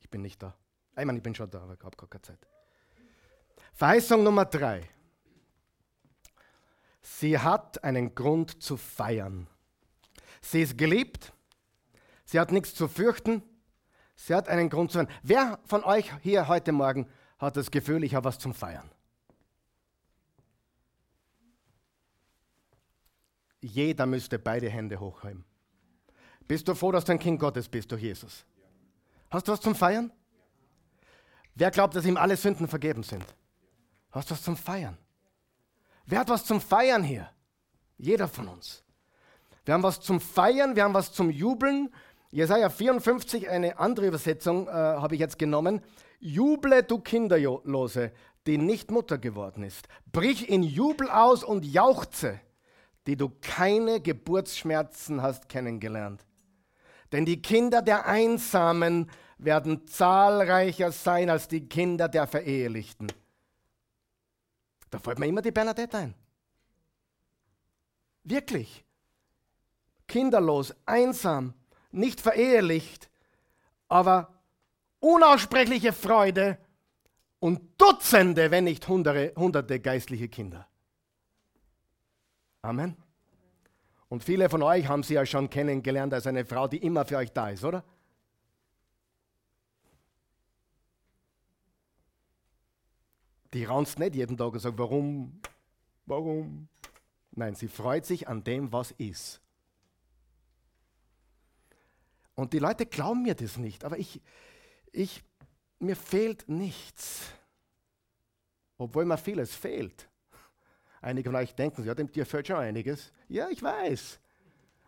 Ich 0.00 0.10
bin 0.10 0.22
nicht 0.22 0.42
da. 0.42 0.54
Ich 0.96 1.04
meine, 1.04 1.18
ich 1.18 1.22
bin 1.22 1.34
schon 1.34 1.50
da, 1.50 1.62
aber 1.62 1.74
ich 1.74 1.82
habe 1.82 1.96
gar 1.96 2.08
keine 2.08 2.22
Zeit. 2.22 2.46
Verheißung 3.72 4.22
Nummer 4.22 4.44
drei. 4.44 4.88
Sie 7.00 7.38
hat 7.38 7.82
einen 7.82 8.14
Grund 8.14 8.62
zu 8.62 8.76
feiern. 8.76 9.48
Sie 10.46 10.62
ist 10.62 10.78
geliebt. 10.78 11.32
Sie 12.24 12.38
hat 12.38 12.52
nichts 12.52 12.74
zu 12.74 12.86
fürchten. 12.86 13.42
Sie 14.14 14.32
hat 14.32 14.48
einen 14.48 14.70
Grund 14.70 14.92
zu 14.92 14.98
feiern. 14.98 15.12
Wer 15.22 15.58
von 15.64 15.82
euch 15.82 16.12
hier 16.22 16.46
heute 16.46 16.70
Morgen 16.70 17.08
hat 17.38 17.56
das 17.56 17.70
Gefühl, 17.70 18.04
ich 18.04 18.14
habe 18.14 18.26
was 18.26 18.38
zum 18.38 18.54
Feiern? 18.54 18.88
Jeder 23.60 24.06
müsste 24.06 24.38
beide 24.38 24.70
Hände 24.70 25.00
hochheben. 25.00 25.44
Bist 26.46 26.68
du 26.68 26.76
froh, 26.76 26.92
dass 26.92 27.04
du 27.04 27.12
ein 27.12 27.18
Kind 27.18 27.40
Gottes 27.40 27.68
bist 27.68 27.90
durch 27.90 28.02
Jesus? 28.02 28.44
Hast 29.30 29.48
du 29.48 29.52
was 29.52 29.60
zum 29.60 29.74
Feiern? 29.74 30.12
Wer 31.56 31.72
glaubt, 31.72 31.96
dass 31.96 32.06
ihm 32.06 32.16
alle 32.16 32.36
Sünden 32.36 32.68
vergeben 32.68 33.02
sind? 33.02 33.24
Hast 34.12 34.30
du 34.30 34.34
was 34.34 34.42
zum 34.42 34.56
Feiern? 34.56 34.96
Wer 36.04 36.20
hat 36.20 36.28
was 36.28 36.44
zum 36.44 36.60
Feiern 36.60 37.02
hier? 37.02 37.28
Jeder 37.98 38.28
von 38.28 38.46
uns. 38.46 38.85
Wir 39.66 39.74
haben 39.74 39.82
was 39.82 40.00
zum 40.00 40.20
Feiern, 40.20 40.76
wir 40.76 40.84
haben 40.84 40.94
was 40.94 41.12
zum 41.12 41.28
Jubeln, 41.28 41.92
Jesaja 42.30 42.70
54, 42.70 43.48
eine 43.48 43.78
andere 43.80 44.06
Übersetzung 44.06 44.68
äh, 44.68 44.70
habe 44.70 45.14
ich 45.16 45.20
jetzt 45.20 45.40
genommen. 45.40 45.82
Juble, 46.20 46.84
du 46.84 47.00
Kinderlose, 47.00 48.12
die 48.46 48.58
nicht 48.58 48.92
Mutter 48.92 49.18
geworden 49.18 49.64
ist. 49.64 49.88
Brich 50.12 50.48
in 50.48 50.62
Jubel 50.62 51.10
aus 51.10 51.42
und 51.42 51.64
jauchze, 51.64 52.40
die 53.08 53.16
du 53.16 53.28
keine 53.40 54.00
Geburtsschmerzen 54.00 55.20
hast 55.20 55.48
kennengelernt. 55.48 56.24
Denn 57.10 57.24
die 57.24 57.42
Kinder 57.42 57.82
der 57.82 58.06
Einsamen 58.06 59.10
werden 59.36 59.88
zahlreicher 59.88 60.92
sein 60.92 61.28
als 61.28 61.48
die 61.48 61.68
Kinder 61.68 62.08
der 62.08 62.28
Verehelichten. 62.28 63.08
Da 64.90 65.00
fällt 65.00 65.18
mir 65.18 65.26
immer 65.26 65.42
die 65.42 65.50
Bernadette 65.50 65.98
ein. 65.98 66.14
Wirklich. 68.22 68.85
Kinderlos, 70.06 70.74
einsam, 70.86 71.54
nicht 71.90 72.20
verehelicht, 72.20 73.10
aber 73.88 74.34
unaussprechliche 75.00 75.92
Freude 75.92 76.58
und 77.38 77.80
Dutzende, 77.80 78.50
wenn 78.50 78.64
nicht 78.64 78.86
hunderte, 78.88 79.32
hunderte 79.36 79.80
geistliche 79.80 80.28
Kinder. 80.28 80.66
Amen. 82.62 82.96
Und 84.08 84.24
viele 84.24 84.48
von 84.48 84.62
euch 84.62 84.88
haben 84.88 85.02
sie 85.02 85.14
ja 85.14 85.26
schon 85.26 85.50
kennengelernt 85.50 86.14
als 86.14 86.26
eine 86.26 86.44
Frau, 86.44 86.68
die 86.68 86.78
immer 86.78 87.04
für 87.04 87.16
euch 87.16 87.32
da 87.32 87.50
ist, 87.50 87.64
oder? 87.64 87.84
Die 93.52 93.64
raunzt 93.64 93.98
nicht 93.98 94.14
jeden 94.14 94.36
Tag 94.36 94.52
und 94.52 94.58
sagt, 94.58 94.78
warum, 94.78 95.40
warum? 96.04 96.68
Nein, 97.32 97.54
sie 97.54 97.68
freut 97.68 98.04
sich 98.06 98.28
an 98.28 98.44
dem, 98.44 98.72
was 98.72 98.90
ist. 98.92 99.40
Und 102.36 102.52
die 102.52 102.58
Leute 102.58 102.86
glauben 102.86 103.22
mir 103.22 103.34
das 103.34 103.56
nicht, 103.56 103.84
aber 103.84 103.98
ich, 103.98 104.20
ich, 104.92 105.24
mir 105.78 105.96
fehlt 105.96 106.48
nichts. 106.48 107.22
Obwohl 108.78 109.06
mir 109.06 109.16
vieles 109.16 109.54
fehlt. 109.54 110.08
Einige 111.00 111.30
von 111.30 111.36
euch 111.36 111.54
denken, 111.54 111.82
ja, 111.84 111.94
dem 111.94 112.12
dir 112.12 112.26
fehlt 112.26 112.46
schon 112.46 112.56
einiges. 112.56 113.10
Ja, 113.28 113.48
ich 113.48 113.62
weiß. 113.62 114.20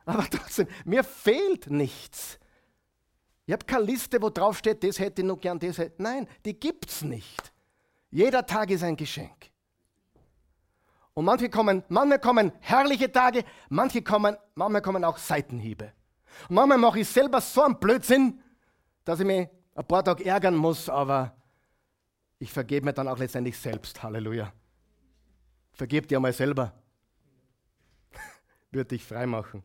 Aber 0.05 0.25
trotzdem, 0.31 0.69
mir 0.85 1.03
fehlt 1.03 1.71
nichts. 1.71 2.39
Ich 3.47 3.53
habe 3.53 3.65
keine 3.65 3.85
Liste, 3.85 4.21
wo 4.21 4.29
drauf 4.29 4.59
steht, 4.59 4.85
das 4.85 4.99
hätte 4.99 5.23
ich 5.23 5.27
noch 5.27 5.41
gern, 5.41 5.59
das 5.59 5.79
hätte. 5.79 6.03
Nein, 6.03 6.29
die 6.45 6.53
gibt 6.53 6.91
es 6.91 7.01
nicht. 7.01 7.53
Jeder 8.11 8.45
Tag 8.45 8.71
ist 8.71 8.83
ein 8.83 8.97
Geschenk. 8.97 9.51
Und 11.15 11.25
manche 11.25 11.49
kommen, 11.49 11.83
manchmal 11.89 12.21
kommen 12.21 12.53
herrliche 12.61 13.11
Tage, 13.11 13.45
manche 13.71 14.03
kommen, 14.03 14.37
manchmal 14.55 14.83
kommen 14.83 15.03
auch 15.03 15.17
Seitenhiebe. 15.17 15.95
Und 16.49 16.55
manchmal 16.55 16.79
mache 16.79 17.01
ich 17.01 17.09
selber 17.09 17.41
so 17.41 17.63
einen 17.63 17.79
Blödsinn, 17.79 18.41
dass 19.05 19.21
ich 19.21 19.27
mich 19.27 19.49
ein 19.75 19.87
paar 19.87 20.05
Tage 20.05 20.25
ärgern 20.25 20.57
muss, 20.57 20.89
aber 20.89 21.35
ich 22.39 22.53
vergebe 22.53 22.87
mir 22.87 22.93
dann 22.93 23.09
auch 23.09 23.19
letztendlich 23.19 23.59
selbst. 23.59 24.03
Halleluja. 24.03 24.53
Vergib 25.73 26.09
dir 26.09 26.21
mal 26.21 26.33
selber. 26.33 26.73
Wird 28.71 28.91
dich 28.91 29.05
frei 29.05 29.27
machen. 29.27 29.63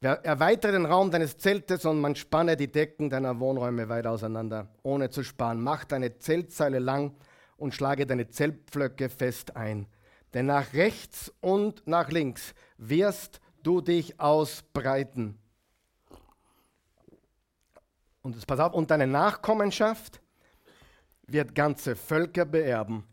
Erweitere 0.00 0.72
den 0.72 0.86
Raum 0.86 1.10
deines 1.10 1.38
Zeltes 1.38 1.84
und 1.84 2.00
man 2.00 2.14
spanne 2.14 2.56
die 2.56 2.70
Decken 2.70 3.10
deiner 3.10 3.40
Wohnräume 3.40 3.88
weit 3.88 4.06
auseinander, 4.06 4.68
ohne 4.82 5.10
zu 5.10 5.24
sparen. 5.24 5.60
Mach 5.60 5.84
deine 5.84 6.18
Zeltseile 6.18 6.78
lang 6.78 7.16
und 7.56 7.74
schlage 7.74 8.06
deine 8.06 8.28
Zeltpflöcke 8.28 9.08
fest 9.08 9.56
ein 9.56 9.86
denn 10.36 10.44
nach 10.44 10.74
rechts 10.74 11.32
und 11.40 11.86
nach 11.86 12.10
links 12.10 12.54
wirst 12.76 13.40
du 13.62 13.80
dich 13.80 14.20
ausbreiten. 14.20 15.38
Und 18.20 18.46
pass 18.46 18.60
auf, 18.60 18.74
und 18.74 18.90
deine 18.90 19.06
Nachkommenschaft 19.06 20.20
wird 21.26 21.54
ganze 21.54 21.96
Völker 21.96 22.44
beerben 22.44 23.04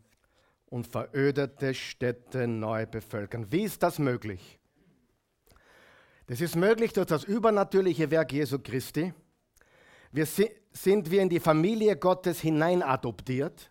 und 0.66 0.86
verödete 0.86 1.72
Städte 1.72 2.46
neu 2.46 2.84
bevölkern. 2.84 3.50
Wie 3.50 3.62
ist 3.62 3.82
das 3.82 3.98
möglich? 3.98 4.58
Das 6.26 6.42
ist 6.42 6.56
möglich 6.56 6.92
durch 6.92 7.06
das 7.06 7.24
übernatürliche 7.24 8.10
Werk 8.10 8.34
Jesu 8.34 8.58
Christi. 8.58 9.14
Wir 10.12 10.26
sind 10.26 11.10
wir 11.10 11.22
in 11.22 11.30
die 11.30 11.40
Familie 11.40 11.96
Gottes 11.96 12.40
hineinadoptiert 12.40 13.70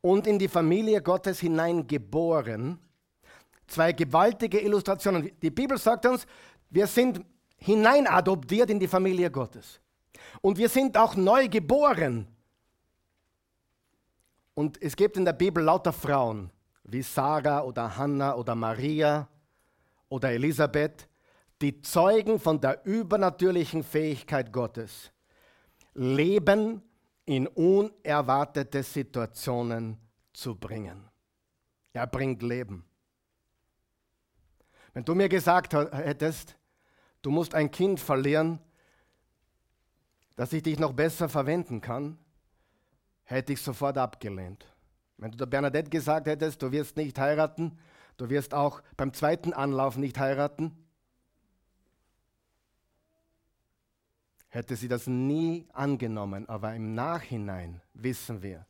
und 0.00 0.26
in 0.26 0.38
die 0.38 0.48
Familie 0.48 1.02
Gottes 1.02 1.40
hineingeboren. 1.40 2.78
Zwei 3.66 3.92
gewaltige 3.92 4.60
Illustrationen. 4.60 5.30
Die 5.42 5.50
Bibel 5.50 5.76
sagt 5.78 6.06
uns, 6.06 6.26
wir 6.70 6.86
sind 6.86 7.24
hineinadoptiert 7.56 8.70
in 8.70 8.78
die 8.78 8.88
Familie 8.88 9.30
Gottes. 9.30 9.80
Und 10.40 10.58
wir 10.58 10.68
sind 10.68 10.96
auch 10.96 11.16
neu 11.16 11.48
geboren. 11.48 12.28
Und 14.54 14.80
es 14.80 14.96
gibt 14.96 15.16
in 15.16 15.24
der 15.24 15.32
Bibel 15.32 15.62
lauter 15.62 15.92
Frauen, 15.92 16.50
wie 16.84 17.02
Sarah 17.02 17.62
oder 17.62 17.96
Hannah 17.96 18.34
oder 18.36 18.54
Maria 18.54 19.28
oder 20.08 20.30
Elisabeth, 20.30 21.08
die 21.60 21.80
Zeugen 21.82 22.38
von 22.38 22.60
der 22.60 22.84
übernatürlichen 22.86 23.82
Fähigkeit 23.82 24.52
Gottes, 24.52 25.10
Leben 25.94 26.82
in 27.26 27.46
unerwartete 27.48 28.82
Situationen 28.82 29.98
zu 30.32 30.54
bringen. 30.54 31.08
Er 31.92 32.06
bringt 32.06 32.42
Leben. 32.42 32.84
Wenn 34.94 35.04
du 35.04 35.14
mir 35.14 35.28
gesagt 35.28 35.74
hättest, 35.74 36.56
du 37.22 37.30
musst 37.30 37.54
ein 37.54 37.70
Kind 37.70 38.00
verlieren, 38.00 38.60
dass 40.36 40.52
ich 40.52 40.62
dich 40.62 40.78
noch 40.78 40.92
besser 40.92 41.28
verwenden 41.28 41.80
kann, 41.80 42.18
hätte 43.24 43.52
ich 43.52 43.60
sofort 43.60 43.98
abgelehnt. 43.98 44.72
Wenn 45.16 45.32
du 45.32 45.36
der 45.36 45.46
Bernadette 45.46 45.90
gesagt 45.90 46.26
hättest, 46.26 46.62
du 46.62 46.70
wirst 46.70 46.96
nicht 46.96 47.18
heiraten, 47.18 47.78
du 48.18 48.28
wirst 48.28 48.54
auch 48.54 48.82
beim 48.96 49.12
zweiten 49.12 49.52
Anlauf 49.52 49.96
nicht 49.96 50.18
heiraten, 50.18 50.85
hätte 54.48 54.76
sie 54.76 54.88
das 54.88 55.06
nie 55.06 55.66
angenommen. 55.72 56.48
Aber 56.48 56.74
im 56.74 56.94
Nachhinein 56.94 57.80
wissen 57.94 58.42
wir, 58.42 58.66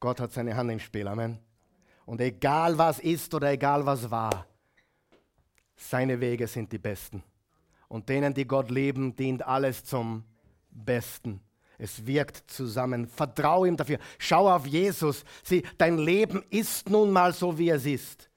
Gott 0.00 0.20
hat 0.20 0.32
seine 0.32 0.56
Hand 0.56 0.70
im 0.70 0.80
Spiel. 0.80 1.08
Amen. 1.08 1.38
Und 2.06 2.20
egal 2.20 2.76
was 2.76 2.98
ist 2.98 3.32
oder 3.34 3.50
egal 3.50 3.86
was 3.86 4.10
war, 4.10 4.46
seine 5.76 6.20
Wege 6.20 6.46
sind 6.46 6.70
die 6.72 6.78
besten. 6.78 7.22
Und 7.88 8.08
denen, 8.08 8.34
die 8.34 8.46
Gott 8.46 8.70
lieben, 8.70 9.14
dient 9.14 9.46
alles 9.46 9.84
zum 9.84 10.24
Besten. 10.70 11.40
Es 11.78 12.06
wirkt 12.06 12.50
zusammen. 12.50 13.06
Vertraue 13.06 13.68
ihm 13.68 13.76
dafür. 13.76 13.98
Schau 14.18 14.50
auf 14.50 14.66
Jesus. 14.66 15.24
Sieh, 15.42 15.62
dein 15.78 15.98
Leben 15.98 16.42
ist 16.50 16.88
nun 16.88 17.10
mal 17.10 17.32
so, 17.32 17.58
wie 17.58 17.70
es 17.70 17.86
ist. 17.86 18.30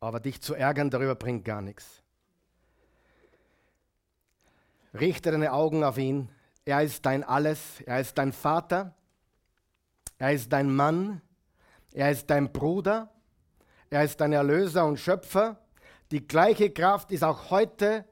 Aber 0.00 0.20
dich 0.20 0.40
zu 0.40 0.54
ärgern 0.54 0.90
darüber 0.90 1.14
bringt 1.14 1.44
gar 1.44 1.60
nichts. 1.60 1.97
Richte 4.94 5.30
deine 5.30 5.52
Augen 5.52 5.84
auf 5.84 5.98
ihn. 5.98 6.30
Er 6.64 6.82
ist 6.82 7.04
dein 7.06 7.24
Alles. 7.24 7.80
Er 7.86 8.00
ist 8.00 8.18
dein 8.18 8.32
Vater. 8.32 8.94
Er 10.18 10.32
ist 10.32 10.52
dein 10.52 10.74
Mann. 10.74 11.20
Er 11.92 12.10
ist 12.10 12.28
dein 12.30 12.52
Bruder. 12.52 13.10
Er 13.90 14.04
ist 14.04 14.20
dein 14.20 14.32
Erlöser 14.32 14.86
und 14.86 14.98
Schöpfer. 14.98 15.58
Die 16.10 16.26
gleiche 16.26 16.70
Kraft 16.70 17.10
ist 17.12 17.22
auch 17.22 17.50
heute 17.50 18.04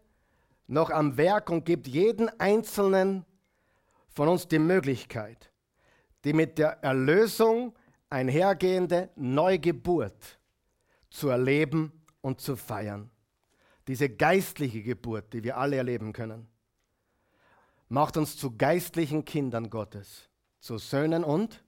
noch 0.66 0.90
am 0.90 1.16
Werk 1.16 1.50
und 1.50 1.64
gibt 1.64 1.86
jeden 1.86 2.28
Einzelnen 2.40 3.24
von 4.08 4.28
uns 4.28 4.48
die 4.48 4.58
Möglichkeit, 4.58 5.50
die 6.24 6.32
mit 6.32 6.58
der 6.58 6.82
Erlösung 6.82 7.74
einhergehende 8.10 9.10
Neugeburt 9.16 10.38
zu 11.10 11.28
erleben 11.28 11.92
und 12.20 12.40
zu 12.40 12.56
feiern. 12.56 13.10
Diese 13.86 14.08
geistliche 14.08 14.82
Geburt, 14.82 15.32
die 15.32 15.44
wir 15.44 15.56
alle 15.56 15.76
erleben 15.76 16.12
können, 16.12 16.48
macht 17.88 18.16
uns 18.16 18.36
zu 18.36 18.56
geistlichen 18.56 19.24
Kindern 19.24 19.70
Gottes, 19.70 20.28
zu 20.60 20.78
Söhnen 20.78 21.24
und 21.24 21.64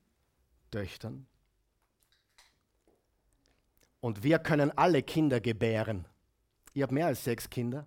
Töchtern. 0.71 1.27
Und 4.01 4.23
wir 4.23 4.39
können 4.39 4.77
alle 4.77 5.03
Kinder 5.03 5.41
gebären. 5.41 6.07
Ihr 6.73 6.85
habt 6.85 6.93
mehr 6.93 7.07
als 7.07 7.25
sechs 7.25 7.51
Kinder. 7.51 7.87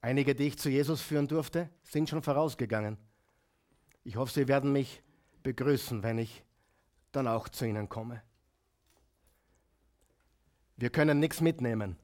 Einige, 0.00 0.34
die 0.34 0.44
ich 0.44 0.58
zu 0.58 0.70
Jesus 0.70 1.02
führen 1.02 1.26
durfte, 1.26 1.70
sind 1.82 2.08
schon 2.08 2.22
vorausgegangen. 2.22 2.96
Ich 4.04 4.16
hoffe, 4.16 4.32
sie 4.32 4.48
werden 4.48 4.72
mich 4.72 5.02
begrüßen, 5.42 6.02
wenn 6.02 6.18
ich 6.18 6.44
dann 7.10 7.26
auch 7.26 7.48
zu 7.48 7.66
ihnen 7.66 7.88
komme. 7.88 8.22
Wir 10.78 10.90
können 10.90 11.18
nichts 11.20 11.40
mitnehmen, 11.40 11.96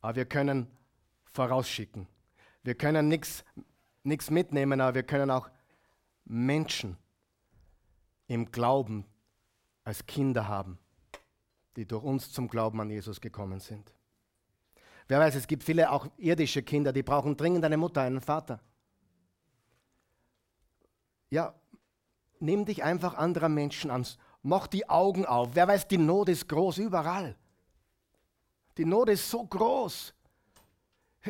aber 0.00 0.16
wir 0.16 0.26
können 0.26 0.68
vorausschicken. 1.32 2.06
Wir 2.62 2.74
können 2.74 3.08
nichts 3.08 4.30
mitnehmen, 4.30 4.80
aber 4.80 4.94
wir 4.94 5.02
können 5.02 5.30
auch 5.30 5.48
Menschen 6.26 6.96
im 8.26 8.52
Glauben 8.52 9.06
als 9.84 10.04
Kinder 10.04 10.46
haben, 10.46 10.78
die 11.76 11.86
durch 11.86 12.04
uns 12.04 12.30
zum 12.30 12.48
Glauben 12.48 12.80
an 12.80 12.90
Jesus 12.90 13.20
gekommen 13.22 13.58
sind. 13.58 13.92
Wer 15.08 15.18
weiß, 15.18 15.34
es 15.34 15.46
gibt 15.46 15.64
viele 15.64 15.90
auch 15.90 16.06
irdische 16.18 16.62
Kinder, 16.62 16.92
die 16.92 17.02
brauchen 17.02 17.36
dringend 17.36 17.64
eine 17.64 17.78
Mutter, 17.78 18.02
einen 18.02 18.20
Vater. 18.20 18.60
Ja, 21.30 21.54
nimm 22.38 22.66
dich 22.66 22.84
einfach 22.84 23.14
anderer 23.14 23.48
Menschen 23.48 23.90
an. 23.90 24.06
Mach 24.42 24.66
die 24.66 24.88
Augen 24.88 25.24
auf. 25.24 25.54
Wer 25.54 25.66
weiß, 25.66 25.88
die 25.88 25.98
Not 25.98 26.28
ist 26.28 26.48
groß 26.48 26.78
überall. 26.78 27.34
Die 28.80 28.86
Not 28.86 29.10
ist 29.10 29.28
so 29.28 29.44
groß. 29.44 30.14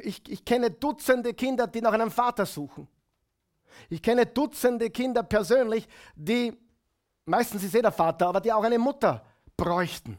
Ich, 0.03 0.23
ich 0.31 0.45
kenne 0.45 0.71
Dutzende 0.71 1.35
Kinder, 1.35 1.67
die 1.67 1.81
nach 1.81 1.93
einem 1.93 2.13
Vater 2.13 2.47
suchen. 2.47 2.87
Ich 3.89 4.01
kenne 4.01 4.25
Dutzende 4.25 4.89
Kinder 4.89 5.25
persönlich, 5.25 5.89
die, 6.15 6.57
meistens 7.25 7.65
ist 7.65 7.75
eh 7.75 7.83
der 7.83 7.91
Vater, 7.91 8.29
aber 8.29 8.41
die 8.41 8.53
auch 8.53 8.63
eine 8.63 8.79
Mutter 8.79 9.27
bräuchten. 9.57 10.17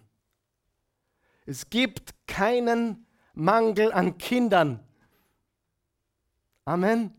Es 1.46 1.70
gibt 1.70 2.14
keinen 2.28 3.08
Mangel 3.34 3.94
an 3.94 4.18
Kindern. 4.18 4.86
Amen. 6.66 7.16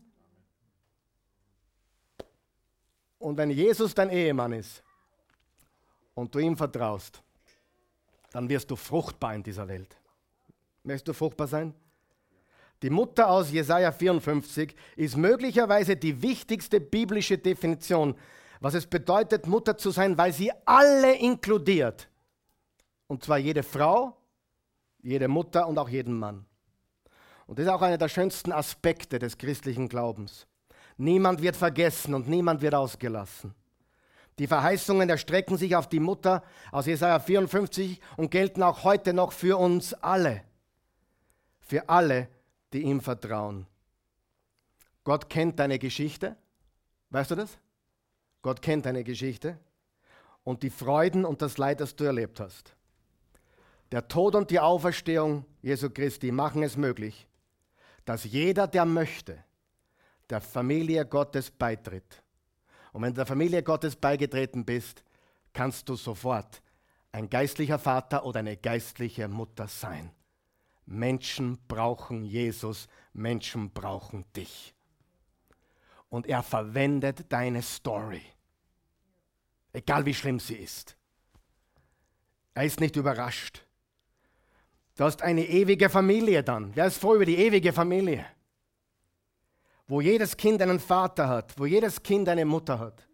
Und 3.17 3.35
wenn 3.35 3.49
Jesus 3.49 3.95
dein 3.95 4.11
Ehemann 4.11 4.53
ist 4.53 4.83
und 6.13 6.35
du 6.35 6.37
ihm 6.37 6.55
vertraust, 6.55 7.23
dann 8.31 8.47
wirst 8.47 8.69
du 8.69 8.75
fruchtbar 8.75 9.33
in 9.33 9.41
dieser 9.41 9.67
Welt. 9.67 9.97
Möchtest 10.83 11.07
du 11.07 11.13
fruchtbar 11.13 11.47
sein? 11.47 11.73
Die 12.81 12.89
Mutter 12.89 13.29
aus 13.29 13.51
Jesaja 13.51 13.93
54 13.93 14.75
ist 14.97 15.15
möglicherweise 15.15 15.95
die 15.95 16.21
wichtigste 16.21 16.81
biblische 16.81 17.37
Definition, 17.37 18.15
was 18.59 18.73
es 18.73 18.85
bedeutet, 18.85 19.47
Mutter 19.47 19.77
zu 19.77 19.91
sein, 19.91 20.17
weil 20.17 20.33
sie 20.33 20.51
alle 20.65 21.15
inkludiert. 21.15 22.09
Und 23.07 23.23
zwar 23.23 23.37
jede 23.37 23.63
Frau, 23.63 24.17
jede 25.01 25.29
Mutter 25.29 25.67
und 25.67 25.77
auch 25.77 25.87
jeden 25.87 26.19
Mann. 26.19 26.45
Und 27.47 27.59
das 27.59 27.65
ist 27.65 27.71
auch 27.71 27.81
einer 27.81 27.97
der 27.97 28.09
schönsten 28.09 28.51
Aspekte 28.51 29.19
des 29.19 29.37
christlichen 29.37 29.87
Glaubens. 29.87 30.45
Niemand 30.97 31.41
wird 31.41 31.55
vergessen 31.55 32.13
und 32.13 32.27
niemand 32.27 32.61
wird 32.61 32.75
ausgelassen. 32.75 33.53
Die 34.39 34.47
Verheißungen 34.47 35.09
erstrecken 35.09 35.57
sich 35.57 35.75
auf 35.75 35.87
die 35.87 35.99
Mutter 35.99 36.43
aus 36.71 36.85
Jesaja 36.85 37.19
54 37.19 38.01
und 38.17 38.31
gelten 38.31 38.63
auch 38.63 38.83
heute 38.83 39.13
noch 39.13 39.31
für 39.31 39.57
uns 39.57 39.93
alle. 39.93 40.43
Für 41.65 41.89
alle, 41.89 42.27
die 42.73 42.81
ihm 42.81 43.01
vertrauen. 43.01 43.65
Gott 45.03 45.29
kennt 45.29 45.59
deine 45.59 45.79
Geschichte. 45.79 46.35
Weißt 47.09 47.31
du 47.31 47.35
das? 47.35 47.57
Gott 48.41 48.61
kennt 48.61 48.85
deine 48.85 49.03
Geschichte 49.03 49.57
und 50.43 50.63
die 50.63 50.69
Freuden 50.69 51.25
und 51.25 51.41
das 51.41 51.57
Leid, 51.57 51.79
das 51.79 51.95
du 51.95 52.03
erlebt 52.03 52.39
hast. 52.39 52.75
Der 53.91 54.07
Tod 54.07 54.35
und 54.35 54.49
die 54.49 54.59
Auferstehung 54.59 55.45
Jesu 55.61 55.89
Christi 55.89 56.31
machen 56.31 56.63
es 56.63 56.75
möglich, 56.75 57.27
dass 58.05 58.23
jeder, 58.23 58.67
der 58.67 58.85
möchte, 58.85 59.43
der 60.29 60.41
Familie 60.41 61.05
Gottes 61.05 61.51
beitritt. 61.51 62.23
Und 62.91 63.01
wenn 63.01 63.11
du 63.11 63.17
der 63.17 63.25
Familie 63.25 63.63
Gottes 63.63 63.95
beigetreten 63.95 64.65
bist, 64.65 65.03
kannst 65.53 65.87
du 65.87 65.95
sofort 65.95 66.61
ein 67.11 67.29
geistlicher 67.29 67.79
Vater 67.79 68.25
oder 68.25 68.39
eine 68.39 68.57
geistliche 68.57 69.27
Mutter 69.27 69.67
sein. 69.67 70.11
Menschen 70.85 71.57
brauchen 71.67 72.23
Jesus, 72.23 72.87
Menschen 73.13 73.71
brauchen 73.71 74.25
dich. 74.35 74.73
Und 76.09 76.27
er 76.27 76.43
verwendet 76.43 77.25
deine 77.29 77.61
Story, 77.61 78.21
egal 79.71 80.05
wie 80.05 80.13
schlimm 80.13 80.39
sie 80.39 80.55
ist. 80.55 80.95
Er 82.53 82.65
ist 82.65 82.79
nicht 82.79 82.95
überrascht. 82.95 83.65
Du 84.95 85.03
hast 85.03 85.23
eine 85.23 85.43
ewige 85.47 85.89
Familie 85.89 86.43
dann. 86.43 86.75
Wer 86.75 86.85
ist 86.85 86.97
froh 86.97 87.15
über 87.15 87.25
die 87.25 87.37
ewige 87.37 87.73
Familie? 87.73 88.25
Wo 89.87 90.01
jedes 90.01 90.37
Kind 90.37 90.61
einen 90.61 90.79
Vater 90.79 91.27
hat, 91.27 91.57
wo 91.57 91.65
jedes 91.65 92.03
Kind 92.03 92.29
eine 92.29 92.45
Mutter 92.45 92.77
hat, 92.77 93.07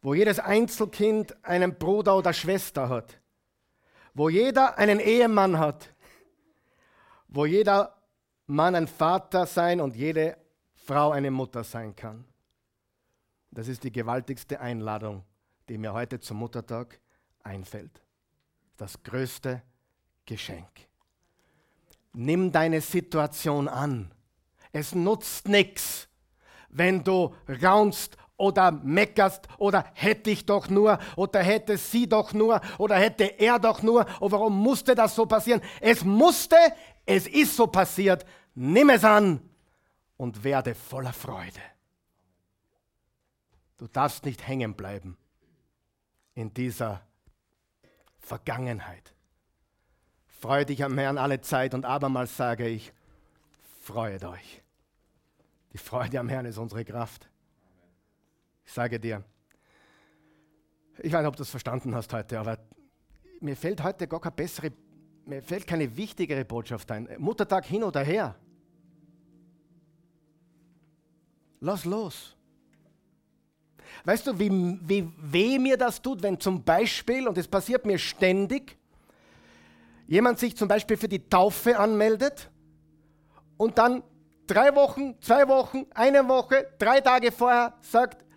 wo 0.00 0.14
jedes 0.14 0.38
Einzelkind 0.38 1.36
einen 1.44 1.78
Bruder 1.78 2.16
oder 2.16 2.32
Schwester 2.32 2.88
hat, 2.88 3.20
wo 4.14 4.28
jeder 4.28 4.78
einen 4.78 4.98
Ehemann 4.98 5.58
hat, 5.58 5.94
wo 7.28 7.46
jeder 7.46 7.94
Mann 8.46 8.74
ein 8.74 8.88
Vater 8.88 9.46
sein 9.46 9.80
und 9.80 9.94
jede 9.94 10.36
Frau 10.74 11.10
eine 11.10 11.30
Mutter 11.30 11.64
sein 11.64 11.94
kann. 11.94 12.24
Das 13.50 13.68
ist 13.68 13.84
die 13.84 13.92
gewaltigste 13.92 14.60
Einladung, 14.60 15.24
die 15.68 15.78
mir 15.78 15.92
heute 15.92 16.20
zum 16.20 16.38
Muttertag 16.38 17.00
einfällt. 17.42 18.02
Das 18.76 19.02
größte 19.02 19.62
Geschenk. 20.26 20.68
Nimm 22.12 22.52
deine 22.52 22.80
Situation 22.80 23.68
an. 23.68 24.12
Es 24.72 24.94
nutzt 24.94 25.48
nichts, 25.48 26.08
wenn 26.68 27.04
du 27.04 27.34
raunst 27.62 28.16
oder 28.38 28.72
meckerst 28.72 29.46
oder 29.58 29.84
hätte 29.92 30.30
ich 30.30 30.46
doch 30.46 30.70
nur 30.70 30.98
oder 31.16 31.42
hätte 31.42 31.76
sie 31.76 32.08
doch 32.08 32.32
nur 32.32 32.62
oder 32.78 32.96
hätte 32.96 33.24
er 33.24 33.58
doch 33.58 33.82
nur 33.82 34.06
und 34.20 34.32
warum 34.32 34.56
musste 34.58 34.94
das 34.94 35.14
so 35.14 35.26
passieren? 35.26 35.60
Es 35.80 36.04
musste, 36.04 36.56
es 37.04 37.26
ist 37.26 37.56
so 37.56 37.66
passiert. 37.66 38.24
Nimm 38.54 38.88
es 38.88 39.04
an 39.04 39.40
und 40.16 40.42
werde 40.44 40.74
voller 40.74 41.12
Freude. 41.12 41.60
Du 43.76 43.86
darfst 43.86 44.24
nicht 44.24 44.46
hängen 44.46 44.74
bleiben 44.74 45.16
in 46.34 46.54
dieser 46.54 47.02
Vergangenheit. 48.18 49.14
Freue 50.26 50.64
dich 50.64 50.84
am 50.84 50.96
Herrn 50.96 51.18
alle 51.18 51.40
Zeit 51.40 51.74
und 51.74 51.84
abermals 51.84 52.36
sage 52.36 52.68
ich, 52.68 52.92
freut 53.82 54.22
euch. 54.24 54.62
Die 55.72 55.78
Freude 55.78 56.20
am 56.20 56.28
Herrn 56.28 56.46
ist 56.46 56.58
unsere 56.58 56.84
Kraft. 56.84 57.27
Ich 58.68 58.74
sage 58.74 59.00
dir, 59.00 59.24
ich 60.98 61.10
weiß 61.10 61.20
nicht, 61.20 61.28
ob 61.28 61.36
du 61.36 61.42
es 61.42 61.48
verstanden 61.48 61.94
hast 61.94 62.12
heute, 62.12 62.38
aber 62.38 62.58
mir 63.40 63.56
fällt 63.56 63.82
heute 63.82 64.06
gar 64.06 64.20
keine 64.20 64.36
bessere, 64.36 64.72
mir 65.24 65.42
fällt 65.42 65.66
keine 65.66 65.96
wichtigere 65.96 66.44
Botschaft 66.44 66.90
ein. 66.90 67.08
Muttertag 67.16 67.64
hin 67.64 67.82
oder 67.82 68.02
her. 68.02 68.34
Lass 71.60 71.86
los. 71.86 72.36
Weißt 74.04 74.26
du, 74.26 74.38
wie, 74.38 74.50
wie 74.82 75.10
weh 75.16 75.58
mir 75.58 75.78
das 75.78 76.02
tut, 76.02 76.22
wenn 76.22 76.38
zum 76.38 76.62
Beispiel, 76.62 77.26
und 77.26 77.38
es 77.38 77.48
passiert 77.48 77.86
mir 77.86 77.98
ständig, 77.98 78.76
jemand 80.06 80.38
sich 80.38 80.54
zum 80.54 80.68
Beispiel 80.68 80.98
für 80.98 81.08
die 81.08 81.26
Taufe 81.26 81.78
anmeldet 81.78 82.50
und 83.56 83.78
dann 83.78 84.02
drei 84.46 84.74
Wochen, 84.74 85.18
zwei 85.22 85.48
Wochen, 85.48 85.86
eine 85.94 86.28
Woche, 86.28 86.66
drei 86.78 87.00
Tage 87.00 87.32
vorher 87.32 87.72
sagt, 87.80 88.27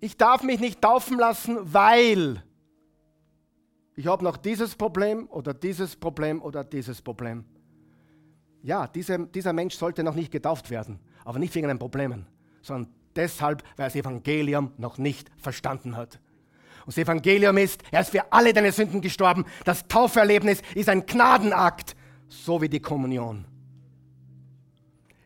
ich 0.00 0.16
darf 0.16 0.42
mich 0.42 0.60
nicht 0.60 0.80
taufen 0.80 1.18
lassen, 1.18 1.58
weil 1.60 2.42
ich 3.96 4.06
habe 4.06 4.24
noch 4.24 4.36
dieses 4.36 4.74
Problem 4.74 5.28
oder 5.28 5.52
dieses 5.52 5.96
Problem 5.96 6.40
oder 6.40 6.64
dieses 6.64 7.02
Problem. 7.02 7.44
Ja, 8.62 8.86
diese, 8.86 9.26
dieser 9.26 9.52
Mensch 9.52 9.74
sollte 9.74 10.02
noch 10.02 10.14
nicht 10.14 10.30
getauft 10.30 10.70
werden, 10.70 10.98
aber 11.24 11.38
nicht 11.38 11.54
wegen 11.54 11.68
den 11.68 11.78
Problemen, 11.78 12.26
sondern 12.62 12.92
deshalb, 13.16 13.62
weil 13.76 13.84
er 13.84 13.88
das 13.88 13.96
Evangelium 13.96 14.72
noch 14.78 14.98
nicht 14.98 15.30
verstanden 15.36 15.96
hat. 15.96 16.18
Und 16.80 16.88
das 16.88 16.98
Evangelium 16.98 17.56
ist, 17.58 17.82
er 17.90 18.00
ist 18.00 18.10
für 18.10 18.32
alle 18.32 18.52
deine 18.52 18.72
Sünden 18.72 19.00
gestorben. 19.00 19.44
Das 19.64 19.86
Tauferlebnis 19.86 20.62
ist 20.74 20.88
ein 20.88 21.04
Gnadenakt, 21.04 21.94
so 22.28 22.62
wie 22.62 22.68
die 22.68 22.80
Kommunion. 22.80 23.44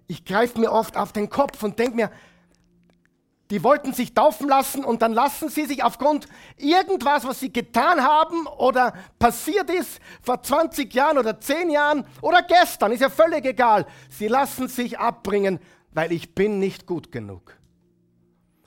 Ich 0.07 0.25
greife 0.25 0.59
mir 0.59 0.73
oft 0.73 0.97
auf 0.97 1.13
den 1.13 1.31
Kopf 1.31 1.63
und 1.63 1.79
denke 1.79 1.97
mir, 1.97 2.11
die 3.51 3.63
wollten 3.63 3.93
sich 3.93 4.15
taufen 4.15 4.49
lassen 4.49 4.85
und 4.85 5.03
dann 5.03 5.13
lassen 5.13 5.49
sie 5.49 5.67
sich 5.67 5.85
aufgrund 5.85 6.27
irgendwas, 6.57 7.27
was 7.27 7.41
sie 7.41 7.53
getan 7.53 8.03
haben 8.03 8.47
oder 8.47 8.95
passiert 9.19 9.71
ist 9.71 10.01
vor 10.23 10.43
20 10.43 10.93
Jahren 10.95 11.19
oder 11.19 11.39
10 11.39 11.71
Jahren 11.71 12.07
oder 12.23 12.43
gestern, 12.43 12.93
ist 12.93 13.01
ja 13.01 13.11
völlig 13.11 13.45
egal. 13.45 13.87
Sie 14.09 14.29
lassen 14.29 14.69
sich 14.69 14.99
abbringen, 14.99 15.61
weil 15.93 16.13
ich 16.13 16.35
bin 16.35 16.59
nicht 16.59 16.87
gut 16.87 17.13
genug. 17.13 17.57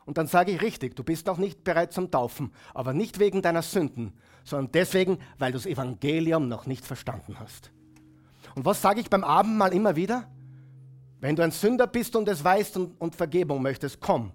Und 0.06 0.18
dann 0.18 0.28
sage 0.28 0.52
ich 0.52 0.62
richtig, 0.62 0.96
du 0.96 1.04
bist 1.04 1.28
noch 1.28 1.38
nicht 1.38 1.64
bereit 1.64 1.92
zum 1.92 2.12
Taufen, 2.12 2.54
aber 2.74 2.94
nicht 2.94 3.20
wegen 3.20 3.42
deiner 3.42 3.62
Sünden, 3.62 4.14
sondern 4.46 4.72
deswegen, 4.72 5.18
weil 5.38 5.52
du 5.52 5.58
das 5.58 5.66
Evangelium 5.66 6.48
noch 6.48 6.66
nicht 6.66 6.86
verstanden 6.86 7.40
hast. 7.40 7.72
Und 8.56 8.64
was 8.64 8.82
sage 8.82 9.02
ich 9.02 9.10
beim 9.10 9.24
Abendmahl 9.24 9.74
immer 9.74 9.96
wieder? 9.96 10.30
Wenn 11.20 11.36
du 11.36 11.44
ein 11.44 11.52
Sünder 11.52 11.88
bist 11.88 12.16
und 12.16 12.30
es 12.30 12.44
weißt 12.44 12.78
und, 12.78 13.02
und 13.02 13.16
Vergebung 13.16 13.62
möchtest, 13.62 14.00
komm. 14.00 14.32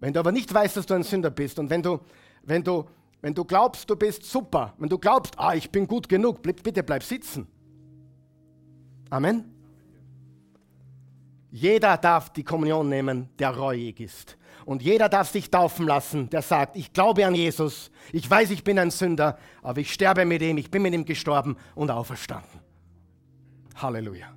Wenn 0.00 0.12
du 0.12 0.20
aber 0.20 0.32
nicht 0.32 0.52
weißt, 0.52 0.76
dass 0.76 0.86
du 0.86 0.94
ein 0.94 1.02
Sünder 1.02 1.30
bist 1.30 1.58
und 1.58 1.70
wenn 1.70 1.82
du, 1.82 2.00
wenn 2.42 2.62
du, 2.62 2.84
wenn 3.20 3.34
du 3.34 3.44
glaubst, 3.44 3.88
du 3.90 3.96
bist 3.96 4.24
super, 4.24 4.74
wenn 4.78 4.88
du 4.88 4.98
glaubst, 4.98 5.38
ah, 5.38 5.54
ich 5.54 5.70
bin 5.70 5.86
gut 5.86 6.08
genug, 6.08 6.42
bitte 6.42 6.82
bleib 6.82 7.02
sitzen. 7.02 7.46
Amen. 9.10 9.52
Jeder 11.50 11.96
darf 11.96 12.30
die 12.30 12.44
Kommunion 12.44 12.88
nehmen, 12.88 13.28
der 13.38 13.56
reuig 13.56 14.00
ist. 14.00 14.36
Und 14.66 14.82
jeder 14.82 15.08
darf 15.08 15.30
sich 15.30 15.50
taufen 15.50 15.86
lassen, 15.86 16.28
der 16.28 16.42
sagt, 16.42 16.76
ich 16.76 16.92
glaube 16.92 17.26
an 17.26 17.34
Jesus, 17.34 17.90
ich 18.12 18.28
weiß, 18.28 18.50
ich 18.50 18.62
bin 18.62 18.78
ein 18.78 18.90
Sünder, 18.90 19.38
aber 19.62 19.80
ich 19.80 19.92
sterbe 19.92 20.26
mit 20.26 20.42
ihm, 20.42 20.58
ich 20.58 20.70
bin 20.70 20.82
mit 20.82 20.92
ihm 20.92 21.06
gestorben 21.06 21.56
und 21.74 21.90
auferstanden. 21.90 22.60
Halleluja. 23.76 24.34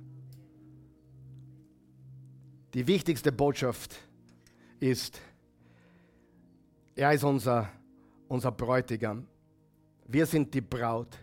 Die 2.72 2.86
wichtigste 2.86 3.30
Botschaft 3.30 3.94
ist, 4.80 5.20
er 6.94 7.12
ist 7.12 7.24
unser, 7.24 7.68
unser 8.28 8.52
Bräutigam. 8.52 9.26
Wir 10.06 10.26
sind 10.26 10.52
die 10.52 10.60
Braut. 10.60 11.16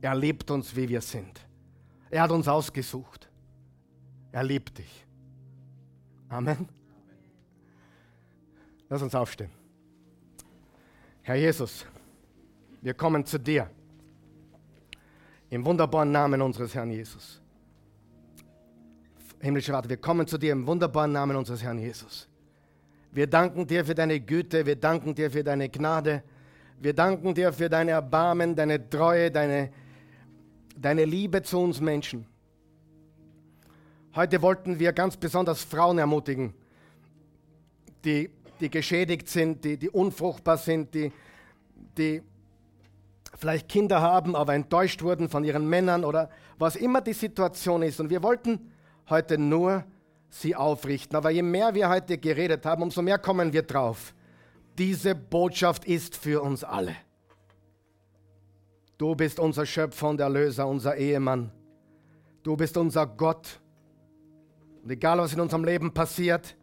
Er 0.00 0.14
liebt 0.14 0.50
uns, 0.50 0.74
wie 0.74 0.88
wir 0.88 1.00
sind. 1.00 1.40
Er 2.10 2.22
hat 2.22 2.30
uns 2.30 2.48
ausgesucht. 2.48 3.28
Er 4.32 4.42
liebt 4.42 4.76
dich. 4.78 5.06
Amen. 6.28 6.68
Lass 8.88 9.02
uns 9.02 9.14
aufstehen. 9.14 9.50
Herr 11.22 11.36
Jesus, 11.36 11.86
wir 12.82 12.94
kommen 12.94 13.24
zu 13.24 13.38
dir. 13.38 13.70
Im 15.48 15.64
wunderbaren 15.64 16.10
Namen 16.10 16.42
unseres 16.42 16.74
Herrn 16.74 16.90
Jesus. 16.90 17.40
Himmlischer 19.40 19.72
Vater, 19.72 19.88
wir 19.88 19.96
kommen 19.96 20.26
zu 20.26 20.36
dir 20.36 20.52
im 20.52 20.66
wunderbaren 20.66 21.12
Namen 21.12 21.36
unseres 21.36 21.62
Herrn 21.62 21.78
Jesus. 21.78 22.28
Wir 23.14 23.28
danken 23.28 23.64
dir 23.68 23.84
für 23.84 23.94
deine 23.94 24.18
Güte, 24.18 24.66
wir 24.66 24.74
danken 24.74 25.14
dir 25.14 25.30
für 25.30 25.44
deine 25.44 25.68
Gnade, 25.68 26.24
wir 26.80 26.92
danken 26.94 27.32
dir 27.32 27.52
für 27.52 27.70
deine 27.70 27.92
Erbarmen, 27.92 28.56
deine 28.56 28.90
Treue, 28.90 29.30
deine, 29.30 29.70
deine 30.76 31.04
Liebe 31.04 31.40
zu 31.44 31.60
uns 31.60 31.80
Menschen. 31.80 32.26
Heute 34.16 34.42
wollten 34.42 34.80
wir 34.80 34.92
ganz 34.92 35.16
besonders 35.16 35.62
Frauen 35.62 35.98
ermutigen, 35.98 36.54
die, 38.04 38.30
die 38.58 38.68
geschädigt 38.68 39.28
sind, 39.28 39.64
die, 39.64 39.76
die 39.76 39.90
unfruchtbar 39.90 40.58
sind, 40.58 40.92
die, 40.92 41.12
die 41.96 42.20
vielleicht 43.36 43.68
Kinder 43.68 44.00
haben, 44.00 44.34
aber 44.34 44.54
enttäuscht 44.54 45.02
wurden 45.02 45.28
von 45.28 45.44
ihren 45.44 45.68
Männern 45.68 46.04
oder 46.04 46.30
was 46.58 46.74
immer 46.74 47.00
die 47.00 47.12
Situation 47.12 47.84
ist. 47.84 48.00
Und 48.00 48.10
wir 48.10 48.24
wollten 48.24 48.72
heute 49.08 49.38
nur 49.38 49.84
sie 50.40 50.54
aufrichten. 50.56 51.16
Aber 51.16 51.30
je 51.30 51.42
mehr 51.42 51.74
wir 51.74 51.88
heute 51.88 52.18
geredet 52.18 52.66
haben, 52.66 52.82
umso 52.82 53.02
mehr 53.02 53.18
kommen 53.18 53.52
wir 53.52 53.62
drauf. 53.62 54.14
Diese 54.76 55.14
Botschaft 55.14 55.84
ist 55.84 56.16
für 56.16 56.42
uns 56.42 56.64
alle. 56.64 56.96
Du 58.98 59.14
bist 59.14 59.38
unser 59.38 59.66
Schöpfer 59.66 60.08
und 60.08 60.20
Erlöser, 60.20 60.66
unser 60.66 60.96
Ehemann. 60.96 61.52
Du 62.42 62.56
bist 62.56 62.76
unser 62.76 63.06
Gott. 63.06 63.60
Und 64.82 64.90
egal, 64.90 65.18
was 65.18 65.32
in 65.32 65.40
unserem 65.40 65.64
Leben 65.64 65.92
passiert, 65.92 66.56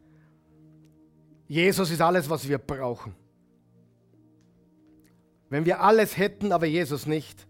Jesus 1.48 1.92
ist 1.92 2.02
alles, 2.02 2.30
was 2.30 2.48
wir 2.48 2.58
brauchen. 2.58 3.16
Wenn 5.50 5.66
wir 5.66 5.82
alles 5.82 6.18
hätten, 6.18 6.54
aber 6.54 6.66
Jesus 6.66 7.06
nicht, 7.06 7.46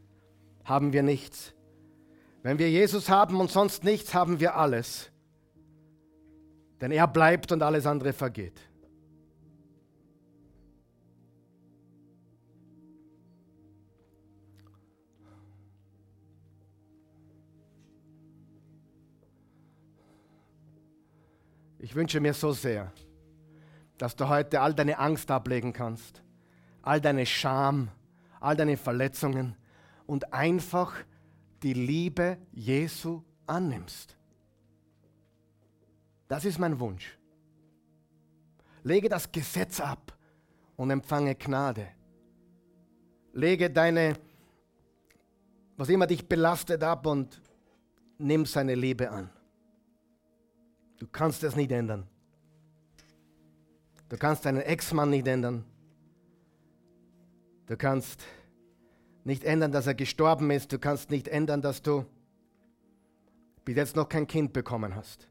haben 0.63 0.93
wir 0.93 1.03
nichts. 1.03 1.53
Wenn 2.41 2.57
wir 2.57 2.69
Jesus 2.69 3.09
haben 3.09 3.39
und 3.39 3.51
sonst 3.51 3.83
nichts, 3.83 4.15
haben 4.15 4.39
wir 4.39 4.55
alles. 4.55 5.10
Denn 6.81 6.91
er 6.91 7.07
bleibt 7.07 7.51
und 7.51 7.61
alles 7.61 7.85
andere 7.85 8.11
vergeht. 8.11 8.59
Ich 21.77 21.95
wünsche 21.95 22.19
mir 22.19 22.33
so 22.33 22.51
sehr, 22.51 22.91
dass 23.97 24.15
du 24.15 24.29
heute 24.29 24.61
all 24.61 24.73
deine 24.73 24.97
Angst 24.97 25.29
ablegen 25.29 25.73
kannst, 25.73 26.23
all 26.81 27.01
deine 27.01 27.25
Scham, 27.25 27.89
all 28.39 28.55
deine 28.55 28.77
Verletzungen 28.77 29.55
und 30.05 30.33
einfach 30.33 30.93
die 31.63 31.73
Liebe 31.73 32.37
Jesu 32.51 33.23
annimmst. 33.45 34.15
Das 36.31 36.45
ist 36.45 36.59
mein 36.59 36.79
Wunsch. 36.79 37.17
Lege 38.83 39.09
das 39.09 39.29
Gesetz 39.29 39.81
ab 39.81 40.17
und 40.77 40.89
empfange 40.89 41.35
Gnade. 41.35 41.89
Lege 43.33 43.69
deine, 43.69 44.15
was 45.75 45.89
immer 45.89 46.07
dich 46.07 46.25
belastet, 46.29 46.85
ab 46.85 47.05
und 47.05 47.41
nimm 48.17 48.45
seine 48.45 48.75
Liebe 48.75 49.11
an. 49.11 49.29
Du 50.99 51.07
kannst 51.07 51.43
es 51.43 51.57
nicht 51.57 51.73
ändern. 51.73 52.07
Du 54.07 54.15
kannst 54.15 54.45
deinen 54.45 54.61
Ex-Mann 54.61 55.09
nicht 55.09 55.27
ändern. 55.27 55.65
Du 57.65 57.75
kannst 57.75 58.23
nicht 59.25 59.43
ändern, 59.43 59.73
dass 59.73 59.85
er 59.85 59.95
gestorben 59.95 60.49
ist. 60.49 60.71
Du 60.71 60.79
kannst 60.79 61.11
nicht 61.11 61.27
ändern, 61.27 61.61
dass 61.61 61.81
du 61.81 62.05
bis 63.65 63.75
jetzt 63.75 63.97
noch 63.97 64.07
kein 64.07 64.27
Kind 64.27 64.53
bekommen 64.53 64.95
hast. 64.95 65.27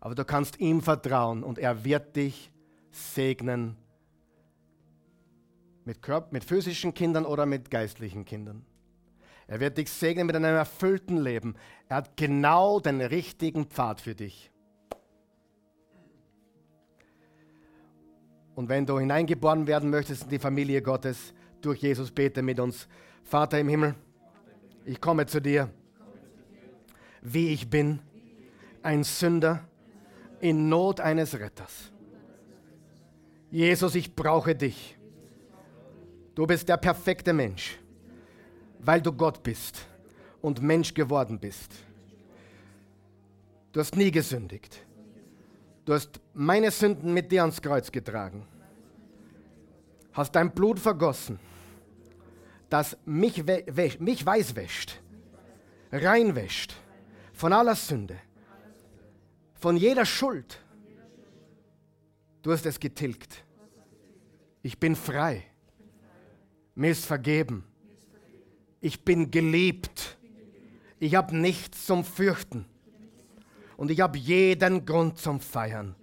Aber 0.00 0.14
du 0.14 0.24
kannst 0.24 0.60
ihm 0.60 0.80
vertrauen 0.80 1.42
und 1.42 1.58
er 1.58 1.84
wird 1.84 2.16
dich 2.16 2.50
segnen 2.90 3.76
mit, 5.84 6.02
Körper, 6.02 6.28
mit 6.30 6.44
physischen 6.44 6.94
Kindern 6.94 7.24
oder 7.24 7.46
mit 7.46 7.70
geistlichen 7.70 8.24
Kindern. 8.24 8.64
Er 9.46 9.60
wird 9.60 9.78
dich 9.78 9.90
segnen 9.90 10.26
mit 10.26 10.36
einem 10.36 10.56
erfüllten 10.56 11.16
Leben. 11.16 11.56
Er 11.88 11.96
hat 11.96 12.16
genau 12.16 12.80
den 12.80 13.00
richtigen 13.00 13.66
Pfad 13.66 14.00
für 14.00 14.14
dich. 14.14 14.50
Und 18.54 18.68
wenn 18.68 18.84
du 18.86 18.98
hineingeboren 18.98 19.66
werden 19.66 19.88
möchtest 19.88 20.24
in 20.24 20.28
die 20.30 20.38
Familie 20.38 20.82
Gottes, 20.82 21.32
durch 21.60 21.80
Jesus 21.80 22.10
bete 22.10 22.42
mit 22.42 22.60
uns. 22.60 22.88
Vater 23.24 23.58
im 23.58 23.68
Himmel, 23.68 23.94
ich 24.84 25.00
komme 25.00 25.26
zu 25.26 25.40
dir, 25.40 25.70
wie 27.22 27.48
ich 27.52 27.68
bin, 27.68 28.00
ein 28.82 29.04
Sünder 29.04 29.66
in 30.40 30.68
Not 30.68 31.00
eines 31.00 31.38
Retters. 31.38 31.90
Jesus, 33.50 33.94
ich 33.94 34.14
brauche 34.14 34.54
dich. 34.54 34.96
Du 36.34 36.46
bist 36.46 36.68
der 36.68 36.76
perfekte 36.76 37.32
Mensch, 37.32 37.78
weil 38.78 39.00
du 39.00 39.12
Gott 39.12 39.42
bist 39.42 39.86
und 40.40 40.62
Mensch 40.62 40.94
geworden 40.94 41.38
bist. 41.38 41.72
Du 43.72 43.80
hast 43.80 43.96
nie 43.96 44.10
gesündigt. 44.10 44.84
Du 45.84 45.94
hast 45.94 46.20
meine 46.34 46.70
Sünden 46.70 47.14
mit 47.14 47.32
dir 47.32 47.42
ans 47.42 47.62
Kreuz 47.62 47.90
getragen. 47.90 48.46
Hast 50.12 50.34
dein 50.34 50.50
Blut 50.50 50.78
vergossen, 50.78 51.38
das 52.68 52.96
mich, 53.04 53.44
mich 53.98 54.26
weiß 54.26 54.54
wäscht, 54.56 55.00
reinwäscht 55.92 56.74
von 57.32 57.52
aller 57.52 57.74
Sünde, 57.74 58.18
von 59.58 59.76
jeder 59.76 60.06
Schuld. 60.06 60.60
Du 62.42 62.52
hast 62.52 62.66
es 62.66 62.78
getilgt. 62.78 63.44
Ich 64.62 64.78
bin 64.78 64.96
frei. 64.96 65.44
Mir 66.74 66.92
ist 66.92 67.04
vergeben. 67.04 67.64
Ich 68.80 69.04
bin 69.04 69.30
geliebt. 69.30 70.16
Ich 71.00 71.14
habe 71.14 71.36
nichts 71.36 71.86
zum 71.86 72.04
Fürchten. 72.04 72.66
Und 73.76 73.90
ich 73.90 74.00
habe 74.00 74.18
jeden 74.18 74.84
Grund 74.84 75.18
zum 75.18 75.40
Feiern. 75.40 75.94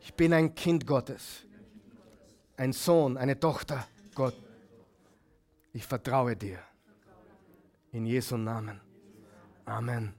Ich 0.00 0.14
bin 0.14 0.32
ein 0.32 0.54
Kind 0.54 0.86
Gottes. 0.86 1.44
Ein 2.56 2.72
Sohn, 2.72 3.16
eine 3.16 3.38
Tochter 3.38 3.86
Gott. 4.14 4.34
Ich 5.72 5.84
vertraue 5.84 6.34
dir. 6.34 6.58
In 7.92 8.06
Jesu 8.06 8.36
Namen. 8.36 8.80
Amen. 9.64 10.14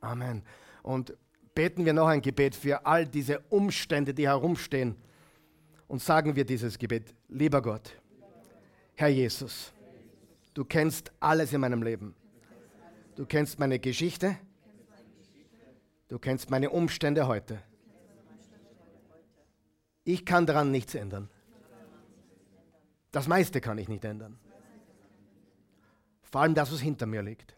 Amen. 0.00 0.42
Und 0.82 1.16
beten 1.54 1.84
wir 1.84 1.92
noch 1.92 2.08
ein 2.08 2.22
Gebet 2.22 2.54
für 2.54 2.86
all 2.86 3.06
diese 3.06 3.40
Umstände, 3.50 4.14
die 4.14 4.26
herumstehen. 4.26 4.96
Und 5.88 6.02
sagen 6.02 6.34
wir 6.36 6.44
dieses 6.44 6.78
Gebet. 6.78 7.14
Lieber 7.28 7.60
Gott, 7.60 7.92
Herr 8.94 9.08
Jesus, 9.08 9.72
du 10.54 10.64
kennst 10.64 11.12
alles 11.20 11.52
in 11.52 11.60
meinem 11.60 11.82
Leben. 11.82 12.14
Du 13.14 13.26
kennst 13.26 13.58
meine 13.58 13.78
Geschichte. 13.78 14.36
Du 16.08 16.18
kennst 16.18 16.50
meine 16.50 16.70
Umstände 16.70 17.26
heute. 17.26 17.62
Ich 20.04 20.24
kann 20.24 20.46
daran 20.46 20.70
nichts 20.70 20.94
ändern. 20.94 21.28
Das 23.10 23.28
meiste 23.28 23.60
kann 23.60 23.76
ich 23.78 23.88
nicht 23.88 24.04
ändern. 24.04 24.38
Vor 26.22 26.40
allem 26.40 26.54
das, 26.54 26.72
was 26.72 26.80
hinter 26.80 27.06
mir 27.06 27.22
liegt. 27.22 27.54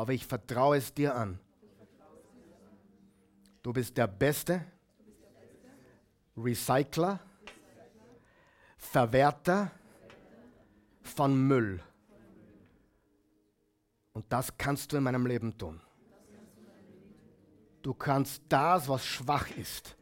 Aber 0.00 0.12
ich 0.12 0.26
vertraue 0.26 0.76
es 0.76 0.92
dir 0.92 1.14
an. 1.14 1.38
Du 3.62 3.72
bist 3.72 3.96
der 3.96 4.06
beste 4.06 4.64
Recycler 6.36 7.20
Verwerter 8.76 9.70
von 11.02 11.36
Müll. 11.46 11.82
Und 14.12 14.24
das 14.28 14.56
kannst 14.56 14.92
du 14.92 14.96
in 14.96 15.02
meinem 15.02 15.26
Leben 15.26 15.56
tun. 15.56 15.80
Du 17.82 17.94
kannst 17.94 18.42
das, 18.48 18.88
was 18.88 19.04
schwach 19.04 19.50
ist, 19.56 19.96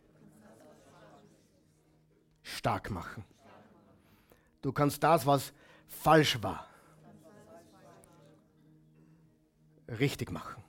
stark 2.42 2.90
machen. 2.90 3.24
Du 4.60 4.72
kannst 4.72 5.02
das, 5.02 5.26
was 5.26 5.52
falsch 5.88 6.42
war, 6.42 6.66
richtig 9.98 10.30
machen. 10.30 10.62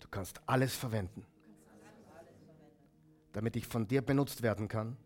Du 0.00 0.08
kannst 0.08 0.40
alles 0.46 0.74
verwenden, 0.74 1.26
damit 3.32 3.56
ich 3.56 3.66
von 3.66 3.86
dir 3.86 4.02
benutzt 4.02 4.42
werden 4.42 4.68
kann 4.68 4.96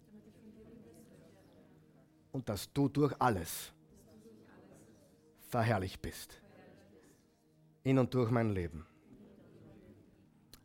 und 2.33 2.49
dass 2.49 2.73
du 2.73 2.89
durch 2.89 3.15
alles 3.21 3.73
verherrlicht 5.49 6.03
bist. 6.03 6.41
In 7.85 7.99
und 7.99 8.13
durch 8.13 8.31
mein 8.31 8.51
Leben. 8.51 8.85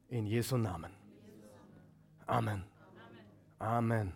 In 0.09 0.25
Jesu 0.25 0.57
Namen. 0.57 0.91
Amen. 2.25 2.63
Amen. 3.59 4.13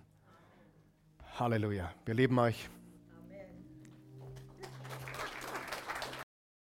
Halleluja. 1.37 1.93
Wir 2.05 2.15
lieben 2.15 2.39
euch. 2.39 2.69